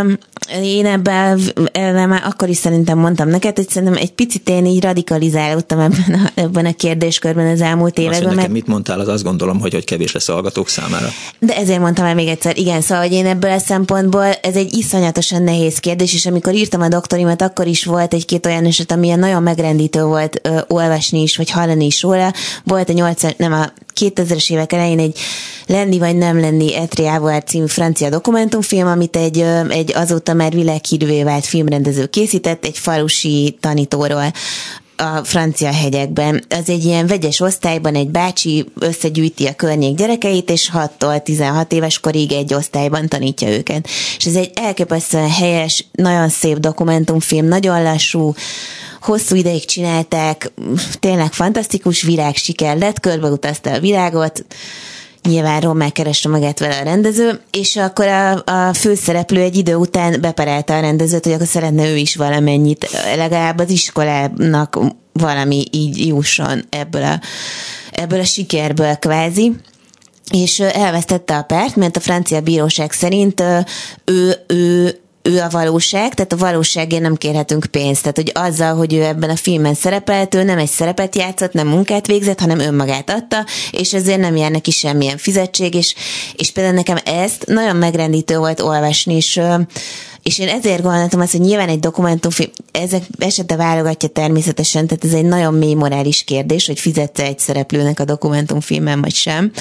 én 0.61 0.85
ebben, 0.85 1.41
ebben 1.71 2.09
már 2.09 2.21
akkor 2.25 2.49
is 2.49 2.57
szerintem 2.57 2.97
mondtam 2.97 3.27
neked, 3.27 3.55
hogy 3.55 3.69
szerintem 3.69 3.97
egy 3.97 4.11
picit 4.11 4.49
én 4.49 4.65
így 4.65 4.83
radikalizálódtam 4.83 5.79
ebben 5.79 6.13
a, 6.13 6.31
ebben 6.41 6.65
a 6.65 6.73
kérdéskörben 6.73 7.47
az 7.47 7.61
elmúlt 7.61 7.97
Azt, 7.97 8.07
években, 8.07 8.21
nekem 8.21 8.35
mert 8.35 8.51
mit 8.51 8.67
mondtál, 8.67 8.99
az 8.99 9.07
azt 9.07 9.23
gondolom, 9.23 9.59
hogy, 9.59 9.73
hogy 9.73 9.83
kevés 9.83 10.11
lesz 10.11 10.29
a 10.29 10.33
hallgatók 10.33 10.69
számára. 10.69 11.07
De 11.39 11.55
ezért 11.55 11.79
mondtam 11.79 12.05
el 12.05 12.15
még 12.15 12.27
egyszer, 12.27 12.57
igen, 12.57 12.81
szóval, 12.81 13.03
hogy 13.03 13.13
én 13.13 13.25
ebből 13.25 13.51
a 13.51 13.59
szempontból 13.59 14.25
ez 14.25 14.55
egy 14.55 14.73
iszonyatosan 14.73 15.43
nehéz 15.43 15.77
kérdés, 15.77 16.13
és 16.13 16.25
amikor 16.25 16.53
írtam 16.53 16.81
a 16.81 16.87
doktorimat, 16.87 17.41
akkor 17.41 17.67
is 17.67 17.85
volt 17.85 18.13
egy-két 18.13 18.45
olyan 18.45 18.65
eset, 18.65 18.91
ami 18.91 19.09
nagyon 19.09 19.43
megrendítő 19.43 20.03
volt 20.03 20.39
ö, 20.43 20.59
olvasni 20.67 21.21
is, 21.21 21.37
vagy 21.37 21.49
hallani 21.49 21.85
is 21.85 22.01
róla. 22.01 22.33
Volt 22.63 22.89
a 22.89 22.93
80, 22.93 23.33
nem 23.37 23.53
a 23.53 23.71
2000-es 23.99 24.51
évek 24.51 24.73
elején 24.73 24.99
egy 24.99 25.19
Lenni 25.67 25.99
vagy 25.99 26.15
nem 26.15 26.39
lenni 26.39 26.75
Etriával 26.75 27.39
című 27.39 27.67
francia 27.67 28.09
dokumentumfilm, 28.09 28.87
amit 28.87 29.15
egy, 29.15 29.39
egy 29.69 29.93
azóta 29.95 30.33
már 30.33 30.53
világhírűvé 30.53 31.23
vált 31.23 31.45
filmrendező 31.45 32.05
készített, 32.05 32.65
egy 32.65 32.77
falusi 32.77 33.57
tanítóról 33.59 34.31
a 34.97 35.23
francia 35.23 35.71
hegyekben. 35.71 36.43
Az 36.49 36.69
egy 36.69 36.83
ilyen 36.83 37.07
vegyes 37.07 37.39
osztályban 37.39 37.95
egy 37.95 38.09
bácsi 38.09 38.65
összegyűjti 38.79 39.45
a 39.45 39.55
környék 39.55 39.95
gyerekeit, 39.95 40.49
és 40.49 40.71
6-tól 40.73 41.23
16 41.23 41.71
éves 41.71 41.99
korig 41.99 42.31
egy 42.31 42.53
osztályban 42.53 43.07
tanítja 43.07 43.49
őket. 43.49 43.87
És 44.17 44.25
ez 44.25 44.35
egy 44.35 44.51
elképesztően 44.53 45.29
helyes, 45.29 45.85
nagyon 45.91 46.29
szép 46.29 46.57
dokumentumfilm, 46.57 47.45
nagyon 47.45 47.83
lassú, 47.83 48.33
hosszú 49.01 49.35
ideig 49.35 49.65
csinálták, 49.65 50.51
tényleg 50.99 51.33
fantasztikus 51.33 52.01
virág 52.01 52.35
siker 52.35 52.77
lett, 52.77 52.99
körbeutazta 52.99 53.71
a 53.71 53.79
világot, 53.79 54.45
nyilván 55.23 55.61
rommá 55.61 55.89
kereste 55.89 56.29
magát 56.29 56.59
vele 56.59 56.77
a 56.77 56.83
rendező, 56.83 57.39
és 57.51 57.75
akkor 57.75 58.07
a, 58.07 58.31
a 58.45 58.73
főszereplő 58.73 59.41
egy 59.41 59.57
idő 59.57 59.75
után 59.75 60.21
beperelte 60.21 60.75
a 60.75 60.81
rendezőt, 60.81 61.23
hogy 61.23 61.33
akkor 61.33 61.47
szeretne 61.47 61.89
ő 61.89 61.95
is 61.95 62.15
valamennyit, 62.15 62.89
legalább 63.15 63.59
az 63.59 63.69
iskolának 63.69 64.79
valami 65.13 65.65
így 65.71 66.07
jusson 66.07 66.63
ebből 66.69 67.03
a, 67.03 67.21
ebből 67.91 68.19
a 68.19 68.23
sikerből 68.23 68.95
kvázi. 68.95 69.51
És 70.31 70.59
elvesztette 70.59 71.37
a 71.37 71.41
pert, 71.41 71.75
mert 71.75 71.97
a 71.97 71.99
francia 71.99 72.41
bíróság 72.41 72.91
szerint 72.91 73.43
ő, 74.05 74.35
ő 74.47 74.99
ő 75.23 75.39
a 75.39 75.49
valóság, 75.49 76.13
tehát 76.13 76.33
a 76.33 76.37
valóságért 76.37 77.01
nem 77.01 77.15
kérhetünk 77.15 77.65
pénzt. 77.65 78.01
Tehát, 78.01 78.17
hogy 78.17 78.31
azzal, 78.33 78.75
hogy 78.75 78.93
ő 78.93 79.03
ebben 79.03 79.29
a 79.29 79.35
filmben 79.35 79.73
szerepelt, 79.73 80.35
ő 80.35 80.43
nem 80.43 80.57
egy 80.57 80.69
szerepet 80.69 81.15
játszott, 81.15 81.53
nem 81.53 81.67
munkát 81.67 82.07
végzett, 82.07 82.39
hanem 82.39 82.59
önmagát 82.59 83.09
adta, 83.09 83.45
és 83.71 83.93
ezért 83.93 84.19
nem 84.19 84.35
jár 84.35 84.51
neki 84.51 84.71
semmilyen 84.71 85.17
fizetség, 85.17 85.73
és, 85.73 85.95
és 86.35 86.51
például 86.51 86.75
nekem 86.75 86.97
ezt 87.05 87.45
nagyon 87.45 87.75
megrendítő 87.75 88.37
volt 88.37 88.61
olvasni, 88.61 89.15
és 89.15 89.41
és 90.23 90.39
én 90.39 90.47
ezért 90.47 90.81
gondoltam 90.81 91.19
azt, 91.19 91.31
hogy 91.31 91.41
nyilván 91.41 91.69
egy 91.69 91.79
dokumentumfilm, 91.79 92.49
ezek 92.71 93.03
esete 93.17 93.55
válogatja 93.55 94.09
természetesen, 94.09 94.87
tehát 94.87 95.03
ez 95.03 95.13
egy 95.13 95.25
nagyon 95.25 95.53
mély 95.53 95.73
morális 95.73 96.23
kérdés, 96.23 96.67
hogy 96.67 96.79
fizetsz 96.79 97.19
egy 97.19 97.39
szereplőnek 97.39 97.99
a 97.99 98.05
dokumentumfilmen, 98.05 99.01
vagy 99.01 99.13
sem. 99.13 99.51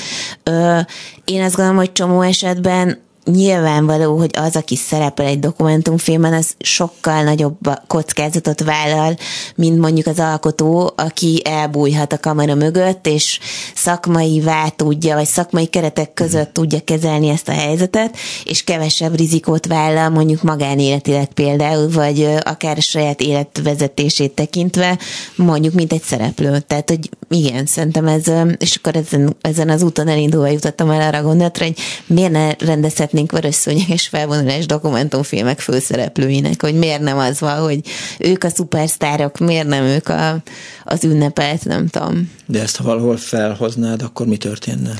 Én 1.24 1.42
azt 1.42 1.54
gondolom, 1.54 1.76
hogy 1.76 1.92
csomó 1.92 2.20
esetben 2.20 3.02
nyilvánvaló, 3.24 4.18
hogy 4.18 4.30
az, 4.38 4.56
aki 4.56 4.76
szerepel 4.76 5.26
egy 5.26 5.38
dokumentumfilmen, 5.38 6.32
az 6.32 6.54
sokkal 6.58 7.22
nagyobb 7.22 7.56
kockázatot 7.86 8.62
vállal, 8.62 9.16
mint 9.54 9.78
mondjuk 9.78 10.06
az 10.06 10.18
alkotó, 10.18 10.92
aki 10.96 11.42
elbújhat 11.44 12.12
a 12.12 12.18
kamera 12.18 12.54
mögött, 12.54 13.06
és 13.06 13.38
szakmai 13.74 14.42
tudja, 14.76 15.14
vagy 15.14 15.26
szakmai 15.26 15.66
keretek 15.66 16.14
között 16.14 16.52
tudja 16.52 16.80
kezelni 16.84 17.28
ezt 17.28 17.48
a 17.48 17.52
helyzetet, 17.52 18.16
és 18.44 18.64
kevesebb 18.64 19.16
rizikót 19.16 19.66
vállal 19.66 20.08
mondjuk 20.08 20.42
magánéletileg 20.42 21.32
például, 21.32 21.90
vagy 21.90 22.28
akár 22.40 22.76
saját 22.76 23.20
életvezetését 23.20 24.32
tekintve, 24.32 24.98
mondjuk, 25.36 25.74
mint 25.74 25.92
egy 25.92 26.02
szereplő. 26.02 26.58
Tehát, 26.58 26.88
hogy 26.88 27.10
igen, 27.28 27.66
szerintem 27.66 28.06
ez, 28.06 28.22
és 28.58 28.76
akkor 28.76 28.96
ezen, 28.96 29.36
ezen 29.40 29.68
az 29.68 29.82
úton 29.82 30.08
elindulva 30.08 30.46
jutottam 30.46 30.90
el 30.90 31.00
arra 31.00 31.22
gondolatra, 31.22 31.64
hogy 31.64 31.76
miért 32.06 32.30
ne 32.30 32.52
rendezhetnénk 32.52 33.11
vörös 33.12 33.54
szőnyeges 33.54 34.08
felvonulás 34.08 34.66
dokumentumfilmek 34.66 35.60
főszereplőinek, 35.60 36.62
hogy 36.62 36.74
miért 36.74 37.00
nem 37.00 37.18
az 37.18 37.40
van, 37.40 37.58
hogy 37.58 37.80
ők 38.18 38.44
a 38.44 38.48
szupersztárok, 38.48 39.38
miért 39.38 39.66
nem 39.66 39.84
ők 39.84 40.08
a, 40.08 40.42
az 40.84 41.04
ünnepelt, 41.04 41.64
nem 41.64 41.86
tudom. 41.86 42.30
De 42.46 42.60
ezt 42.60 42.76
ha 42.76 42.84
valahol 42.84 43.16
felhoznád, 43.16 44.02
akkor 44.02 44.26
mi 44.26 44.36
történne? 44.36 44.94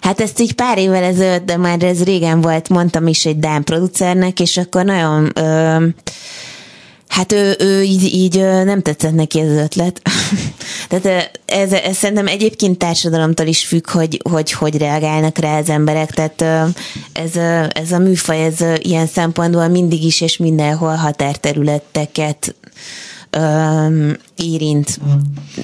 Hát 0.00 0.20
ezt 0.20 0.40
így 0.40 0.52
pár 0.52 0.78
évvel 0.78 1.02
ezelőtt, 1.02 1.44
de 1.44 1.56
már 1.56 1.82
ez 1.82 2.02
régen 2.02 2.40
volt, 2.40 2.68
mondtam 2.68 3.06
is 3.06 3.26
egy 3.26 3.38
Dán 3.38 3.64
producernek, 3.64 4.40
és 4.40 4.56
akkor 4.56 4.84
nagyon... 4.84 5.30
Ö, 5.34 5.86
Hát 7.12 7.32
ő, 7.32 7.56
ő 7.58 7.82
így, 7.82 8.14
így 8.14 8.38
nem 8.40 8.82
tetszett 8.82 9.14
neki 9.14 9.40
ez 9.40 9.50
az 9.50 9.56
ötlet. 9.56 10.02
Tehát 10.88 11.30
ez, 11.44 11.72
ez 11.72 11.96
szerintem 11.96 12.26
egyébként 12.26 12.78
társadalomtól 12.78 13.46
is 13.46 13.64
függ, 13.64 13.90
hogy 13.90 14.20
hogy, 14.30 14.52
hogy 14.52 14.76
reagálnak 14.76 15.38
rá 15.38 15.58
az 15.58 15.68
emberek, 15.68 16.10
tehát 16.10 16.68
ez, 17.12 17.36
ez 17.72 17.92
a 17.92 17.98
műfaj, 17.98 18.44
ez 18.44 18.56
ilyen 18.78 19.06
szempontból 19.06 19.68
mindig 19.68 20.04
is 20.04 20.20
és 20.20 20.36
mindenhol 20.36 20.94
határterületeket 20.94 22.54
érint. 24.36 24.98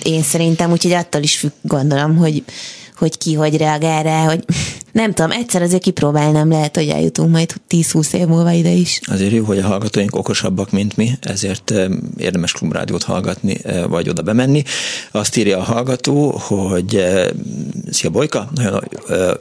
Én 0.03 0.23
szerintem, 0.23 0.71
úgyhogy 0.71 0.93
attól 0.93 1.23
is 1.23 1.37
függ, 1.37 1.53
gondolom, 1.63 2.17
hogy, 2.17 2.45
hogy 2.97 3.19
ki 3.19 3.35
hogy 3.35 3.57
reagál 3.57 4.03
rá, 4.03 4.25
hogy 4.25 4.45
nem 4.93 5.13
tudom, 5.13 5.31
egyszer 5.31 5.63
azért 5.63 5.83
kipróbálnám, 5.83 6.49
lehet, 6.49 6.77
hogy 6.77 6.89
eljutunk 6.89 7.31
majd 7.31 7.55
10-20 7.71 8.15
év 8.15 8.27
múlva 8.27 8.51
ide 8.51 8.71
is. 8.71 9.01
Azért 9.05 9.33
jó, 9.33 9.45
hogy 9.45 9.59
a 9.59 9.67
hallgatóink 9.67 10.17
okosabbak, 10.17 10.71
mint 10.71 10.97
mi, 10.97 11.11
ezért 11.21 11.75
érdemes 12.17 12.53
klubrádiót 12.53 13.03
hallgatni, 13.03 13.57
vagy 13.89 14.09
oda 14.09 14.23
bemenni. 14.23 14.63
Azt 15.11 15.37
írja 15.37 15.59
a 15.59 15.63
hallgató, 15.63 16.31
hogy 16.31 17.05
szia 17.91 18.11
Bolyka, 18.11 18.51
nagyon 18.55 18.85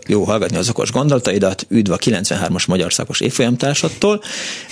jó 0.07 0.23
hallgatni 0.23 0.57
az 0.57 0.69
okos 0.69 0.91
gondolataidat, 0.91 1.65
üdv 1.69 1.91
a 1.91 1.97
93-as 1.97 2.67
magyar 2.67 2.93
szakos 2.93 3.19
évfolyamtársattól. 3.19 4.21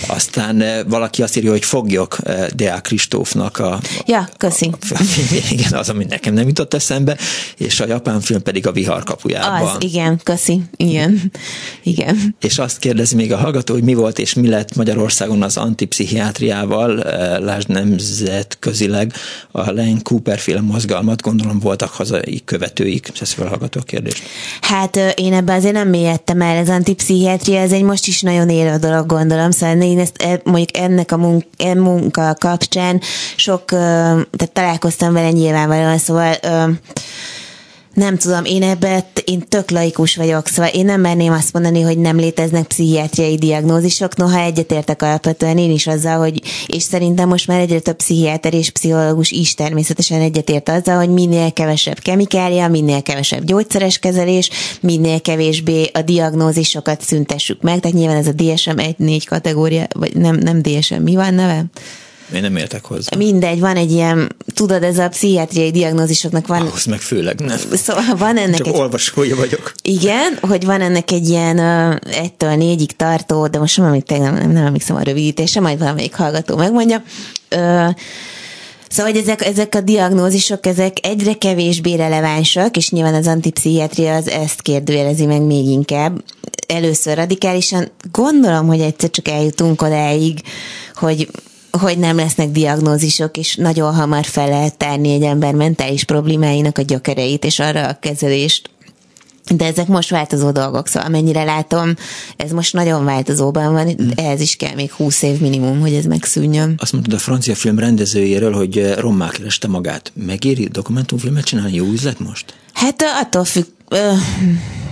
Aztán 0.08 0.62
valaki 0.88 1.22
azt 1.22 1.36
írja, 1.36 1.50
hogy 1.50 1.64
fogjuk 1.64 2.16
Deák 2.54 2.82
Kristófnak 2.82 3.58
a, 3.58 3.80
ja, 4.06 4.28
köszi. 4.36 4.70
A, 4.90 5.02
igen, 5.50 5.72
az, 5.72 5.88
ami 5.88 6.04
nekem 6.04 6.34
nem 6.34 6.46
jutott 6.46 6.74
eszembe, 6.74 7.16
és 7.56 7.80
a 7.80 7.86
japán 7.86 8.20
film 8.20 8.42
pedig 8.42 8.66
a 8.66 8.72
vihar 8.72 9.04
kapujában. 9.04 9.68
Az, 9.68 9.76
igen, 9.78 10.20
köszi. 10.22 10.60
Igen. 10.76 11.32
Igen. 11.82 12.36
És 12.40 12.58
azt 12.58 12.78
kérdezi 12.78 13.14
még 13.14 13.32
a 13.32 13.36
hallgató, 13.36 13.74
hogy 13.74 13.82
mi 13.82 13.94
volt 13.94 14.18
és 14.18 14.34
mi 14.34 14.48
lett 14.48 14.74
Magyarországon 14.74 15.42
az 15.42 15.56
antipszichiátriával, 15.56 17.02
eh, 17.02 17.38
lásd 17.38 17.68
nemzetközileg 17.68 19.12
a 19.50 19.70
Len 19.70 20.02
Cooper 20.02 20.38
féle 20.38 20.60
mozgalmat, 20.60 21.22
gondolom 21.22 21.58
voltak 21.58 21.88
hazai 21.88 22.42
követőik. 22.44 23.10
Ez 23.20 23.30
fel 23.30 23.46
hallgató 23.46 23.80
a 23.80 23.82
kérdést. 23.82 24.22
Hát 24.60 24.96
én 25.14 25.32
ebben 25.32 25.56
azért 25.56 25.74
nem 25.74 25.88
mélyedtem 25.88 26.40
el, 26.40 26.62
az 26.62 26.68
antipszichiátria, 26.68 27.60
ez 27.60 27.72
egy 27.72 27.82
most 27.82 28.06
is 28.06 28.20
nagyon 28.20 28.48
élő 28.48 28.76
dolog, 28.76 29.06
gondolom, 29.06 29.50
szóval 29.50 29.80
én 29.80 29.98
ezt 29.98 30.22
e, 30.22 30.40
mondjuk 30.44 30.76
ennek 30.76 31.12
a 31.12 31.16
munka, 31.16 31.46
e 31.56 31.74
munka 31.74 32.34
kapcsán 32.38 33.00
sok, 33.36 33.64
tehát 33.64 34.50
találkoztam 34.52 35.12
vele 35.12 35.30
nyilvánvalóan, 35.30 35.98
szóval 35.98 36.36
nem 37.96 38.16
tudom, 38.16 38.44
én 38.44 38.62
ebben 38.62 39.04
én 39.24 39.40
tök 39.48 39.70
laikus 39.70 40.16
vagyok, 40.16 40.46
szóval 40.48 40.70
én 40.70 40.84
nem 40.84 41.00
merném 41.00 41.32
azt 41.32 41.52
mondani, 41.52 41.80
hogy 41.80 41.98
nem 41.98 42.16
léteznek 42.16 42.66
pszichiátriai 42.66 43.36
diagnózisok, 43.36 44.16
noha 44.16 44.38
egyetértek 44.38 45.02
alapvetően 45.02 45.58
én 45.58 45.70
is 45.70 45.86
azzal, 45.86 46.18
hogy, 46.18 46.42
és 46.66 46.82
szerintem 46.82 47.28
most 47.28 47.46
már 47.46 47.60
egyre 47.60 47.80
több 47.80 47.96
pszichiáter 47.96 48.54
és 48.54 48.70
pszichológus 48.70 49.30
is 49.30 49.54
természetesen 49.54 50.20
egyetért 50.20 50.68
azzal, 50.68 50.96
hogy 50.96 51.08
minél 51.08 51.52
kevesebb 51.52 51.98
kemikália, 51.98 52.68
minél 52.68 53.02
kevesebb 53.02 53.44
gyógyszeres 53.44 53.98
kezelés, 53.98 54.50
minél 54.80 55.20
kevésbé 55.20 55.90
a 55.92 56.02
diagnózisokat 56.02 57.02
szüntessük 57.02 57.62
meg, 57.62 57.80
tehát 57.80 57.96
nyilván 57.96 58.16
ez 58.16 58.26
a 58.26 58.32
DSM 58.32 58.76
1-4 58.76 59.22
kategória, 59.26 59.86
vagy 59.92 60.16
nem, 60.16 60.36
nem 60.36 60.62
DSM, 60.62 61.02
mi 61.02 61.14
van 61.14 61.34
neve? 61.34 61.64
Én 62.34 62.40
nem 62.40 62.56
értek 62.56 62.84
hozzá. 62.84 63.16
Mindegy, 63.16 63.60
van 63.60 63.76
egy 63.76 63.90
ilyen, 63.90 64.36
tudod, 64.54 64.82
ez 64.82 64.98
a 64.98 65.08
pszichiátriai 65.08 65.70
diagnózisoknak 65.70 66.46
van... 66.46 66.60
Ahhoz 66.60 66.84
meg 66.84 67.00
főleg 67.00 67.40
nem. 67.40 67.58
Szóval 67.72 68.16
van 68.16 68.36
ennek 68.36 68.56
Csak 68.56 68.66
egy... 68.66 68.74
olvasója 68.74 69.36
vagyok. 69.36 69.72
Igen, 69.82 70.38
hogy 70.40 70.64
van 70.64 70.80
ennek 70.80 71.10
egy 71.10 71.28
ilyen 71.28 71.58
uh, 71.58 71.96
egytől 72.16 72.54
négyig 72.54 72.96
tartó, 72.96 73.46
de 73.46 73.58
most 73.58 73.76
nem 73.76 73.86
emlékszem, 73.86 74.20
nem, 74.20 74.34
nem, 74.34 74.50
nem 74.50 74.66
emlékszem 74.66 74.96
a 74.96 75.02
rövidítése, 75.02 75.60
majd 75.60 75.78
valamelyik 75.78 76.14
hallgató 76.14 76.56
megmondja. 76.56 77.02
Uh, 77.56 77.90
Szóval, 78.88 79.12
hogy 79.12 79.20
ezek, 79.20 79.44
ezek 79.44 79.74
a 79.74 79.80
diagnózisok, 79.80 80.66
ezek 80.66 80.96
egyre 81.02 81.32
kevésbé 81.32 81.94
relevánsak, 81.94 82.76
és 82.76 82.90
nyilván 82.90 83.14
az 83.14 83.26
antipszichiátria 83.26 84.14
az 84.14 84.28
ezt 84.28 84.62
kérdőjelezi 84.62 85.26
meg 85.26 85.42
még 85.42 85.64
inkább. 85.64 86.24
Először 86.66 87.16
radikálisan 87.16 87.90
gondolom, 88.12 88.66
hogy 88.66 88.80
egyszer 88.80 89.10
csak 89.10 89.28
eljutunk 89.28 89.82
odáig, 89.82 90.40
hogy 90.94 91.28
hogy 91.78 91.98
nem 91.98 92.16
lesznek 92.16 92.50
diagnózisok, 92.50 93.36
és 93.36 93.56
nagyon 93.56 93.94
hamar 93.94 94.24
fel 94.24 94.48
lehet 94.48 94.76
tárni 94.76 95.12
egy 95.12 95.22
ember 95.22 95.54
mentális 95.54 96.04
problémáinak 96.04 96.78
a 96.78 96.82
gyökereit, 96.82 97.44
és 97.44 97.58
arra 97.58 97.88
a 97.88 97.98
kezelést, 98.00 98.70
de 99.54 99.64
ezek 99.64 99.86
most 99.86 100.10
változó 100.10 100.50
dolgok, 100.50 100.86
szóval 100.86 101.08
amennyire 101.08 101.44
látom, 101.44 101.94
ez 102.36 102.50
most 102.50 102.72
nagyon 102.72 103.04
változóban 103.04 103.72
van, 103.72 103.88
hmm. 103.88 104.10
ehhez 104.14 104.40
is 104.40 104.56
kell 104.56 104.74
még 104.74 104.92
20 104.92 105.22
év 105.22 105.40
minimum, 105.40 105.80
hogy 105.80 105.92
ez 105.92 106.04
megszűnjön. 106.04 106.74
Azt 106.78 106.92
mondtad 106.92 107.14
a 107.14 107.18
francia 107.18 107.54
film 107.54 107.78
rendezőjéről, 107.78 108.52
hogy 108.52 108.94
rommá 108.98 109.28
kereste 109.28 109.68
magát. 109.68 110.12
Megéri 110.14 110.64
dokumentumfilmet 110.64 111.44
csinálni? 111.44 111.74
Jó 111.74 111.84
üzlet 111.84 112.18
most? 112.18 112.54
Hát 112.72 113.04
attól 113.22 113.44
függ... 113.44 113.64
Ö... 113.88 114.12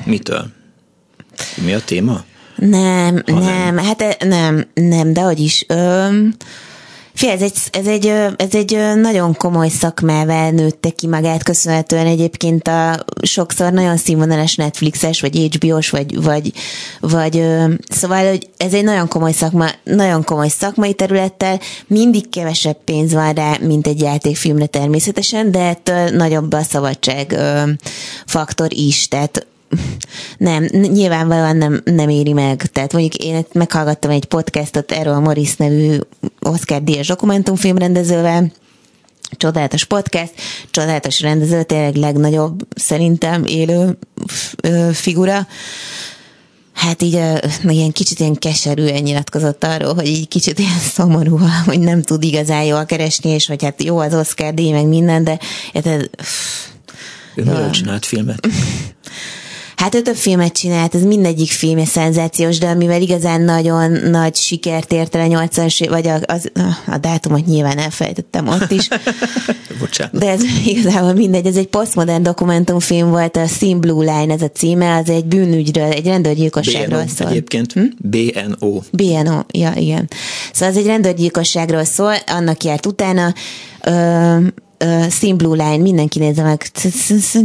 Mitől? 0.04 0.46
Mi 1.64 1.74
a 1.74 1.80
téma? 1.80 2.24
Nem, 2.56 3.22
nem, 3.26 3.38
nem, 3.38 3.78
hát 3.78 4.16
nem, 4.24 4.66
nem, 4.74 5.12
de 5.12 5.20
hogy 5.20 5.40
is... 5.40 5.64
Ö... 5.68 6.08
Fé, 7.14 7.30
ez 7.30 7.42
egy, 7.42 7.52
ez, 7.70 7.86
egy, 7.86 8.06
ez 8.36 8.54
egy 8.54 8.78
nagyon 8.96 9.34
komoly 9.34 9.68
szakmával 9.68 10.50
nőtte 10.50 10.90
ki 10.90 11.06
magát, 11.06 11.42
köszönhetően 11.42 12.06
egyébként 12.06 12.68
a 12.68 13.04
sokszor 13.22 13.72
nagyon 13.72 13.96
színvonalas 13.96 14.54
Netflixes, 14.54 15.20
vagy 15.20 15.56
HBO-s, 15.56 15.90
vagy, 15.90 16.22
vagy, 16.22 16.52
vagy 17.00 17.42
szóval, 17.88 18.28
hogy 18.28 18.48
ez 18.56 18.74
egy 18.74 18.84
nagyon 18.84 19.08
komoly 19.08 19.32
szakma, 19.32 19.66
nagyon 19.84 20.24
komoly 20.24 20.48
szakmai 20.48 20.94
területtel, 20.94 21.60
mindig 21.86 22.28
kevesebb 22.28 22.78
pénz 22.84 23.12
van 23.12 23.32
rá, 23.32 23.56
mint 23.60 23.86
egy 23.86 24.00
játékfilmre 24.00 24.66
természetesen, 24.66 25.50
de 25.50 25.60
ettől 25.60 26.08
nagyobb 26.08 26.52
a 26.52 26.62
szabadság 26.62 27.36
faktor 28.26 28.72
is, 28.72 29.08
tehát 29.08 29.46
nem, 30.36 30.68
nyilvánvalóan 30.72 31.56
nem, 31.56 31.82
nem 31.84 32.08
éri 32.08 32.32
meg. 32.32 32.66
Tehát 32.66 32.92
mondjuk 32.92 33.14
én 33.14 33.44
meghallgattam 33.52 34.10
egy 34.10 34.24
podcastot 34.24 34.92
erről 34.92 35.14
a 35.14 35.20
Morris 35.20 35.56
nevű 35.56 35.98
Oscar 36.40 36.82
Díjas 36.82 37.06
dokumentumfilmrendezővel, 37.06 38.52
csodálatos 39.30 39.84
podcast, 39.84 40.32
csodálatos 40.70 41.20
rendező, 41.20 41.62
tényleg 41.62 41.96
legnagyobb 41.96 42.66
szerintem 42.76 43.44
élő 43.44 43.98
figura. 44.92 45.46
Hát 46.72 47.02
így 47.02 47.20
ilyen 47.62 47.92
kicsit 47.92 48.20
ilyen 48.20 48.34
keserűen 48.34 49.02
nyilatkozott 49.02 49.64
arról, 49.64 49.94
hogy 49.94 50.06
így 50.06 50.28
kicsit 50.28 50.58
ilyen 50.58 50.78
szomorú, 50.78 51.38
hogy 51.66 51.80
nem 51.80 52.02
tud 52.02 52.22
igazán 52.22 52.64
jól 52.64 52.84
keresni, 52.84 53.30
és 53.30 53.46
hogy 53.46 53.62
hát 53.62 53.82
jó 53.82 53.98
az 53.98 54.14
Oscar 54.14 54.54
díj, 54.54 54.72
meg 54.72 54.86
minden, 54.86 55.24
de... 55.24 55.38
Hát, 55.74 55.86
ő 57.34 57.44
nagyon 57.44 57.70
csinált 57.70 58.06
filmet. 58.06 58.48
Hát 59.76 59.94
ő 59.94 60.02
több 60.02 60.16
filmet 60.16 60.52
csinált, 60.52 60.94
ez 60.94 61.02
mindegyik 61.02 61.50
filmje 61.50 61.84
szenzációs, 61.84 62.58
de 62.58 62.66
amivel 62.66 63.02
igazán 63.02 63.40
nagyon 63.40 63.90
nagy 63.90 64.34
sikert 64.34 64.92
ért 64.92 65.14
el 65.14 65.20
a 65.20 65.26
80 65.26 65.68
vagy 65.88 66.06
a, 66.06 66.18
az, 66.26 66.50
a 66.86 66.98
dátumot 66.98 67.46
nyilván 67.46 67.78
elfelejtettem 67.78 68.48
ott 68.48 68.70
is. 68.70 68.88
Bocsánat. 69.80 70.18
De 70.18 70.28
ez 70.28 70.42
igazából 70.64 71.12
mindegy, 71.12 71.46
ez 71.46 71.56
egy 71.56 71.66
posztmodern 71.66 72.22
dokumentumfilm 72.22 73.10
volt, 73.10 73.36
a 73.36 73.46
Sim 73.46 73.80
Blue 73.80 74.18
Line 74.18 74.34
ez 74.34 74.42
a 74.42 74.48
címe, 74.48 74.96
az 74.96 75.10
egy 75.10 75.24
bűnügyről, 75.24 75.90
egy 75.90 76.06
rendőrgyilkosságról 76.06 77.02
BNO, 77.02 77.08
szól. 77.08 77.28
egyébként. 77.28 77.72
Hm? 77.72 77.84
BNO. 77.96 78.80
BNO, 78.90 79.40
ja, 79.50 79.72
igen. 79.76 80.08
Szóval 80.52 80.68
ez 80.68 80.76
egy 80.76 80.86
rendőrgyilkosságról 80.86 81.84
szól, 81.84 82.14
annak 82.26 82.64
járt 82.64 82.86
utána, 82.86 83.34
ö, 83.82 84.36
uh, 84.84 85.10
Sin 85.10 85.36
Blue 85.36 85.64
Line, 85.64 85.82
mindenki 85.82 86.18
nézze 86.18 86.42
meg, 86.42 86.70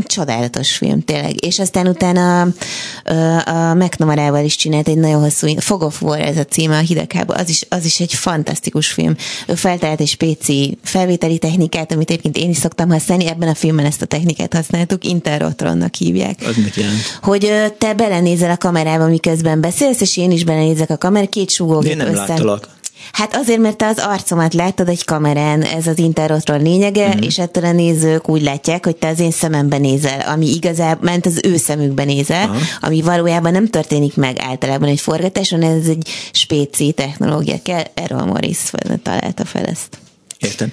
csodálatos 0.03 0.71
film, 0.71 1.01
tényleg. 1.03 1.45
És 1.45 1.59
aztán 1.59 1.87
utána 1.87 2.41
a 3.45 3.73
McNamara-val 3.73 4.43
is 4.43 4.55
csinált 4.55 4.87
egy 4.87 4.97
nagyon 4.97 5.21
hosszú, 5.21 5.47
Fog 5.57 5.81
of 5.81 6.01
War 6.01 6.19
ez 6.19 6.37
a 6.37 6.43
címe, 6.43 6.77
a 6.77 6.81
hidegháború, 6.81 7.39
az 7.39 7.49
is, 7.49 7.65
az 7.69 7.85
is 7.85 7.99
egy 7.99 8.13
fantasztikus 8.13 8.87
film. 8.87 9.15
Ő 9.47 9.55
feltalált 9.55 9.99
egy 9.99 10.07
spéci 10.07 10.77
felvételi 10.83 11.37
technikát, 11.37 11.91
amit 11.91 12.09
egyébként 12.09 12.37
én 12.37 12.49
is 12.49 12.57
szoktam 12.57 12.89
használni, 12.89 13.27
ebben 13.27 13.49
a 13.49 13.55
filmben 13.55 13.85
ezt 13.85 14.01
a 14.01 14.05
technikát 14.05 14.53
használtuk, 14.53 15.03
Interrotronnak 15.05 15.95
hívják. 15.95 16.39
Az 16.47 16.55
mit 16.55 16.75
jelent? 16.75 17.19
Hogy 17.21 17.51
te 17.77 17.93
belenézel 17.93 18.51
a 18.51 18.57
kamerába, 18.57 19.07
miközben 19.07 19.61
beszélsz, 19.61 20.01
és 20.01 20.17
én 20.17 20.31
is 20.31 20.43
belenézek 20.43 20.89
a 20.89 20.97
kamerába, 20.97 21.29
két 21.29 21.49
súgógép 21.49 21.91
Én 21.91 21.97
nem 21.97 22.07
össze. 22.07 22.25
láttalak. 22.27 22.77
Hát 23.11 23.35
azért, 23.35 23.59
mert 23.59 23.77
te 23.77 23.87
az 23.87 23.97
arcomat 23.97 24.53
láttad 24.53 24.89
egy 24.89 25.05
kamerán, 25.05 25.61
ez 25.61 25.87
az 25.87 25.97
interrotról 25.97 26.61
lényege, 26.61 27.07
uh-huh. 27.07 27.25
és 27.25 27.39
ettől 27.39 27.65
a 27.65 27.71
nézők 27.71 28.29
úgy 28.29 28.41
látják, 28.41 28.85
hogy 28.85 28.95
te 28.95 29.07
az 29.07 29.19
én 29.19 29.31
szememben 29.31 29.81
nézel, 29.81 30.19
ami 30.19 30.47
igazából, 30.47 31.09
ment 31.09 31.25
az 31.25 31.39
ő 31.43 31.57
szemükben 31.57 32.05
nézel, 32.05 32.49
uh-huh. 32.49 32.61
ami 32.79 33.01
valójában 33.01 33.51
nem 33.51 33.67
történik 33.67 34.15
meg 34.15 34.39
általában 34.39 34.89
egy 34.89 34.99
forgatáson, 34.99 35.61
ez 35.61 35.87
egy 35.87 36.09
spéci 36.31 36.91
technológia 36.91 37.61
kell, 37.63 37.83
Errol 37.93 38.25
Morris 38.25 38.71
találta 39.03 39.45
fel 39.45 39.65
ezt. 39.65 39.97
Értem. 40.37 40.71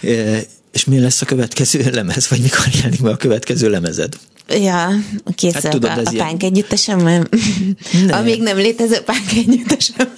E, 0.00 0.40
és 0.72 0.84
mi 0.84 1.00
lesz 1.00 1.22
a 1.22 1.26
következő 1.26 1.90
lemez, 1.92 2.28
vagy 2.28 2.40
mikor 2.40 2.66
jelenik 2.74 3.00
meg 3.00 3.12
a 3.12 3.16
következő 3.16 3.70
lemezed? 3.70 4.14
Ja, 4.48 4.88
készül 5.34 5.60
hát, 5.62 5.72
tudod, 5.72 5.90
a, 5.90 6.00
a 6.04 6.12
pánk 6.16 6.42
együttesem, 6.42 6.98
nem. 6.98 7.28
Amíg 8.18 8.42
nem 8.42 8.56
létező 8.56 8.98
pánk 9.00 9.32
együttesem. 9.36 10.12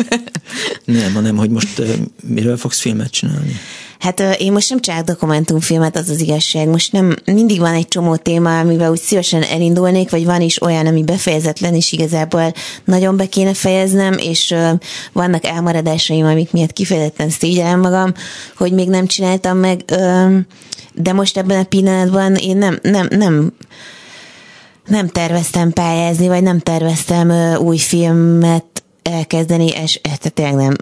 nem, 0.84 1.12
hanem, 1.14 1.36
hogy 1.36 1.50
most 1.50 1.82
miről 2.26 2.56
fogsz 2.56 2.80
filmet 2.80 3.10
csinálni? 3.10 3.60
Hát 4.04 4.20
én 4.38 4.52
most 4.52 4.70
nem 4.70 4.80
csak 4.80 5.04
dokumentumfilmet, 5.04 5.96
az 5.96 6.08
az 6.08 6.20
igazság. 6.20 6.68
Most 6.68 6.92
nem, 6.92 7.16
mindig 7.24 7.58
van 7.58 7.74
egy 7.74 7.88
csomó 7.88 8.16
téma, 8.16 8.58
amivel 8.58 8.90
úgy 8.90 9.00
szívesen 9.00 9.42
elindulnék, 9.42 10.10
vagy 10.10 10.24
van 10.24 10.40
is 10.40 10.62
olyan, 10.62 10.86
ami 10.86 11.02
befejezetlen, 11.02 11.74
és 11.74 11.92
igazából 11.92 12.52
nagyon 12.84 13.16
be 13.16 13.26
kéne 13.26 13.54
fejeznem, 13.54 14.12
és 14.18 14.54
vannak 15.12 15.44
elmaradásaim, 15.44 16.24
amik 16.24 16.52
miatt 16.52 16.72
kifejezetten 16.72 17.30
szégyellem 17.30 17.80
magam, 17.80 18.14
hogy 18.56 18.72
még 18.72 18.88
nem 18.88 19.06
csináltam 19.06 19.58
meg, 19.58 19.84
de 20.94 21.12
most 21.12 21.36
ebben 21.36 21.60
a 21.60 21.64
pillanatban 21.64 22.34
én 22.34 22.56
nem, 22.56 22.78
nem, 22.82 23.06
nem 23.10 23.52
nem 24.86 25.08
terveztem 25.08 25.70
pályázni, 25.70 26.28
vagy 26.28 26.42
nem 26.42 26.58
terveztem 26.58 27.56
új 27.58 27.78
filmet 27.78 28.74
elkezdeni, 29.04 29.66
és 29.66 30.00
tehát 30.02 30.32
tényleg 30.32 30.54
nem. 30.54 30.76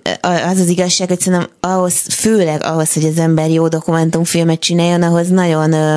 Az 0.50 0.58
az 0.58 0.68
igazság, 0.68 1.08
hogy 1.08 1.20
szerintem 1.20 1.48
ahhoz, 1.60 1.94
főleg 1.94 2.64
ahhoz, 2.64 2.92
hogy 2.92 3.04
az 3.04 3.18
ember 3.18 3.50
jó 3.50 3.68
dokumentumfilmet 3.68 4.60
csináljon, 4.60 5.02
ahhoz 5.02 5.28
nagyon 5.28 5.72
ö, 5.72 5.96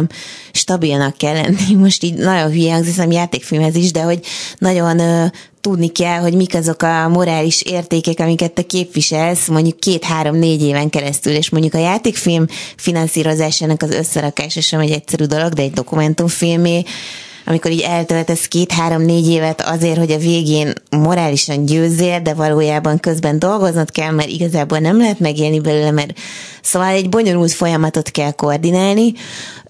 stabilnak 0.51 1.17
kell 1.17 1.33
lenni. 1.33 1.75
Most 1.83 2.03
így 2.03 2.13
nagyon 2.13 2.51
hülye 2.51 2.73
hangzik, 2.73 3.13
játékfilmhez 3.13 3.75
is, 3.75 3.91
de 3.91 4.01
hogy 4.01 4.19
nagyon 4.57 4.99
ö, 4.99 5.25
tudni 5.61 5.87
kell, 5.87 6.19
hogy 6.19 6.33
mik 6.33 6.55
azok 6.55 6.81
a 6.81 7.07
morális 7.07 7.61
értékek, 7.61 8.19
amiket 8.19 8.51
te 8.51 8.61
képviselsz 8.61 9.47
mondjuk 9.47 9.79
két-három-négy 9.79 10.61
éven 10.61 10.89
keresztül, 10.89 11.33
és 11.33 11.49
mondjuk 11.49 11.73
a 11.73 11.77
játékfilm 11.77 12.45
finanszírozásának 12.77 13.81
az 13.81 13.91
összerakása 13.91 14.61
sem 14.61 14.79
egy 14.79 14.91
egyszerű 14.91 15.23
dolog, 15.23 15.53
de 15.53 15.61
egy 15.61 15.73
dokumentumfilmé 15.73 16.83
amikor 17.45 17.71
így 17.71 17.81
eltöltesz 17.81 18.47
két-három-négy 18.47 19.27
évet 19.27 19.61
azért, 19.61 19.97
hogy 19.97 20.11
a 20.11 20.17
végén 20.17 20.73
morálisan 20.89 21.65
győzzél, 21.65 22.19
de 22.21 22.33
valójában 22.33 22.99
közben 22.99 23.39
dolgoznod 23.39 23.91
kell, 23.91 24.11
mert 24.11 24.29
igazából 24.29 24.79
nem 24.79 24.97
lehet 24.97 25.19
megélni 25.19 25.59
belőle, 25.59 25.91
mert 25.91 26.13
szóval 26.61 26.87
egy 26.87 27.09
bonyolult 27.09 27.51
folyamatot 27.51 28.11
kell 28.11 28.31
koordinálni, 28.31 29.13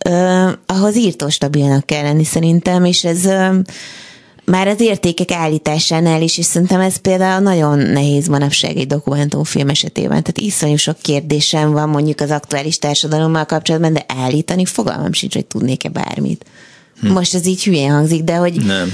uh, 0.10 0.52
ahhoz 0.66 0.96
írtó 0.96 1.30
stabilnak 1.30 1.86
kell 1.86 2.04
lenni 2.04 2.24
szerintem, 2.24 2.86
és 2.86 3.04
ez 3.04 3.26
uh, 3.26 3.56
már 4.46 4.68
az 4.68 4.80
értékek 4.80 5.32
állításánál 5.32 6.22
is, 6.22 6.38
és 6.38 6.46
szerintem 6.46 6.80
ez 6.80 6.98
például 6.98 7.42
nagyon 7.42 7.80
nehéz 7.80 8.28
manapság 8.28 8.78
egy 8.78 8.88
dokumentumfilm 8.88 9.70
esetében. 9.70 10.10
Tehát 10.10 10.38
iszonyú 10.38 10.76
sok 10.76 10.98
kérdésem 11.02 11.72
van 11.72 11.90
mondjuk 11.90 12.20
az 12.20 12.32
aktuális 12.32 12.78
társadalommal 12.78 13.46
kapcsolatban, 13.46 13.94
de 13.94 14.06
állítani 14.08 14.66
fogalmam 14.66 15.14
sincs, 15.14 15.34
hogy 15.34 15.46
tudnék-e 15.46 15.90
bármit. 15.90 16.46
Hm. 17.06 17.12
Most 17.12 17.36
ez 17.36 17.46
így 17.46 17.64
hülyén 17.64 17.92
hangzik, 17.92 18.24
de 18.24 18.36
hogy... 18.36 18.66
Nem. 18.66 18.92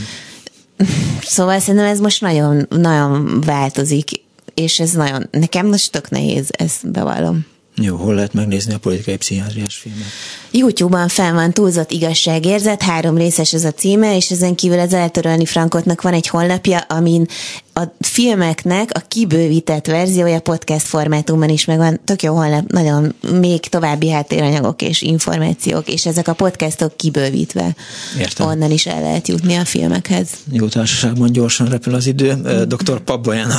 Szóval 1.21 1.59
szerintem 1.59 1.85
ez 1.85 1.99
most 1.99 2.21
nagyon, 2.21 2.65
nagyon 2.69 3.41
változik, 3.41 4.09
és 4.53 4.79
ez 4.79 4.91
nagyon, 4.91 5.27
nekem 5.31 5.67
most 5.67 5.91
tök 5.91 6.09
nehéz, 6.09 6.47
ezt 6.51 6.91
bevallom. 6.91 7.45
Jó, 7.75 7.95
hol 7.95 8.13
lehet 8.13 8.33
megnézni 8.33 8.73
a 8.73 8.77
politikai 8.77 9.17
pszichiátriás 9.17 9.75
filmet? 9.75 10.07
YouTube-ban 10.51 11.07
fel 11.07 11.33
van 11.33 11.51
túlzott 11.51 11.91
igazságérzet, 11.91 12.81
három 12.81 13.17
részes 13.17 13.53
ez 13.53 13.63
a 13.63 13.71
címe, 13.71 14.15
és 14.15 14.31
ezen 14.31 14.55
kívül 14.55 14.79
az 14.79 14.93
Eltörölni 14.93 15.45
Frankotnak 15.45 16.01
van 16.01 16.13
egy 16.13 16.27
honlapja, 16.27 16.79
amin 16.79 17.27
a 17.73 17.81
filmeknek 17.99 18.89
a 18.93 19.01
kibővített 19.07 19.85
verziója 19.85 20.39
podcast 20.39 20.85
formátumban 20.85 21.49
is 21.49 21.65
megvan. 21.65 21.99
Tök 22.05 22.23
jó 22.23 22.33
honlap, 22.33 22.71
nagyon 22.71 23.13
még 23.39 23.59
további 23.59 24.09
háttéranyagok 24.09 24.81
és 24.81 25.01
információk, 25.01 25.87
és 25.87 26.05
ezek 26.05 26.27
a 26.27 26.33
podcastok 26.33 26.97
kibővítve. 26.97 27.75
Értem. 28.19 28.47
Onnan 28.47 28.71
is 28.71 28.85
el 28.85 29.01
lehet 29.01 29.27
jutni 29.27 29.55
a 29.55 29.65
filmekhez. 29.65 30.27
Jó 30.51 30.67
társaságban 30.67 31.31
gyorsan 31.31 31.67
repül 31.67 31.95
az 31.95 32.07
idő. 32.07 32.33
Mm. 32.33 32.61
Dr. 32.67 32.99
Pabboján, 32.99 33.51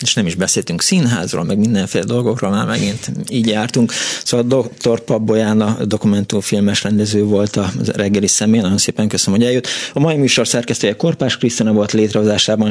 és 0.00 0.14
nem 0.14 0.26
is 0.26 0.34
beszéltünk 0.34 0.82
színházról, 0.82 1.44
meg 1.44 1.58
mindenféle 1.58 2.04
dolgokról, 2.04 2.50
már 2.50 2.66
megint 2.66 3.10
így 3.28 3.46
jártunk. 3.46 3.92
Szóval 4.24 4.66
Dr. 4.78 5.00
Pabboján 5.00 5.60
a 5.60 5.84
dokumentumfilmes 5.84 6.82
rendező 6.82 7.24
volt 7.24 7.56
a 7.56 7.72
reggeli 7.84 8.26
személy. 8.26 8.60
Nagyon 8.60 8.78
szépen 8.78 9.08
köszönöm, 9.08 9.38
hogy 9.38 9.48
eljött. 9.48 9.66
A 9.92 10.00
mai 10.00 10.16
műsor 10.16 10.48
szerkesztője 10.48 10.96
Korpás 10.96 11.36
Krisztina 11.36 11.72
volt 11.72 11.92
létrehozásában 11.92 12.70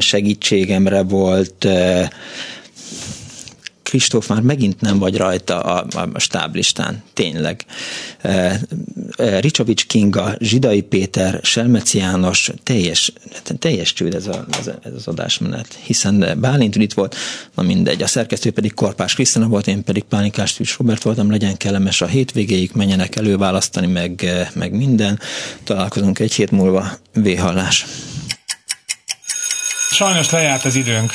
segítségemre 0.71 1.03
volt 1.03 1.67
Kristóf, 3.83 4.27
már 4.27 4.41
megint 4.41 4.81
nem 4.81 4.99
vagy 4.99 5.17
rajta 5.17 5.59
a, 5.59 5.85
a 6.13 6.19
stáblistán, 6.19 7.03
tényleg. 7.13 7.65
Ricsovics 9.17 9.85
Kinga, 9.85 10.35
Zsidai 10.39 10.81
Péter, 10.81 11.39
Selmeci 11.43 11.97
János, 11.97 12.51
teljes, 12.63 13.13
teljes 13.59 13.93
csőd 13.93 14.13
ez, 14.13 14.27
a, 14.27 14.45
ez, 14.59 14.67
ez 14.83 14.93
az 14.95 15.07
adásmenet, 15.07 15.77
hiszen 15.83 16.37
Bálint 16.39 16.75
itt 16.75 16.93
volt, 16.93 17.15
na 17.55 17.63
mindegy, 17.63 18.01
a 18.01 18.07
szerkesztő 18.07 18.51
pedig 18.51 18.73
Korpás 18.73 19.13
Krisztina 19.13 19.47
volt, 19.47 19.67
én 19.67 19.83
pedig 19.83 20.03
Pálinkás 20.03 20.53
Tűs 20.53 20.77
Robert 20.77 21.03
voltam, 21.03 21.31
legyen 21.31 21.57
kellemes 21.57 22.01
a 22.01 22.07
hétvégéig, 22.07 22.71
menjenek 22.73 23.15
előválasztani, 23.15 23.87
meg, 23.87 24.25
meg 24.53 24.75
minden. 24.75 25.19
Találkozunk 25.63 26.19
egy 26.19 26.33
hét 26.33 26.51
múlva, 26.51 26.91
véhallás. 27.13 27.85
Sajnos 29.91 30.31
lejárt 30.31 30.65
az 30.65 30.75
időnk. 30.75 31.11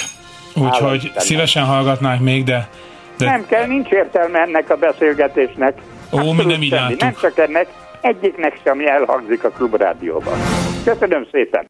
Úgyhogy 0.54 1.12
szívesen 1.16 1.64
hallgatnánk 1.64 2.20
még, 2.20 2.44
de, 2.44 2.68
de... 3.18 3.24
Nem 3.24 3.46
kell, 3.46 3.66
nincs 3.66 3.90
értelme 3.90 4.38
ennek 4.38 4.70
a 4.70 4.76
beszélgetésnek. 4.76 5.78
Ó, 6.12 6.32
mi 6.32 6.44
nem 6.44 6.62
így 6.62 6.96
Nem 6.98 7.14
csak 7.20 7.38
ennek, 7.38 7.68
egyiknek 8.00 8.60
sem 8.64 8.80
elhangzik 8.86 9.44
a 9.44 9.50
klubrádióban. 9.50 10.38
Köszönöm 10.84 11.26
szépen! 11.32 11.66